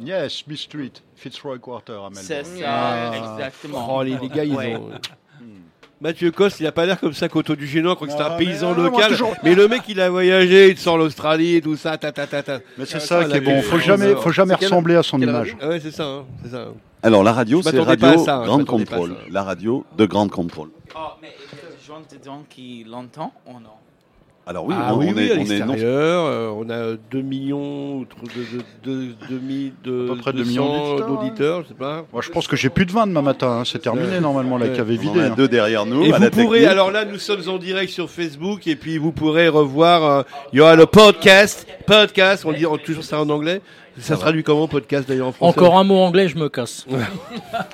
[0.00, 2.22] Yes, Smith Street, Fitzroy Quarter à Melbourne.
[2.22, 3.12] C'est ça, Ah.
[3.36, 3.96] exactement.
[3.96, 4.76] Oh, les, les gars, ils Ouais.
[4.76, 4.90] ont.
[5.98, 8.34] Mathieu Coste, il a pas l'air comme ça qu'auto du Génois, crois que c'est Ah,
[8.34, 9.08] un mais, paysan ah, moi, local.
[9.12, 12.26] toujours- Mais le mec, il a voyagé, il sort l'Australie et tout ça, ta ta
[12.26, 12.58] ta ta.
[12.76, 13.62] Mais c'est Ça, ça qui est bon.
[13.62, 15.56] Faut jamais, faut jamais ressembler à son image.
[15.58, 16.66] Ah ouais, c'est ça, hein, c'est ça.
[17.02, 19.16] Alors la radio, c'est radio ça, hein, Grande Contrôle.
[19.30, 20.68] La radio de Grande Contrôle.
[20.94, 23.70] Oh, mais il y a des gens dedans qui l'entendent ou non
[24.48, 25.66] Alors oui, ah on, oui, on oui, est, à on est non.
[25.72, 28.06] l'extérieur, euh, on a 2 millions, de,
[28.84, 32.04] de, de, de, mi- de, À peu près 2 200 millions d'auditeurs, je sais pas.
[32.12, 33.48] Moi, je pense que j'ai plus de vin demain matin.
[33.58, 33.62] hein.
[33.64, 34.56] C'est terminé normalement.
[34.56, 35.20] La cave est On en vidée.
[35.20, 35.34] a hein.
[35.36, 36.04] deux derrière nous.
[36.04, 36.68] Et à vous la pourrez, technique.
[36.68, 40.04] alors là, nous sommes en direct sur Facebook et puis vous pourrez revoir.
[40.04, 40.22] euh,
[40.52, 42.44] il y aura le podcast, podcast.
[42.46, 43.60] On dit on- toujours ça en anglais.
[43.98, 46.86] Ça se traduit comment podcast d'ailleurs en français Encore un mot anglais, je me casse.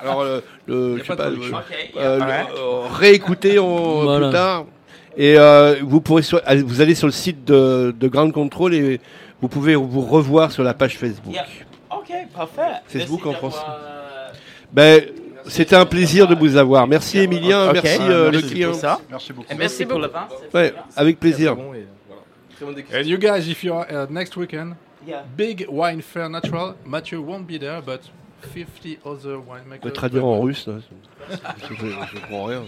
[0.01, 1.51] Alors euh, le, je sais pas, le- Ok,
[1.97, 4.27] euh, le- euh, réécouter en, Voilà.
[4.29, 4.65] plus tard.
[5.17, 8.99] Et euh, vous pourrez sur- vous allez sur le site de, de Ground Control et
[9.41, 11.33] vous pouvez vous revoir sur la page Facebook.
[11.33, 11.45] Yeah.
[11.91, 12.61] Ok, parfait.
[12.87, 13.61] Facebook Merci en France.
[13.69, 14.29] euh,
[14.71, 15.03] Ben,
[15.47, 16.87] c'était un plaisir de vous avoir.
[16.87, 17.73] Merci Emilien, Ok.
[17.83, 18.69] merci Ah, euh, merci le client.
[18.71, 18.99] pour ça.
[19.09, 19.53] Merci beaucoup.
[19.53, 20.27] Et merci pour le vin.
[20.53, 21.55] Ouais, avec plaisir.
[21.75, 21.85] Et.
[22.95, 24.75] And you guys, if you're uh, next weekend,
[25.05, 25.23] Yeah.
[25.35, 26.75] big wine fair natural.
[26.85, 27.99] Mathieu won't be there, but
[28.53, 29.81] 50 other winemakers.
[29.81, 30.65] peut traduire en russe.
[30.65, 30.75] là.
[31.29, 32.61] Je, je, je comprends rien.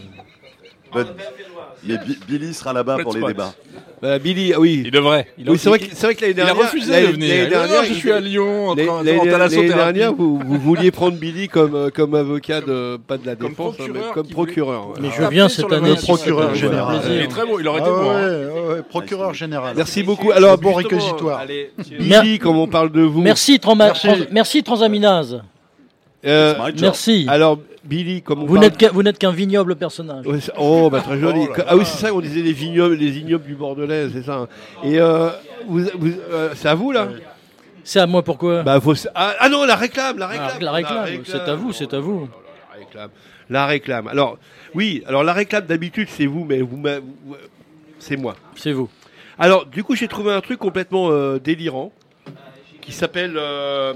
[1.88, 3.54] Mais Bi- Billy sera là-bas pour les débats.
[4.02, 4.82] Voilà, Billy, ah oui.
[4.86, 5.28] Il devrait.
[5.38, 6.64] Il a- Oui, c'est vrai, que- il- c'est vrai que l'année il a dernière.
[6.66, 7.28] refusé l'année- de venir.
[7.30, 9.32] l'année Il a dit, dernière, non, je suis à Lyon, en l'année- train- en l'année-
[9.32, 9.70] thalassothérapie.
[9.70, 13.36] L'année dernière, vous, vous vouliez prendre Billy comme, euh, comme avocat de, pas de la
[13.36, 14.88] Comme défense, hein, mais procureur comme qui voulait- procureur.
[14.90, 14.96] ouais.
[15.02, 15.96] Mais je viens cette année.
[15.96, 17.02] Procureur général.
[17.10, 18.02] Il est très bon, il aurait Ah été bon.
[18.10, 18.68] ouais, hein.
[18.70, 19.74] ouais, ouais, procureur général.
[19.78, 20.32] Merci beaucoup.
[20.32, 21.40] Alors, bon réquisitoire.
[21.40, 21.72] Allez.
[22.00, 23.22] Billy, comme on parle de vous.
[23.22, 24.08] Merci, Trama- Merci.
[24.08, 25.42] Trans- merci Transaminase.
[26.26, 26.82] euh, It's my job.
[26.82, 27.26] Merci.
[27.30, 28.66] alors, Billy, comme on Vous parle.
[28.66, 30.26] n'êtes qu'un- vous n'êtes qu'un vignoble personnage.
[30.58, 31.42] Oh, bah très joli.
[31.50, 34.24] Oh là ah oui, c'est ça qu'on disait les vignobles, les ignobles du Bordelais, c'est
[34.24, 34.36] ça.
[34.38, 34.48] hein.
[34.84, 35.30] Et euh,
[35.68, 37.10] vous, vous- euh, c'est à vous là
[37.84, 38.64] C'est à moi pourquoi?
[38.64, 38.94] Bah faut.
[39.14, 40.50] Ah, ah non, la réclame, la réclame.
[40.60, 42.28] Ah, la réclame, c'est à vous, c'est à vous.
[42.74, 43.10] La réclame.
[43.50, 44.08] La réclame.
[44.08, 44.38] Alors,
[44.74, 47.36] oui, alors la réclame d'habitude c'est vous, mais vous, vous-
[48.00, 48.36] c'est moi.
[48.56, 48.90] C'est vous.
[49.38, 51.92] Alors, du coup, j'ai trouvé un truc complètement euh, délirant
[52.82, 53.94] qui s'appelle euh,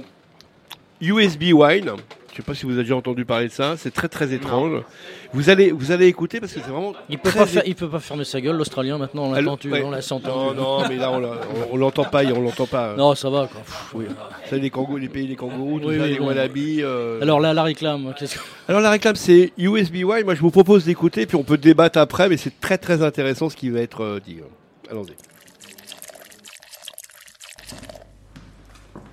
[1.01, 1.93] USB Wine.
[2.39, 3.75] Je sais pas si vous avez déjà entendu parler de ça.
[3.75, 4.81] C'est très très étrange.
[5.33, 6.93] Vous allez vous allez écouter parce que c'est vraiment.
[7.09, 8.97] Il peut très pas faire- il peut pas fermer sa gueule, l'Australien.
[8.97, 9.83] Maintenant, on le- l'entend, ouais.
[9.83, 10.55] on l'a Non, entendu.
[10.57, 11.33] non, mais là on l'a-
[11.69, 12.95] on- on l'entend pas, on l'entend pas.
[12.95, 13.59] Non, ça va quoi.
[13.59, 14.05] Pff, oui.
[14.49, 16.79] Ça, les kangourous, les pays des kangourous, tout Oui, ça, oui, les wallabies.
[16.81, 17.19] euh.
[17.21, 18.13] Alors là, la réclame.
[18.17, 18.39] qu'est-ce que-
[18.69, 20.23] Alors la réclame c'est USB Wine.
[20.23, 23.49] Moi je vous propose d'écouter, puis on peut débattre après, mais c'est très très intéressant
[23.49, 24.37] ce qui va être euh, dit.
[24.89, 25.11] Allons-y.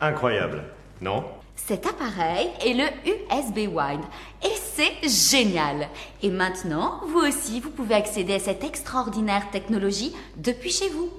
[0.00, 0.62] Incroyable,
[1.00, 1.24] non?
[1.66, 4.02] Cet appareil est le USB Wine
[4.44, 5.88] et c'est génial.
[6.22, 11.10] Et maintenant, vous aussi, vous pouvez accéder à cette extraordinaire technologie depuis chez vous.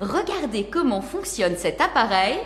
[0.00, 2.38] Regardez comment fonctionne cet appareil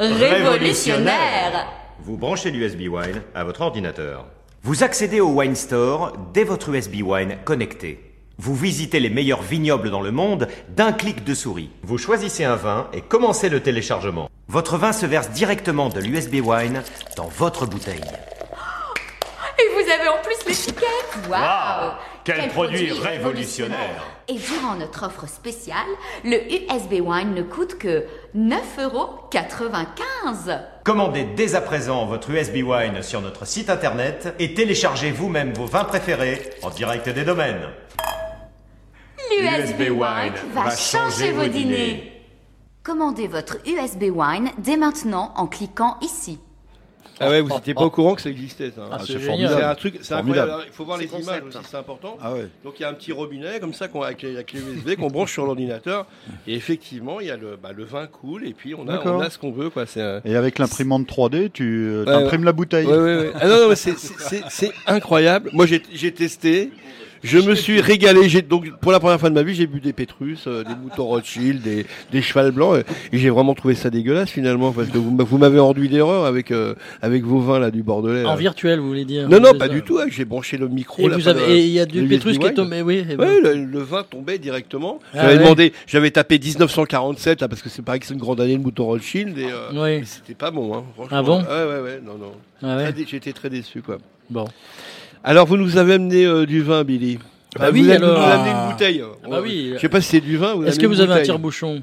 [0.00, 1.68] révolutionnaire.
[2.00, 4.24] Vous branchez l'USB Wine à votre ordinateur.
[4.62, 8.15] Vous accédez au Wine Store dès votre USB Wine connecté.
[8.38, 11.70] Vous visitez les meilleurs vignobles dans le monde d'un clic de souris.
[11.82, 14.28] Vous choisissez un vin et commencez le téléchargement.
[14.48, 16.82] Votre vin se verse directement de l'USB Wine
[17.16, 18.04] dans votre bouteille.
[19.58, 20.84] Et vous avez en plus l'étiquette.
[21.30, 21.92] Waouh
[22.24, 25.86] Quel produit révolutionnaire Et durant notre offre spéciale,
[26.22, 28.04] le USB Wine ne coûte que
[28.36, 30.60] 9,95€.
[30.84, 35.64] Commandez dès à présent votre USB Wine sur notre site internet et téléchargez vous-même vos
[35.64, 37.70] vins préférés en direct des domaines.
[39.30, 42.12] L'USB Wine va changer vos dîners.
[42.82, 46.38] Commandez votre USB Wine dès maintenant en cliquant ici.
[47.18, 48.82] Ah ouais, vous n'étiez pas au courant que ça existait ça.
[48.82, 48.88] hein.
[48.92, 49.54] Ah, c'est c'est génial.
[49.56, 50.50] C'est un truc, c'est Formidable.
[50.50, 50.50] incroyable.
[50.52, 52.18] Alors, Il faut voir les images aussi, c'est important.
[52.20, 52.46] Ah ouais.
[52.62, 55.08] Donc il y a un petit robinet comme ça qu'on avec la clé USB qu'on
[55.08, 56.06] branche sur l'ordinateur
[56.46, 59.16] et effectivement il y a le, bah, le vin coule et puis on a, D'accord.
[59.16, 59.86] on a ce qu'on veut quoi.
[59.86, 62.86] C'est un- Et avec l'imprimante 3D, tu euh, Ouais, imprimes la bouteille.
[62.86, 63.32] Ouais, ouais, ouais.
[63.40, 65.48] Ah non, non, mais c'est- c'est c'est- c'est incroyable.
[65.54, 66.70] Moi, j'ai j'ai testé.
[67.26, 68.28] Je me suis régalé.
[68.28, 70.74] J'ai donc pour la première fois de ma vie, j'ai bu des Pétrus, euh, des
[70.74, 72.78] moutons Rothschild, des, des cheval blancs,
[73.12, 75.88] et, et j'ai vraiment trouvé ça dégueulasse finalement parce que vous, m'a- vous m'avez enduit
[75.88, 78.22] d'erreur avec euh, avec vos vins là du Bordelais.
[78.22, 78.30] là.
[78.30, 79.72] En virtuel, vous voulez dire Non, non, pas ça.
[79.72, 79.98] du tout.
[79.98, 81.02] hein, J'ai branché le micro.
[81.02, 83.04] Et là, vous avez, il y a du Pétrus qui est tombé, oui.
[83.10, 85.00] et Ouais, le, le vin tombait directement.
[85.12, 85.38] Ah j'avais ouais.
[85.42, 88.62] demandé, j'avais tapé 1947 là parce que c'est pareil que c'est une grande année de
[88.62, 89.70] mouton Rothschild et euh,
[90.00, 90.04] Oui.
[90.06, 90.74] c'était pas bon.
[90.76, 91.16] Hein, franchement.
[91.18, 91.40] Ah bon?
[91.40, 92.00] Ouais, ouais, ouais.
[92.04, 92.32] Non, non.
[92.62, 92.90] Ah ouais.
[92.90, 93.98] Été très déçu quoi.
[94.30, 94.44] Bon.
[95.26, 97.18] Alors, vous nous avez amené euh, du vin, Billy.
[97.56, 98.18] Ah bah Vous oui, avez- vous alors.
[98.20, 98.64] nous amené Ah.
[98.66, 99.02] une bouteille.
[99.24, 99.72] Ah bah oui.
[99.74, 100.54] Je sais pas si c'est du vin.
[100.54, 101.24] ou Est-ce amené que vous avez un bouteille.
[101.26, 101.82] tire-bouchon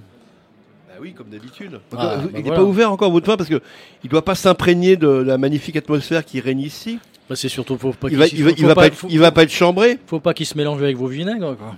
[0.88, 1.80] Bah oui, comme d'habitude.
[1.98, 2.56] Ah, Vous- bah il n'est voilà.
[2.58, 3.62] pas ouvert encore votre vin parce que
[4.04, 7.00] il doit pas s'imprégner de la magnifique atmosphère qui règne ici.
[7.30, 8.96] Bah, C'est surtout faut pas Il va, qu'il il va, il faut va pas, être,
[8.96, 9.98] faut- il va pas être chambré.
[10.08, 11.56] faut pas qu'il se mélange avec vos vinaigres.
[11.58, 11.76] Quoi.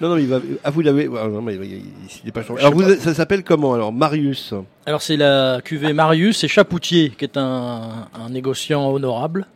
[0.00, 0.40] Non, non, il va.
[0.64, 1.08] Ah, vous l'avez.
[1.18, 2.62] ah, non, mais il, il- il n'est pas chambré.
[2.62, 4.52] Alors, vous, ça s'appelle comment alors Marius?
[4.86, 9.46] Alors c'est la cuvée Marius et Chapoutier qui est un, un négociant honorable.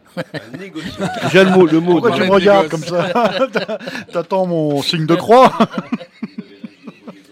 [0.58, 1.06] Négociant.
[1.24, 1.92] Déjà le mot, le mot.
[2.00, 3.10] Pourquoi tu me regardes comme ça
[4.12, 5.52] T'attends mon signe de croix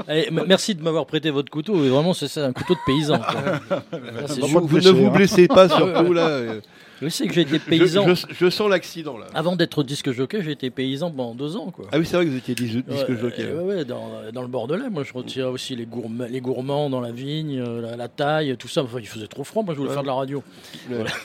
[0.08, 1.84] Allez, merci de m'avoir prêté votre couteau.
[1.84, 3.18] Et vraiment, c'est ça, un couteau de paysan.
[3.18, 3.80] quoi.
[4.60, 5.10] Vous, ne vous hein.
[5.10, 6.26] blessez pas surtout là.
[6.26, 6.60] euh.
[7.00, 8.14] Je sais que j'ai été paysan.
[8.14, 9.26] je- je sens l'accident là.
[9.34, 11.70] Avant d'être disque jockey, j'ai été paysan pendant deux ans.
[11.72, 11.86] Quoi.
[11.92, 13.42] Ah oui, c'est vrai que vous étiez dis- disque Ouais, jockey.
[13.44, 16.90] euh, ouais, ouais, dans, dans le Bordelais, moi je retirais aussi les, gourma- les gourmands
[16.90, 18.82] dans la vigne, euh, la, la taille, tout ça.
[18.84, 19.94] Enfin, il faisait trop froid, moi je voulais Ouais.
[19.94, 20.42] faire de la radio.
[20.90, 20.96] Ouais.
[20.96, 21.10] Voilà.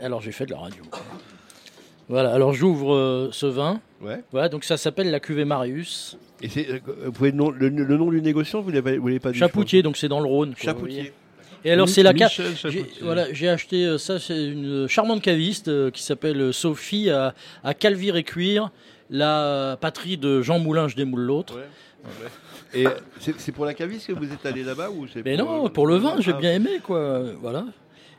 [0.00, 0.82] alors j'ai fait de la radio.
[2.08, 3.80] Voilà, alors j'ouvre euh, ce vin.
[4.00, 4.22] Ouais.
[4.30, 6.16] Voilà, donc ça s'appelle la cuvée Marius.
[6.40, 8.96] Et c'est, euh, vous pouvez le nom, le, le nom du négociant, vous ne l'avez
[8.98, 9.38] l'avez pas dit.
[9.38, 10.54] Chapoutier, donc c'est dans le Rhône.
[10.54, 10.62] quoi.
[10.62, 11.12] Chapoutier.
[11.64, 12.86] Et alors c'est la Chapoutier.
[13.02, 18.14] voilà, j'ai acheté euh, ça, c'est une charmante caviste qui s'appelle Sophie à, à Calvire
[18.16, 18.70] et Cuire,
[19.10, 21.56] la patrie de Jean Moulin, je démoule l'autre.
[21.56, 22.30] Ouais.
[22.74, 22.86] Et
[23.18, 25.86] c'est, pour la caviste que vous êtes allé là-bas ou c'est Mais pour, non, pour
[25.88, 27.22] le vin, j'ai ah, bien aimé, quoi.
[27.40, 27.64] Voilà.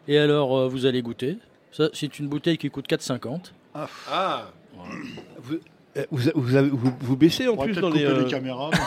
[0.09, 1.37] Et alors, vous allez goûter.
[1.71, 3.51] Ça, c'est une bouteille qui coûte 4,50.
[3.75, 4.51] Ah.
[5.37, 5.59] Vous,
[6.11, 8.03] vous, avez- vous, vous baissez en On plus dans les.
[8.05, 8.69] euh, les caméras.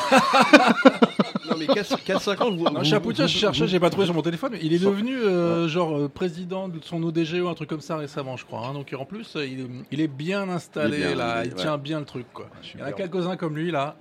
[1.50, 2.64] Non mais 4-5 ans, vous.
[2.64, 4.50] Non, vous- Chapoutier, vous- je cherchais, vous- j'ai pas trouvé sur mon téléphone.
[4.52, 7.80] mais Il est devenu euh, genre euh, président de son ODG ou un truc comme
[7.80, 8.68] ça récemment, je crois.
[8.68, 8.72] hein.
[8.72, 11.48] Donc en plus, euh, il, est- il est bien installé Il est bien, là, il
[11.48, 11.78] il, tient ouais.
[11.78, 12.46] bien le truc quoi.
[12.74, 13.96] Il y en a quelques-uns comme lui là.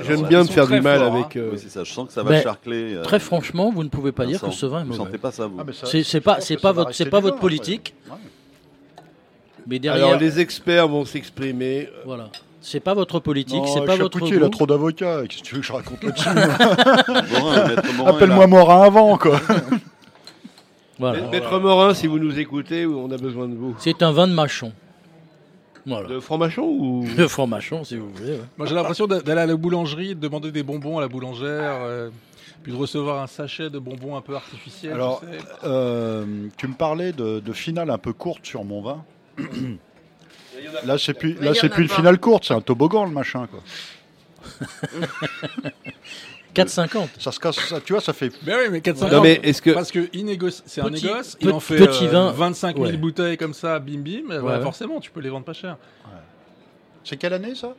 [0.00, 1.36] J'aime Alors, bien me faire du mal forts, avec.
[1.36, 1.40] hein.
[1.40, 1.84] euh, Oui, ça.
[1.84, 2.94] Je sens que ça va Ben, charcler.
[2.94, 5.04] euh, Très franchement, vous ne pouvez pas dire que ce vin est Vous mauvais.
[5.04, 7.38] sentez pas ça, vous Ah, mais C'est pas, c'est pas votre, c'est pas du votre
[7.38, 7.92] politique.
[8.08, 8.16] Ouais.
[9.66, 11.88] Mais derrière, Alors les experts vont s'exprimer.
[12.06, 12.30] voilà,
[12.66, 14.50] c'est pas votre politique, c'est pas votre Chapoutier, il a goût.
[14.50, 15.22] trop d'avocats.
[15.28, 16.28] Qu'est-ce que tu veux que je raconte là-dessus
[18.06, 18.46] Appelle-moi.
[18.46, 19.40] Morin avant, quoi.
[20.98, 21.28] Voilà.
[21.28, 23.74] Maître Morin, si vous nous écoutez, on a besoin de vous.
[23.80, 24.72] C'est un vin de machon.
[25.86, 26.08] Voilà.
[26.08, 28.30] De franc-machon ou De franc-machon, si vous voulez.
[28.34, 28.40] ouais.
[28.56, 31.78] Moi j'ai l'impression d'a- d'aller à la boulangerie, de demander des bonbons à la boulangère,
[31.82, 32.10] euh,
[32.62, 34.92] puis de recevoir un sachet de bonbons un peu artificiels.
[34.94, 35.44] Alors, tu sais.
[35.64, 39.04] euh, tu me parlais de, de finale un peu courte sur mon vin.
[40.84, 43.62] Là, c'est plus, là, c'est plus une finale courte, c'est un toboggan le machin, quoi.
[46.54, 47.08] 4,50.
[47.18, 48.30] Ça se casse, ça, tu vois, ça fait.
[48.46, 49.12] Mais oui, mais 450.
[49.16, 51.58] Non, mais est-ce que- Parce que il négocie- c'est un Petit- négoce, pe- il en
[51.60, 52.30] fait petit euh, vin.
[52.32, 52.96] 25 000 Ouais.
[52.96, 54.62] bouteilles comme ça, bim bim, voilà, ouais.
[54.62, 55.76] forcément, tu peux les vendre pas cher.
[57.02, 57.74] C'est quelle année ça?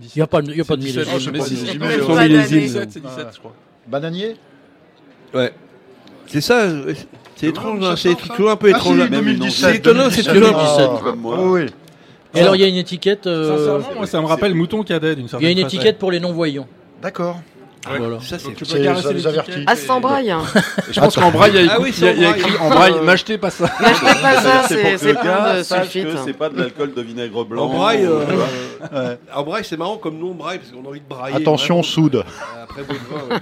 [0.00, 1.02] Il n'y a pas, de- il y a pas de C'est millésime.
[1.04, 1.88] 17, Oh, c'est mais pas si, mais des- c'est des- pas
[2.28, 3.08] des- d'année, des- 17, c'est Ouais.
[3.10, 3.54] 17, je crois.
[3.86, 4.36] Bananier?
[5.34, 5.52] Ouais.
[6.26, 6.60] C'est ça.
[6.60, 6.94] euh,
[7.36, 7.84] C'est étrange.
[7.84, 8.94] hein, C'est toujours un peu Ah, étrange.
[8.94, 9.06] si, là.
[9.08, 10.34] 2017, C'est étonnant, c'est 2017.
[10.76, 10.96] toujours.
[10.98, 11.36] Ah, Comme moi.
[11.42, 11.70] oui, oui.
[12.34, 13.26] Et alors il y a une étiquette.
[13.26, 15.76] euh, Sincèrement, moi, ça me rappelle Mouton Cadet d'une il certaine y a une façon.
[15.76, 16.66] étiquette pour les non-voyants.
[17.02, 17.40] D'accord.
[17.98, 18.20] Voilà.
[18.20, 18.52] Ça, c'est.
[18.54, 19.64] Tu C'est- peux caresser les avertit.
[19.66, 20.28] Ah, sans braille.
[20.28, 22.24] Et Je pense qu'en braille, il y a, Ah oui, il y a- il y
[22.26, 23.64] a sans écrit en braille, Euh, m'achetez pas ça.
[23.80, 26.06] N'achetez pas ça, C'est pour c'est que c'est le plein de sulfite.
[26.26, 27.64] c'est pas de l'alcool de vinaigre blanc.
[27.64, 28.20] En braille, euh,
[28.92, 31.36] euh, en braille, c'est marrant comme nom braille parce qu'on a envie de brailler.
[31.36, 31.82] Attention, vraiment.
[31.82, 32.24] soude.
[32.62, 33.40] Après votre vin, ouais.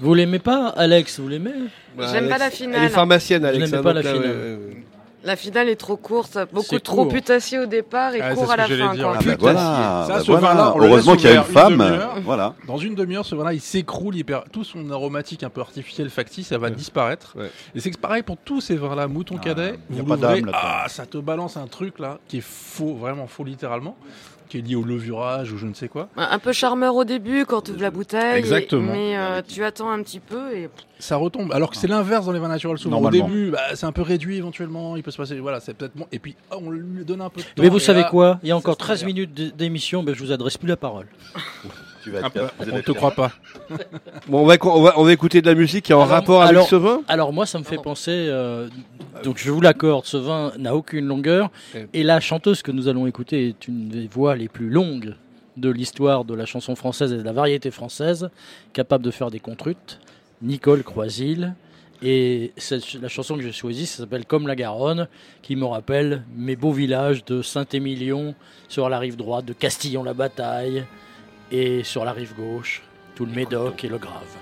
[0.00, 1.52] Vous l'aimez pas, Alex Vous l'aimez?
[1.96, 2.78] Bah, J'aime pas Alex- la finale.
[2.80, 3.64] Elle est pharmacienne, Alex.
[3.66, 4.58] n'aimais hein, pas la finale.
[5.26, 7.08] La finale est trop courte, beaucoup trop court.
[7.08, 8.94] putassier au départ et Ah, court à la fin.
[8.94, 9.02] dire.
[9.04, 9.16] quoi.
[9.18, 10.74] Ah bah voilà, Ça, bah voilà.
[10.78, 12.00] Heureusement qu'il y a une femme.
[12.24, 12.54] Voilà.
[12.66, 16.08] Dans une demi-heure, ce vin-là, il s'écroule, il perd tout son aromatique un peu artificiel,
[16.10, 17.34] factice, ça va disparaître.
[17.36, 17.50] Ouais.
[17.74, 20.16] Et c'est que pareil pour tous ces vins-là, Mouton Ah, Cadet, y a vous pas
[20.16, 20.52] là-dedans.
[20.54, 23.96] ah, ça te balance un truc là qui est faux, vraiment faux littéralement,
[24.48, 26.08] qui est lié au levurage ou je ne sais quoi.
[26.16, 28.38] Un un peu charmeur au début quand tu ouvres la bouteille.
[28.38, 28.92] Exactement.
[28.92, 30.68] Mais euh, tu attends un petit peu et
[30.98, 31.52] Ça retombe.
[31.52, 33.00] Alors que c'est l'inverse dans les vins naturels souvent.
[33.00, 35.96] Au début, bah, c'est un peu réduit éventuellement, il peut se passer, voilà, c'est peut-être
[35.96, 36.06] bon.
[36.12, 37.62] Et puis ah, on lui donne un peu de temps.
[37.62, 38.38] Mais vous savez là, quoi?
[38.42, 39.14] Il y a encore se 13 libère.
[39.14, 41.06] minutes d'émission, ben, je vous adresse plus la parole.
[42.06, 43.32] Tu vas être peu, capable on te croit pas.
[44.28, 46.10] Bon, on va, on, va, on va écouter de la musique qui est en Alors,
[46.10, 47.02] rapport avec alors- ce vin.
[47.08, 48.12] Alors moi, ça me fait penser.
[48.28, 48.68] euh,
[49.24, 51.50] donc je vous l'accorde, ce vin n'a aucune longueur.
[51.92, 55.14] Et la chanteuse que nous allons écouter est une des voix les plus longues
[55.56, 58.30] de l'histoire de la chanson française et de la variété française,
[58.72, 59.98] capable de faire des contrutes.
[60.42, 61.54] Nicole Croisil.
[62.02, 62.52] Et
[63.00, 65.08] la chanson que j'ai choisie, ça s'appelle Comme la Garonne,
[65.40, 68.34] qui me rappelle mes beaux villages de Saint-Émilion
[68.68, 70.84] sur la rive droite, de Castillon-la-Bataille,
[71.50, 72.82] et sur la rive gauche,
[73.14, 74.36] tout le Médoc et le Grave.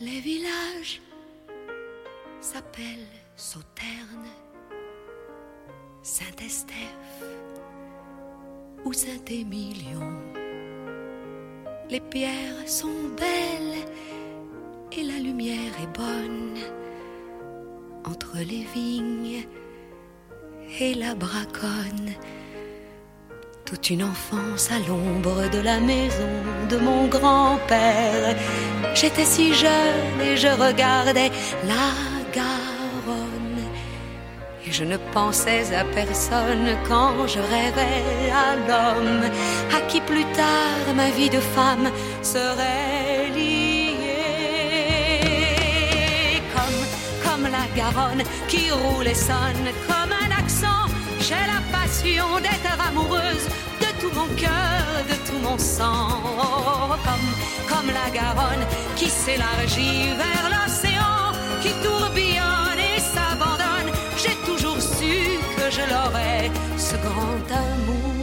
[0.00, 1.00] Les villages
[2.40, 4.28] s'appellent Sauterne,
[6.02, 7.24] Saint-Estèphe
[8.84, 10.20] ou Saint-Émilion.
[11.88, 13.84] Les pierres sont belles
[14.96, 16.56] et la lumière est bonne
[18.04, 19.46] entre les vignes
[20.78, 22.10] et la braconne.
[23.64, 26.34] Toute une enfance à l'ombre de la maison
[26.68, 28.36] de mon grand-père.
[28.94, 31.30] J'étais si jeune et je regardais
[31.66, 31.90] la
[32.32, 33.64] Garonne.
[34.66, 39.24] Et je ne pensais à personne quand je rêvais à l'homme
[39.74, 41.90] à qui plus tard ma vie de femme
[42.22, 43.13] serait
[47.76, 50.86] Garonne qui roule et sonne comme un accent.
[51.20, 53.46] J'ai la passion d'être amoureuse
[53.80, 56.20] de tout mon cœur, de tout mon sang.
[57.06, 57.30] Comme,
[57.68, 58.64] comme la Garonne
[58.96, 61.32] qui s'élargit vers l'océan,
[61.62, 63.90] qui tourbillonne et s'abandonne.
[64.22, 65.14] J'ai toujours su
[65.56, 68.14] que je l'aurais, ce grand amour.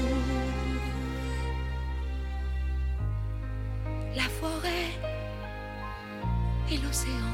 [4.15, 4.91] La forêt
[6.71, 7.31] et l'océan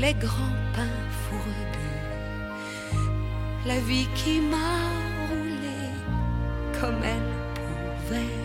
[0.00, 1.98] les grands pins fourbus,
[3.66, 4.78] la vie qui m'a
[5.28, 5.82] roulé
[6.80, 8.38] comme elle pouvait,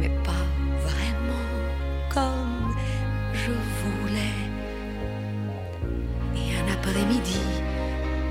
[0.00, 0.46] mais pas
[0.86, 1.50] vraiment
[2.08, 2.74] comme
[3.34, 4.44] je voulais.
[6.36, 7.44] Et un après-midi,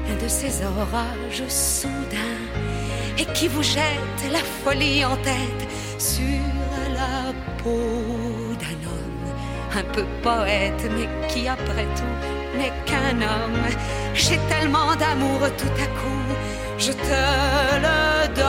[0.10, 2.44] un de ces orages soudains,
[3.20, 5.64] et qui vous jette la folie en tête
[6.00, 6.42] sur
[6.94, 8.17] la peau
[9.78, 13.66] un peu poète, mais qui après tout n'est qu'un homme.
[14.16, 16.28] J'ai tellement d'amour tout à coup,
[16.80, 17.22] je te
[17.86, 18.46] le donne.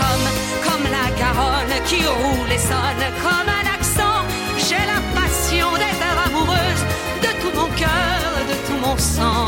[0.00, 0.26] Comme,
[0.66, 4.20] comme la Garonne qui roule et sonne comme un accent.
[4.66, 6.84] J'ai la passion d'être amoureuse
[7.24, 9.46] de tout mon cœur, de tout mon sang.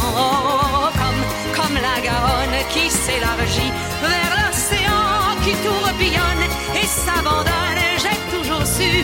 [1.01, 1.23] Comme,
[1.57, 3.73] comme la Garonne qui s'élargit
[4.03, 5.05] vers l'océan,
[5.43, 6.45] qui tourbillonne
[6.81, 7.46] et s'abandonne.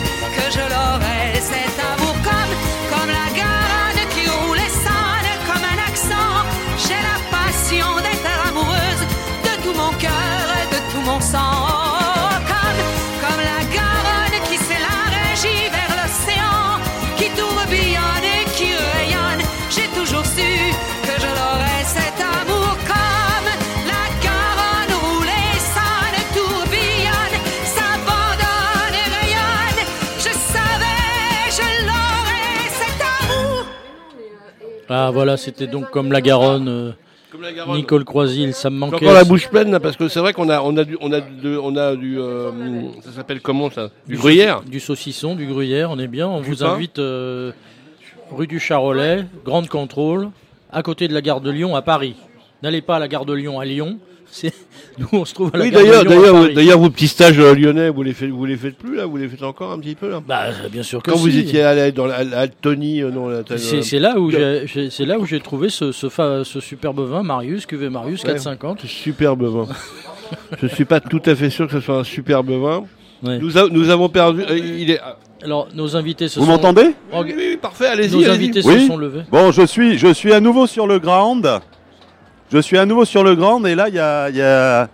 [0.01, 2.53] Que je l'aurais cet amour comme,
[2.91, 6.33] comme la Garonne qui roule et sonne comme un accent.
[6.77, 9.03] J'ai la passion d'être amoureuse
[9.43, 11.82] de tout mon cœur et de tout mon sang.
[34.95, 36.67] Ah voilà, c'était donc comme la Garonne.
[36.67, 36.91] euh,
[37.73, 38.97] Nicole Croisil, ça me manquait.
[38.97, 41.11] encore la bouche pleine là, parce que c'est vrai qu'on a, on a du, on
[41.11, 42.51] a de- on a du, euh,
[43.01, 43.89] ça s'appelle comment ça?
[44.07, 44.61] Du gruyère.
[44.61, 46.27] Du saucisson, du gruyère, on est bien.
[46.27, 46.73] On Du vous pain.
[46.75, 47.51] invite euh,
[48.31, 50.29] rue du Charolais, Grande Contrôle,
[50.71, 52.15] à côté de la gare de Lyon à Paris.
[52.61, 53.97] N'allez pas à la gare de Lyon à Lyon.
[54.99, 58.13] Nous on se trouve à la Oui, d'ailleurs, vos petits stages euh, lyonnais, vous les
[58.13, 60.21] faites, vous les faites plus là, vous les faites encore un petit peu là?
[60.25, 63.09] Bah, bien sûr que Quand vous étiez à la, dans la, à la Tony, euh,
[63.09, 66.43] non, la- C'est là où j'ai- j'ai c'est là où j'ai trouvé ce, ce, fa-
[66.43, 68.33] ce superbe vin Marius, cuvée Marius Ouais.
[68.33, 68.81] 450.
[68.85, 69.67] Superbe vin.
[70.61, 72.83] Je suis pas tout à fait sûr que ce soit un superbe vin.
[73.23, 73.39] Ouais.
[73.39, 74.41] Nous, a- nous avons perdu.
[74.49, 74.99] euh, il est.
[75.43, 76.51] Alors, nos invités se Vous sont...
[76.51, 76.91] m'entendez?
[77.11, 78.15] Oh, Oui, oui, parfait, allez-y.
[78.15, 78.87] Nos invités se Oui.
[78.87, 79.21] sont levés.
[79.31, 81.45] Bon, je suis, je suis à nouveau sur le ground.
[82.53, 84.87] Je suis à nouveau sur le ground et là, il y a, il y a-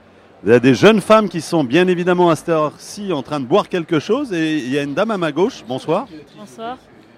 [0.46, 3.42] il y a des jeunes femmes qui sont bien évidemment à cette heure-ci en train
[3.42, 5.66] de boire quelque chose et il y a une dame à ma gauche.
[5.68, 6.08] Bonsoir.
[6.38, 6.78] Bonsoir,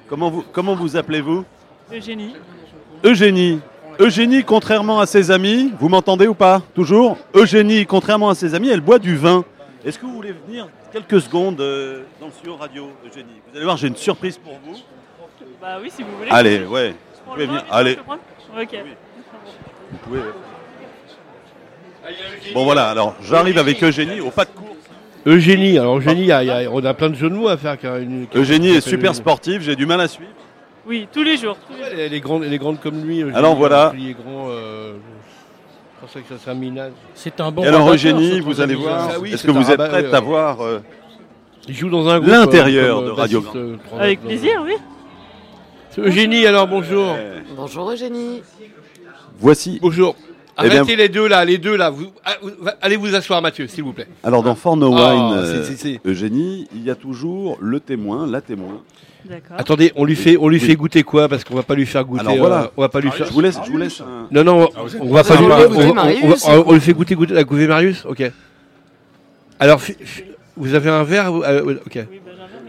[0.09, 1.45] Comment vous, comment vous appelez-vous?
[1.93, 2.33] Eugénie.
[3.03, 3.59] Eugénie.
[3.99, 6.63] Eugénie, contrairement à ses amis, vous m'entendez ou pas?
[6.73, 7.17] Toujours?
[7.35, 9.45] Eugénie, contrairement à ses amis, elle boit du vin.
[9.85, 13.29] Est-ce que vous voulez venir quelques secondes euh, dans le studio radio, Eugénie?
[13.51, 14.75] Vous allez voir, j'ai une surprise pour vous.
[15.61, 16.31] Bah oui, si vous voulez.
[16.31, 16.95] Allez, ouais.
[17.27, 17.63] Vous pouvez venir.
[17.69, 17.95] Allez.
[18.59, 18.75] Ok.
[19.91, 20.21] Vous pouvez.
[22.53, 24.69] Bon voilà, alors j'arrive avec Eugénie au pas de course.
[25.25, 27.35] Eugénie, alors Eugénie, il y a- il y a- on a plein de jeux de
[27.35, 27.77] mots à faire.
[27.77, 30.31] car une- Eugénie est super sportive, j'ai du mal à suivre.
[30.87, 31.57] Oui, tous les jours.
[31.67, 31.93] tous les jours.
[31.99, 33.21] Elle est grande, elle est grande comme lui.
[33.21, 33.93] Eugénie, Alors voilà.
[33.97, 34.47] Il est grand.
[34.49, 34.93] euh,
[35.95, 36.93] je pensais que ça serait Minage.
[37.13, 39.61] C'est un bon Et alors Eugénie, vous allez voir, Ah oui, est-ce c'est que un
[39.61, 40.79] vous êtes rabat- prête euh, à voir euh,
[41.67, 42.31] Il joue dans un groupe.
[42.31, 44.73] l'intérieur euh, de Radio Grand euh, Avec plaisir, oui.
[45.99, 47.15] Eugénie, alors bonjour.
[47.55, 48.41] Bonjour Eugénie.
[49.41, 49.79] Voici.
[49.81, 50.15] Bonjour.
[50.63, 51.89] Eh bien- Arrêtez les deux là, les deux là.
[51.89, 52.35] Vous, ah,
[52.81, 54.07] allez vous asseoir, Mathieu, s'il vous plaît.
[54.23, 58.41] Alors dans For No Ah, Wine, euh, Eugénie, il y a toujours le témoin, la
[58.41, 58.81] témoin.
[59.25, 59.55] D'accord.
[59.57, 60.65] Attendez, on lui fait, on lui Oui.
[60.65, 61.27] fait goûter quoi?
[61.29, 62.21] Parce qu'on va pas lui faire goûter.
[62.21, 62.63] Alors voilà.
[62.63, 63.27] euh, on va pas lui faire.
[63.27, 65.45] Je vous laisse, je vous laisse un- Non, non, Ah, êtes- on va pas lui
[65.45, 65.85] on- goûter
[66.23, 68.05] on- on- on- on lui fait goûter, goûter la cuvée Marius?
[68.05, 68.23] Ok.
[69.59, 69.79] Alors,
[70.57, 71.99] vous avez un verre vous- euh, Ok.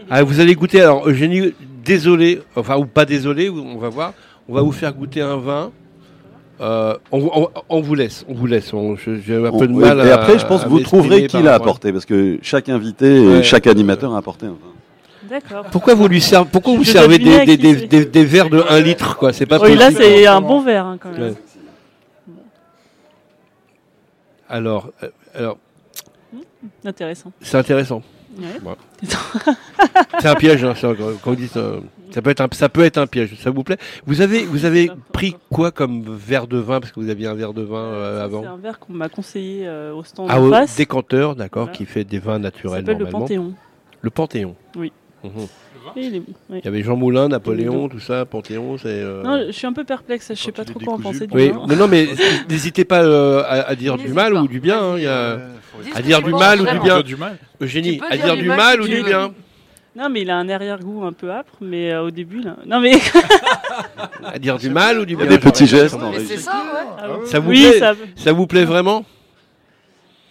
[0.09, 0.81] Ah, vous allez goûter.
[0.81, 4.13] Alors, Eugénie, désolé, enfin, ou pas désolé, on va voir.
[4.47, 5.71] On va vous faire goûter un vin.
[6.63, 8.71] Euh, on, on- on vous laisse, on vous laisse.
[8.73, 10.79] On- je- J'ai un peu de On- mal et à- après, je pense que vous
[10.79, 14.57] trouverez qui l'a apporté, parce que chaque invité et chaque animateur a apporté un vin.
[15.29, 15.65] D'accord.
[15.71, 17.87] Pourquoi vous lui servez, pourquoi vous servez des, à des, qui des, c'est.
[17.87, 20.85] des- des verres de 1 litre quoi C'est pas Oui, là, c'est un bon verre,
[20.85, 21.21] hein, quand même.
[21.21, 21.33] Ouais.
[24.49, 25.57] Alors, euh, alors,
[26.85, 27.31] Intéressant.
[27.41, 28.01] c'est intéressant.
[28.37, 28.69] Ouais.
[28.69, 28.75] Ouais.
[30.19, 30.93] c'est un piège, hein, ça,
[31.23, 31.79] quand euh,
[32.11, 33.35] ça peut être un, ça peut être un piège.
[33.39, 36.99] Ça vous plaît Vous avez, vous avez pris quoi comme verre de vin parce que
[36.99, 39.93] vous aviez un verre de vin euh, avant C'est un verre qu'on m'a conseillé euh,
[39.93, 40.75] au stand Ah, au face.
[40.75, 41.77] décanteur, d'accord, Voilà.
[41.77, 43.19] qui fait des vins Ça naturels s'appelle le normalement.
[43.19, 43.53] Panthéon.
[44.01, 44.55] Le Panthéon.
[44.75, 44.91] Oui.
[45.23, 45.47] Mhm.
[45.95, 46.59] Il est bon, oui.
[46.61, 48.87] Il y avait Jean Moulin, Napoléon, tout ça, Panthéon, c'est.
[48.87, 51.35] euh, Non, je suis un peu perplexe, je sais pas trop quoi en penser du
[51.35, 52.07] Oui, non, non, mais
[52.49, 54.79] n'hésitez pas euh, à, à dire du mal ou du bien.
[54.81, 55.39] hein, il y a-
[55.95, 57.33] à dire du mal ou du bien.
[57.61, 59.31] Eugénie, à dire du mal ou du bien
[59.95, 62.55] Non, mais il a un arrière-goût un peu âpre, mais euh, au début, là.
[62.65, 62.93] Non, mais.
[64.25, 65.97] À dire du mal ou du Il y a bien des petits gestes,
[66.27, 66.79] c'est ça, ouais.
[66.97, 67.27] Ah oui.
[67.27, 69.05] Ça vous Oui, plaît ça- ça vous plaît vraiment?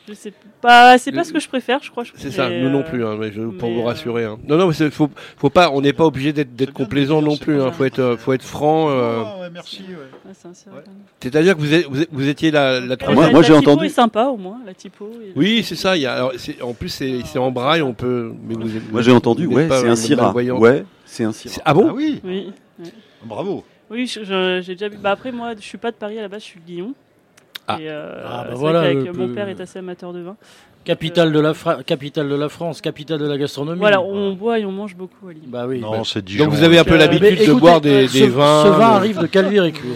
[0.08, 2.02] Je sais pas, c'est pas ce que je préfère, je crois.
[2.16, 4.24] C'est ça, nous non euh, plus, hein, mais je, pour mais, vous euh, rassurer.
[4.24, 4.36] hein.
[4.48, 7.60] Non, non, mais faut, faut pas, on n'est pas obligé d'être, complaisant non plus.
[7.64, 8.88] Il faut être, euh, faut être franc.
[8.90, 9.48] euh.
[9.52, 9.82] merci.
[9.88, 11.00] Ouais, c'est un sérieux, quand même.
[11.22, 13.32] C'est-à-dire que vous, êtes- vous, êtes- vous étiez la, la La- troisième.
[13.32, 15.08] la- la typo est sympa au moins, la typo.
[15.36, 15.96] Oui, c'est ça.
[15.96, 18.32] Il y a, alors, c'est- en plus, c'est, c'est en braille, on peut.
[18.46, 20.24] Mais vous, êtes- Moi j'ai entendu, ouais, pas c'est un Syrah.
[20.24, 20.60] malvoyante.
[20.60, 21.54] Ouais, c'est un Syrah.
[21.64, 22.20] Ah bon Ah oui.
[23.24, 23.64] Bravo.
[23.90, 24.96] Oui, j'ai déjà vu.
[24.96, 26.94] Bah après, moi, je suis pas de Paris à la base, je suis de Lyon.
[27.68, 27.78] Ah.
[27.80, 30.36] Et, euh, Ah, bah c'est voilà, vrai le mon père est assez amateur de vin.
[30.84, 33.78] Capitale de, la Fra- capitale de la France, capitale de la gastronomie.
[33.78, 35.42] Voilà, on boit et on mange beaucoup à Lille.
[35.46, 35.78] Bah oui.
[35.78, 36.44] Non, bah- c'est Dijon.
[36.46, 38.64] Donc vous avez un peu Euh, l'habitude de écoutez, boire des, ce, des vins.
[38.64, 39.92] Ce vin de- arrive de Calvier-et-Cuire.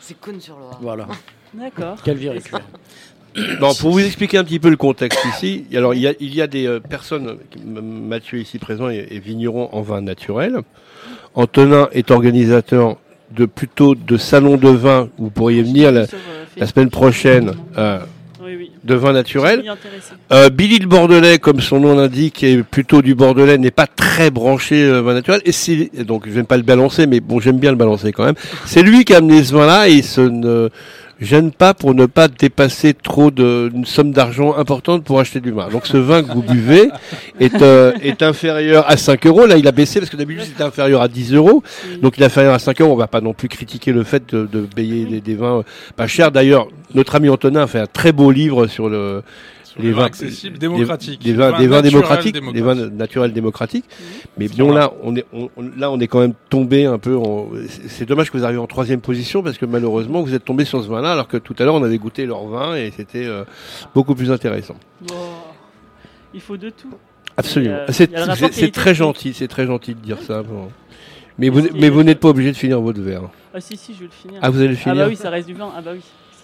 [0.00, 0.78] C'est Cône-sur-Loire.
[0.80, 1.06] Voilà,
[1.52, 2.02] D'accord.
[2.02, 2.60] Calvier-et-Cuire.
[3.60, 6.34] Non, pour vous expliquer un petit peu le contexte ici, alors il y a, il
[6.34, 10.56] y a des euh, personnes, Mathieu ici présent est, est vigneron en vin naturel.
[11.34, 12.96] Antonin est organisateur
[13.30, 15.10] de plutôt de salons de vin.
[15.18, 17.98] Vous pourriez venir la, Sur, euh, la semaine prochaine euh,
[18.44, 18.70] Oui, oui.
[18.84, 19.64] de vin naturel.
[20.30, 24.30] Euh, Billy le Bordelais, comme son nom l'indique, est plutôt du Bordelais, n'est pas très
[24.30, 25.40] branché euh, vin naturel.
[25.46, 28.24] Et c'est donc je vais pas le balancer, mais bon, j'aime bien le balancer quand
[28.24, 28.34] même.
[28.66, 30.68] C'est lui qui a amené ce vin-là et se ne
[31.20, 35.50] gêne pas pour ne pas dépasser trop de- d'une somme d'argent importante pour acheter du
[35.50, 35.68] vin.
[35.68, 36.88] Donc ce vin que vous buvez
[37.38, 39.44] est, euh, est inférieur à 5 euros.
[39.46, 41.62] Là, il a baissé parce que d'habitude c'était inférieur à 10 euros.
[42.00, 42.92] Donc il est inférieur à 5 euros.
[42.92, 45.62] On va pas non plus critiquer le fait de, de payer des, des vins
[45.96, 46.30] pas chers.
[46.32, 49.22] D'ailleurs, notre ami Antonin a fait un très beau livre sur le
[49.78, 51.22] les vins accessibles, des- démocratiques.
[51.22, 51.50] des vins,
[51.82, 52.64] démocratiques, des démocratiques.
[52.64, 53.84] vins naturels démocratiques.
[54.38, 57.16] Mais bon, là, on est, on- là, on est quand même tombé un peu.
[57.16, 57.48] en-
[57.88, 60.82] c'est- dommage que vous arriviez en troisième position parce que malheureusement, vous êtes tombé sur
[60.82, 63.44] ce vin-là, alors que tout à l'heure, on avait goûté leur vin et c'était euh,
[63.94, 64.76] beaucoup plus intéressant.
[66.34, 66.90] Il faut de tout.
[67.36, 67.74] Absolument.
[67.76, 70.42] Euh, C'est très gentil, c'est très gentil de dire ça.
[70.42, 70.68] bon.
[71.38, 73.22] Mais vous, mais vous n'êtes pas obligé de finir votre verre.
[73.54, 74.38] Ah si, si, je vais le finir.
[74.42, 75.70] Ah, vous allez le Ah finir bah oui, ça reste du vin.
[75.74, 76.00] Ah bah oui,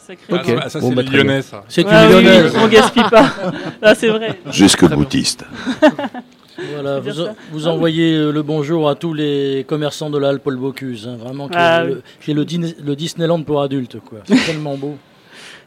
[0.07, 0.33] sacré.
[0.33, 0.61] Ok.
[0.63, 1.03] Ah, ça, Bon, c'est bah.
[1.03, 1.65] Lyonnais, ça.
[1.69, 2.55] C'est Ah une oui, oui, lyonnaise.
[2.63, 3.31] on gaspille pas.
[3.83, 4.39] Ah, c'est vrai.
[4.51, 5.45] Jusque boutiste.
[6.73, 7.11] Voilà, vous,
[7.53, 11.07] vous Ah envoyez euh, le bonjour à tous les commerçants de l'Alpe Paul Bocuse.
[11.07, 11.93] hein, vraiment, qui Ah est oui.
[11.93, 14.01] le, qui est le, le Disneyland pour adultes.
[14.01, 14.21] quoi.
[14.25, 14.97] C'est tellement beau.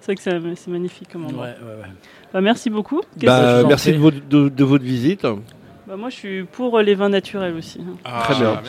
[0.02, 1.46] C'est vrai que c'est c'est magnifique comme endroit.
[1.46, 1.90] Ouais, ouais, ouais.
[2.34, 3.02] Bah, merci beaucoup.
[3.22, 5.28] Bah, merci de votre, de, de votre visite.
[5.90, 7.80] Bah, moi, je suis pour euh, les vins naturels aussi.
[7.82, 7.96] hein.
[8.06, 8.62] Ah, Très bien.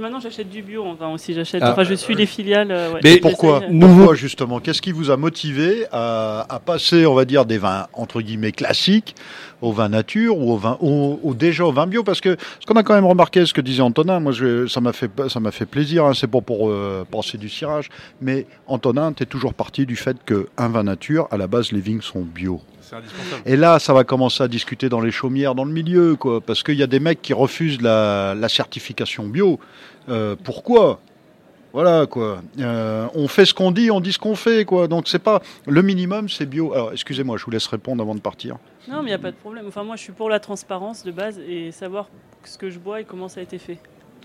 [0.00, 1.32] maintenant, j'achète du bio en vin aussi.
[1.32, 1.62] J'achète.
[1.64, 1.70] Ah.
[1.70, 2.72] Enfin, je suis les filiales.
[2.72, 3.00] euh, ouais.
[3.04, 7.24] Mais Pourquoi euh, Pourquoi justement Qu'est-ce qui vous a motivé à, à passer, on va
[7.24, 9.14] dire, des vins entre guillemets classiques
[9.62, 12.02] au vin nature ou au vin ou, ou déjà au vin bio?
[12.02, 14.80] Parce que ce qu'on a quand même remarqué, ce que disait Antonin, moi je, ça
[14.80, 16.04] m'a fait ça m'a fait plaisir.
[16.06, 17.90] hein, c'est pas pour euh, penser du cirage,
[18.20, 21.70] mais Antonin, tu es toujours parti du fait que un vin nature, à la base,
[21.70, 22.60] les vignes sont bio.
[23.44, 26.62] Et là, ça va commencer à discuter dans les chaumières, dans le milieu, quoi, parce
[26.62, 29.58] qu'il y a des mecs qui refusent la, la certification bio.
[30.08, 31.00] Euh, pourquoi?
[31.72, 32.40] Voilà, quoi.
[32.58, 34.88] Euh, on fait ce qu'on dit, on dit ce qu'on fait, quoi.
[34.88, 36.72] Donc c'est pas le minimum, c'est bio.
[36.72, 38.56] Alors, excusez-moi, je vous laisse répondre avant de partir.
[38.88, 39.66] Non, mais il n'y a pas de problème.
[39.68, 42.08] Enfin, moi, je suis pour la transparence de base et savoir
[42.44, 43.78] ce que je bois et comment ça a été fait.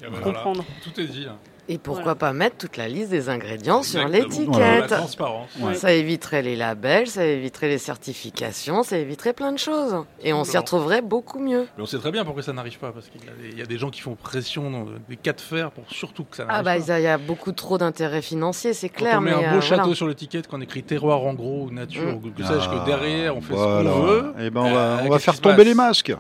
[0.03, 0.63] Et voilà, Comprendre.
[0.83, 1.25] Tout est dit.
[1.27, 1.35] hein.
[1.69, 2.15] Et pourquoi Voilà.
[2.15, 4.51] pas mettre toute la liste des ingrédients sur Exactement.
[4.51, 5.49] Voilà, la l'étiquette transparence.
[5.61, 5.73] Ouais.
[5.75, 10.03] Ça éviterait les labels, ça éviterait les certifications, ça éviterait plein de choses.
[10.23, 11.67] Et on s'y retrouverait beaucoup mieux.
[11.77, 13.59] Mais on sait très bien pourquoi ça n'arrive pas, parce qu'il y, a des- il
[13.59, 16.35] y a des gens qui font pression, dans des cas de fer, pour surtout que
[16.35, 16.99] ça Ah n'arrive bah pas.
[16.99, 19.17] il y a beaucoup trop d'intérêts financiers, c'est Quand clair.
[19.19, 19.95] on met mais un beau euh, château voilà.
[19.95, 22.15] sur l'étiquette, qu'on écrit terroir en gros ou nature, Mm.
[22.15, 23.89] ou que sais-je, que derrière on fait Voilà.
[23.91, 24.33] ce qu'on veut.
[24.39, 26.13] Eh ben, on va, Euh, on va faire tomber les masques.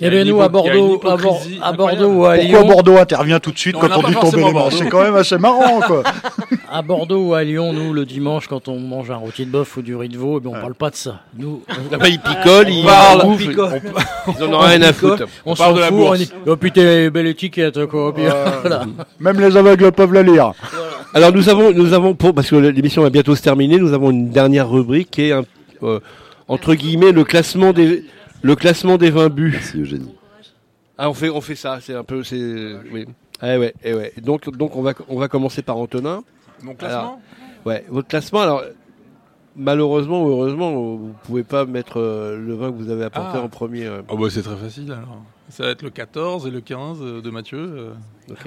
[0.00, 1.12] Eh bien, nous, à Bordeaux, à,
[1.68, 1.72] à.
[1.72, 4.52] Bordeaux ou à Pourquoi Lyon, Bordeaux intervient tout de suite quand on dit tomber les
[4.52, 4.76] Bordeaux.
[4.76, 6.02] C'est quand même assez marrant, quoi.
[6.72, 9.76] à Bordeaux ou à Lyon, nous, le dimanche, quand on mange un rôti de bœuf
[9.76, 10.60] ou du riz de veau, eh bien, on Ouais.
[10.60, 11.20] parle pas de ça.
[11.36, 11.62] Nous,
[12.00, 13.80] on, ils picolent, ils parle, bouffent, on picole.
[14.38, 15.24] Ils en ont rien à foutre.
[15.44, 16.10] On, On parle de la fout, bourse.
[16.12, 18.14] on dit, oh putain, belle étiquette, quoi.
[18.14, 18.24] Puis,
[18.60, 18.82] voilà.
[19.18, 20.52] Même les aveugles peuvent la lire.
[21.14, 24.10] Alors nous avons, nous avons pour parce que l'émission va bientôt se terminer, nous avons
[24.10, 25.42] une dernière rubrique qui est un,
[25.82, 26.00] euh,
[26.48, 28.04] entre guillemets le classement des
[28.42, 29.50] le classement des vins bu.
[29.52, 30.14] Merci Eugénie.
[30.96, 33.06] Ah on fait on fait ça, c'est un peu c'est oui.
[33.40, 34.12] Ah ouais, eh ouais.
[34.20, 36.22] Donc donc on va on va commencer par Antonin.
[36.62, 37.20] Mon classement
[37.64, 38.62] Ouais, votre classement alors
[39.56, 43.42] malheureusement ou heureusement vous pouvez pas mettre euh, le vin que vous avez apporté Ah.
[43.42, 43.86] en premier.
[43.86, 44.02] euh.
[44.08, 45.22] Oh bah c'est très facile alors.
[45.50, 47.58] Ça va être le 14 et le 15 de Mathieu.
[47.58, 47.92] euh.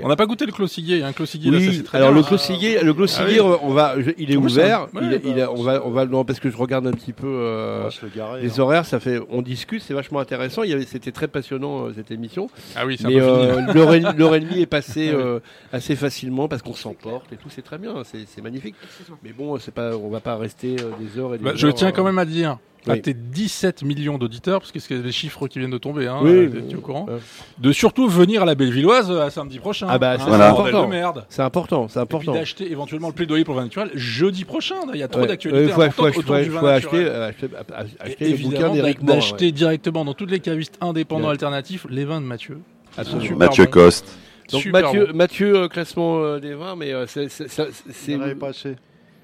[0.04, 2.22] On n'a pas goûté le clossiguier, hein, clossiguier là, ça Oui, c'est très alors bien.
[2.22, 3.58] le clossiguier, le clossiguier, Ah oui.
[3.64, 4.82] on va, je- il est oui, ouvert.
[4.94, 6.92] ouais, il est- bah, il on va, on va, non, parce que je regarde un
[6.92, 8.64] petit peu euh, garer, les hein.
[8.64, 8.86] horaires.
[8.86, 10.62] Ça fait, on discute, c'est vachement intéressant.
[10.62, 12.48] Il y avait, c'était très passionnant euh, cette émission.
[12.76, 15.40] Ah oui, c'est un Mais euh, l'heure et, l'heure et demie est passée euh,
[15.74, 17.50] assez facilement parce qu'on s'emporte et tout.
[17.50, 18.76] C'est très bien, c'est, c'est magnifique.
[19.24, 21.58] Mais bon, c'est pas, on va pas rester euh, des heures et des Bah, heures.
[21.58, 23.02] je tiens quand euh, même à dire à Oui.
[23.02, 26.32] tes 17 millions d'auditeurs, parce que c'est les chiffres qui viennent de tomber, hein, Oui,
[26.32, 27.20] euh, es au courant, euh.
[27.60, 29.88] de surtout venir à la Bellevilloise euh, à samedi prochain.
[29.90, 30.50] Ah bah, hein, c'est c'est Voilà.
[30.52, 30.90] bordel important.
[30.90, 31.26] merde.
[31.30, 32.34] C'est important, c'est Et important.
[32.34, 34.76] d'acheter éventuellement le plaidoyer pour le vin naturel jeudi prochain.
[34.94, 35.28] Il y a trop Ouais.
[35.28, 37.08] d'actualités Euh, faut, faut, autour faut, du vin faut acheter, naturel.
[37.08, 39.16] euh, acheter, Et acheter évidemment, d'Éric d'a- Morin.
[39.20, 39.52] d'acheter ouais.
[39.52, 41.32] directement dans toutes les cavistes indépendants Ouais.
[41.32, 42.60] alternatifs les vins de Mathieu.
[42.98, 43.22] Absolument.
[43.24, 43.72] Super Mathieu bon.
[43.72, 44.18] Coste.
[44.52, 45.16] Donc Super Mathieu, bon.
[45.18, 48.76] Mathieu classement euh, des vins, mais euh, c'est, c'est, c'est- c'est- Vous pas assez.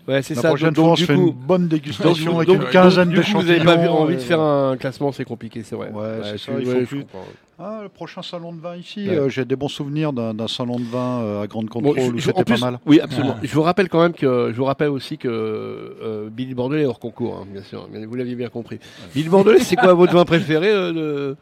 [0.07, 0.47] Ouais, c'est La ça.
[0.49, 2.69] prochaine Donc, fois, on du se fait coup- une bonne dégustation donc- avec donc- une
[2.69, 5.75] quinzaine du coup, Vous n'avez pas vu- envie de faire un classement, c'est compliqué, c'est
[5.75, 5.89] vrai.
[5.91, 7.25] Ouais, c'est Ouais, ça, tu- il ouais, faut je plus- comprends.
[7.59, 9.15] Ah, le prochain salon de vin ici, Ouais.
[9.17, 11.97] euh, j'ai des bons souvenirs d'un d'un salon de vin euh, à grande Bon, contrôle
[11.99, 12.79] je- où je- c'était en pas plus- mal.
[12.85, 13.35] Oui, absolument.
[13.41, 16.85] Je vous rappelle quand même que je vous rappelle aussi que euh, Billy Bordelais est
[16.85, 17.87] hors concours, hein, bien sûr.
[17.91, 18.79] Bien- Vous l'aviez bien compris.
[19.15, 21.35] Billy Bordelais, c'est quoi votre vin préféré euh, de...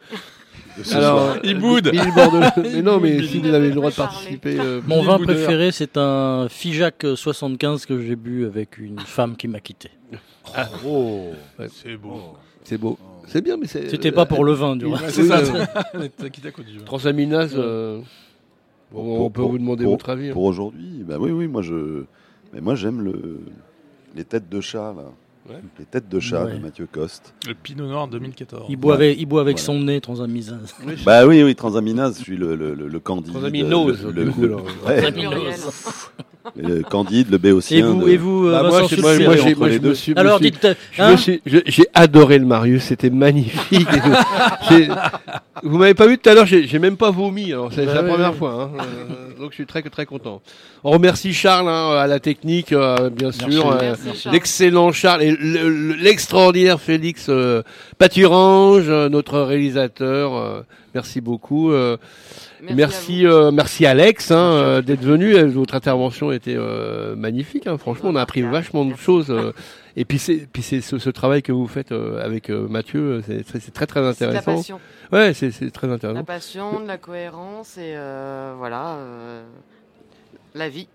[0.82, 1.36] Soir.
[1.44, 1.90] Il euh, boude.
[2.62, 4.58] Mais non, mais si vous avez le droit de participer.
[4.60, 5.34] euh, Mon vin Boudeur.
[5.36, 9.90] préféré, c'est un Figeac 75 que j'ai bu avec une femme qui m'a quitté.
[10.54, 11.66] Ah, oh, Ouais.
[11.72, 12.20] c'est beau.
[12.64, 12.98] C'est beau.
[13.26, 13.88] C'est bien, mais c'est.
[13.90, 15.16] C'était pas pour le vin, du Oui, reste.
[15.16, 15.40] c'est ça.
[16.16, 16.84] T'as quitté à cause du vin.
[16.84, 18.00] Transaminase, euh,
[18.92, 20.28] bon, on Pour- peut pour- vous demander pour- votre avis.
[20.28, 20.32] hein.
[20.32, 22.04] Pour aujourd'hui, bah oui, oui, moi je,
[22.52, 23.40] mais moi j'aime le,
[24.14, 25.04] les têtes de chat là,
[25.48, 25.56] Ouais.
[25.78, 26.54] les têtes de chat Ouais.
[26.54, 27.34] de Mathieu Coste.
[27.46, 28.64] Le Pinot Noir 2014.
[28.68, 29.66] Il boit avec, il boit avec Voilà.
[29.80, 30.74] son nez, transaminase.
[31.04, 33.32] Bah oui, oui, transaminase, je suis le, le, le, le candide.
[33.32, 34.56] Transaminose, le, le- coup, le-
[36.82, 37.86] candide, le Et béotien.
[37.92, 40.50] vous, de- et vous, euh, Bah, moi, Vincent je- moi, je me suis- Alors, suis-
[40.50, 41.16] dites, je hein
[41.66, 43.88] J'ai adoré le Marius, c'était magnifique.
[44.70, 44.88] et
[45.62, 47.52] Vous m'avez pas vu tout à l'heure, j'ai même pas vomi.
[47.52, 48.36] alors C'est Bah la ouais, première ouais.
[48.38, 48.70] fois.
[48.78, 48.82] hein.
[49.38, 50.40] Donc je suis très très content.
[50.84, 53.52] On remercie Charles hein, à la technique, euh, bien Merci.
[53.52, 53.70] sûr.
[53.70, 54.34] euh, Merci, Charles.
[54.34, 57.62] L'excellent Charles et le- le- l'extraordinaire Félix euh,
[57.98, 60.34] Paturange, euh, notre réalisateur.
[60.36, 60.60] euh,
[60.94, 61.70] merci beaucoup.
[61.72, 61.96] euh,
[62.62, 65.36] Merci Merci, euh, merci Alex hein, euh, d'être venu.
[65.44, 67.66] Votre intervention était euh, magnifique.
[67.66, 67.76] hein.
[67.76, 69.30] Franchement, on a appris vachement de choses.
[69.96, 73.00] Et puis c'est, puis c'est ce, ce travail que vous faites euh, avec euh, Mathieu,
[73.00, 74.56] euh, c'est, très très C'est de la intéressant.
[74.56, 74.80] passion.
[75.12, 76.24] Ouais, c'est, c'est très La intéressant.
[76.24, 79.44] passion, de la cohérence et euh, voilà, euh,
[80.54, 80.88] la vie.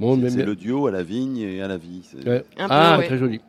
[0.00, 2.02] Bon, C'est- le duo à la vigne et à la vie.
[2.04, 2.44] c'est- Ouais.
[2.58, 3.06] Un peu, ah, ouais.
[3.06, 3.40] très joli.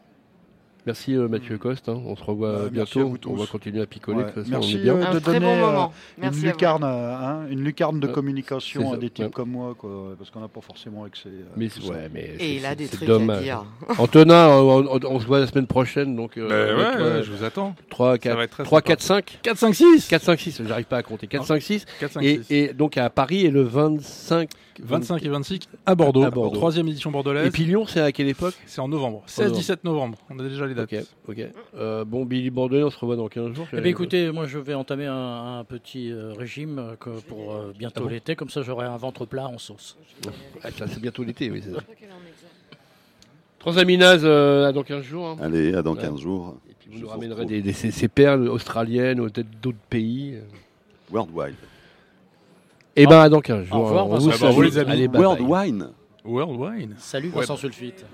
[0.88, 1.90] Merci euh, Mathieu Coste.
[1.90, 2.02] hein.
[2.06, 3.10] On se revoit merci à bientôt.
[3.10, 3.30] vous tous.
[3.30, 4.20] On va continuer à picoler.
[4.20, 4.96] Ouais, De toute façon, Merci on est bien.
[4.96, 5.94] euh, Un de très donner bon euh, moment.
[6.18, 9.32] une Merci à lucarne, à- hein, une lucarne de communication c'est à des types ouais.
[9.32, 11.28] comme moi, quoi, parce qu'on n'a pas forcément accès.
[11.30, 13.44] à Mais, ouais, mais Et c'est- il a des trucs à dommage.
[13.44, 13.66] dire.
[13.98, 16.16] Antonin, on, on- on se voit la semaine prochaine.
[16.16, 17.76] Donc, euh, Bah euh, ouais, je vous attends.
[17.90, 18.88] 3, Ça va 4, être très 3, sympa.
[18.88, 21.28] 4, 5 4, 5, 6 4, 5, 6, j'arrive pas à compter.
[21.28, 21.86] 4, 5, 6.
[22.00, 22.54] 4, 5, Et, 6.
[22.54, 24.50] et donc à Paris et le 25.
[24.84, 26.24] 25 et 26 à Bordeaux.
[26.24, 26.56] À Bordeaux.
[26.56, 27.48] Troisième édition bordelaise.
[27.48, 28.54] Et puis Lyon, c'est à quelle époque?
[28.66, 29.24] C'est en novembre.
[29.28, 30.18] 16-17 novembre.
[30.30, 30.92] On a déjà les dates.
[30.94, 31.46] Ok, ok.
[31.78, 33.68] Euh, bon, Billy Bordelais, on se revoit dans 15 jours.
[33.74, 37.54] Eh bien, écoutez, moi je vais entamer un, un petit euh, régime euh, que pour
[37.54, 39.98] euh, bientôt Ah bon l'été, comme ça j'aurai un ventre plat en sauce.
[40.64, 41.62] Ah, ça, c'est bientôt l'été, oui.
[41.64, 41.82] c'est ça.
[43.60, 45.28] Transaminase euh, à dans 15 jours.
[45.30, 45.38] hein.
[45.42, 46.10] Allez, à dans Voilà.
[46.10, 46.56] 15 jours.
[46.70, 49.50] Et puis vous Je nous vous ramènerez des, des- ces, ces perles australiennes ou peut-être
[49.62, 50.36] d'autres pays.
[51.12, 51.56] Worldwide.
[52.98, 53.78] Et ben à dans 15 jours.
[53.78, 54.26] Au revoir, on Vincent.
[54.26, 54.54] vous Ah bah, salue.
[54.56, 54.92] vous les amis.
[54.92, 55.68] Allez, bye World bye.
[55.68, 55.90] Wine.
[56.26, 56.96] World Wine.
[56.98, 57.42] Salut Ouais.
[57.42, 58.06] Vincent Sulfite.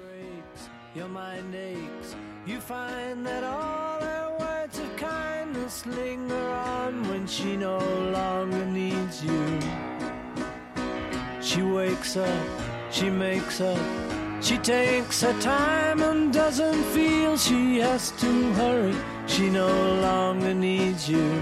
[0.95, 2.15] Your mind aches.
[2.45, 7.79] You find that all her words of kindness linger on when she no
[8.11, 9.59] longer needs you.
[11.41, 12.27] She wakes up,
[12.91, 13.77] she makes up,
[14.41, 18.95] she takes her time and doesn't feel she has to hurry.
[19.27, 19.67] She no
[20.01, 21.41] longer needs you.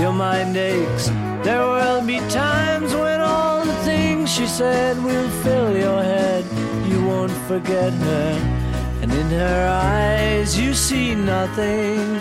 [0.00, 1.08] your mind aches.
[1.42, 6.44] There will be times when all the things she said will fill your head.
[6.90, 8.30] You won't forget her,
[9.02, 12.20] and in her eyes you see nothing.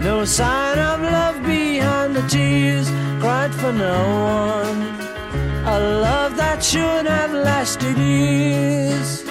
[0.00, 2.88] No sign of love behind the tears
[3.20, 3.98] cried for no
[4.64, 4.80] one.
[5.66, 9.24] A love that should have lasted years.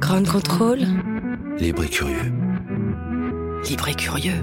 [0.00, 0.84] Grand contrôle.
[1.58, 2.39] Libre et curieux.
[3.68, 4.42] Libre et curieux.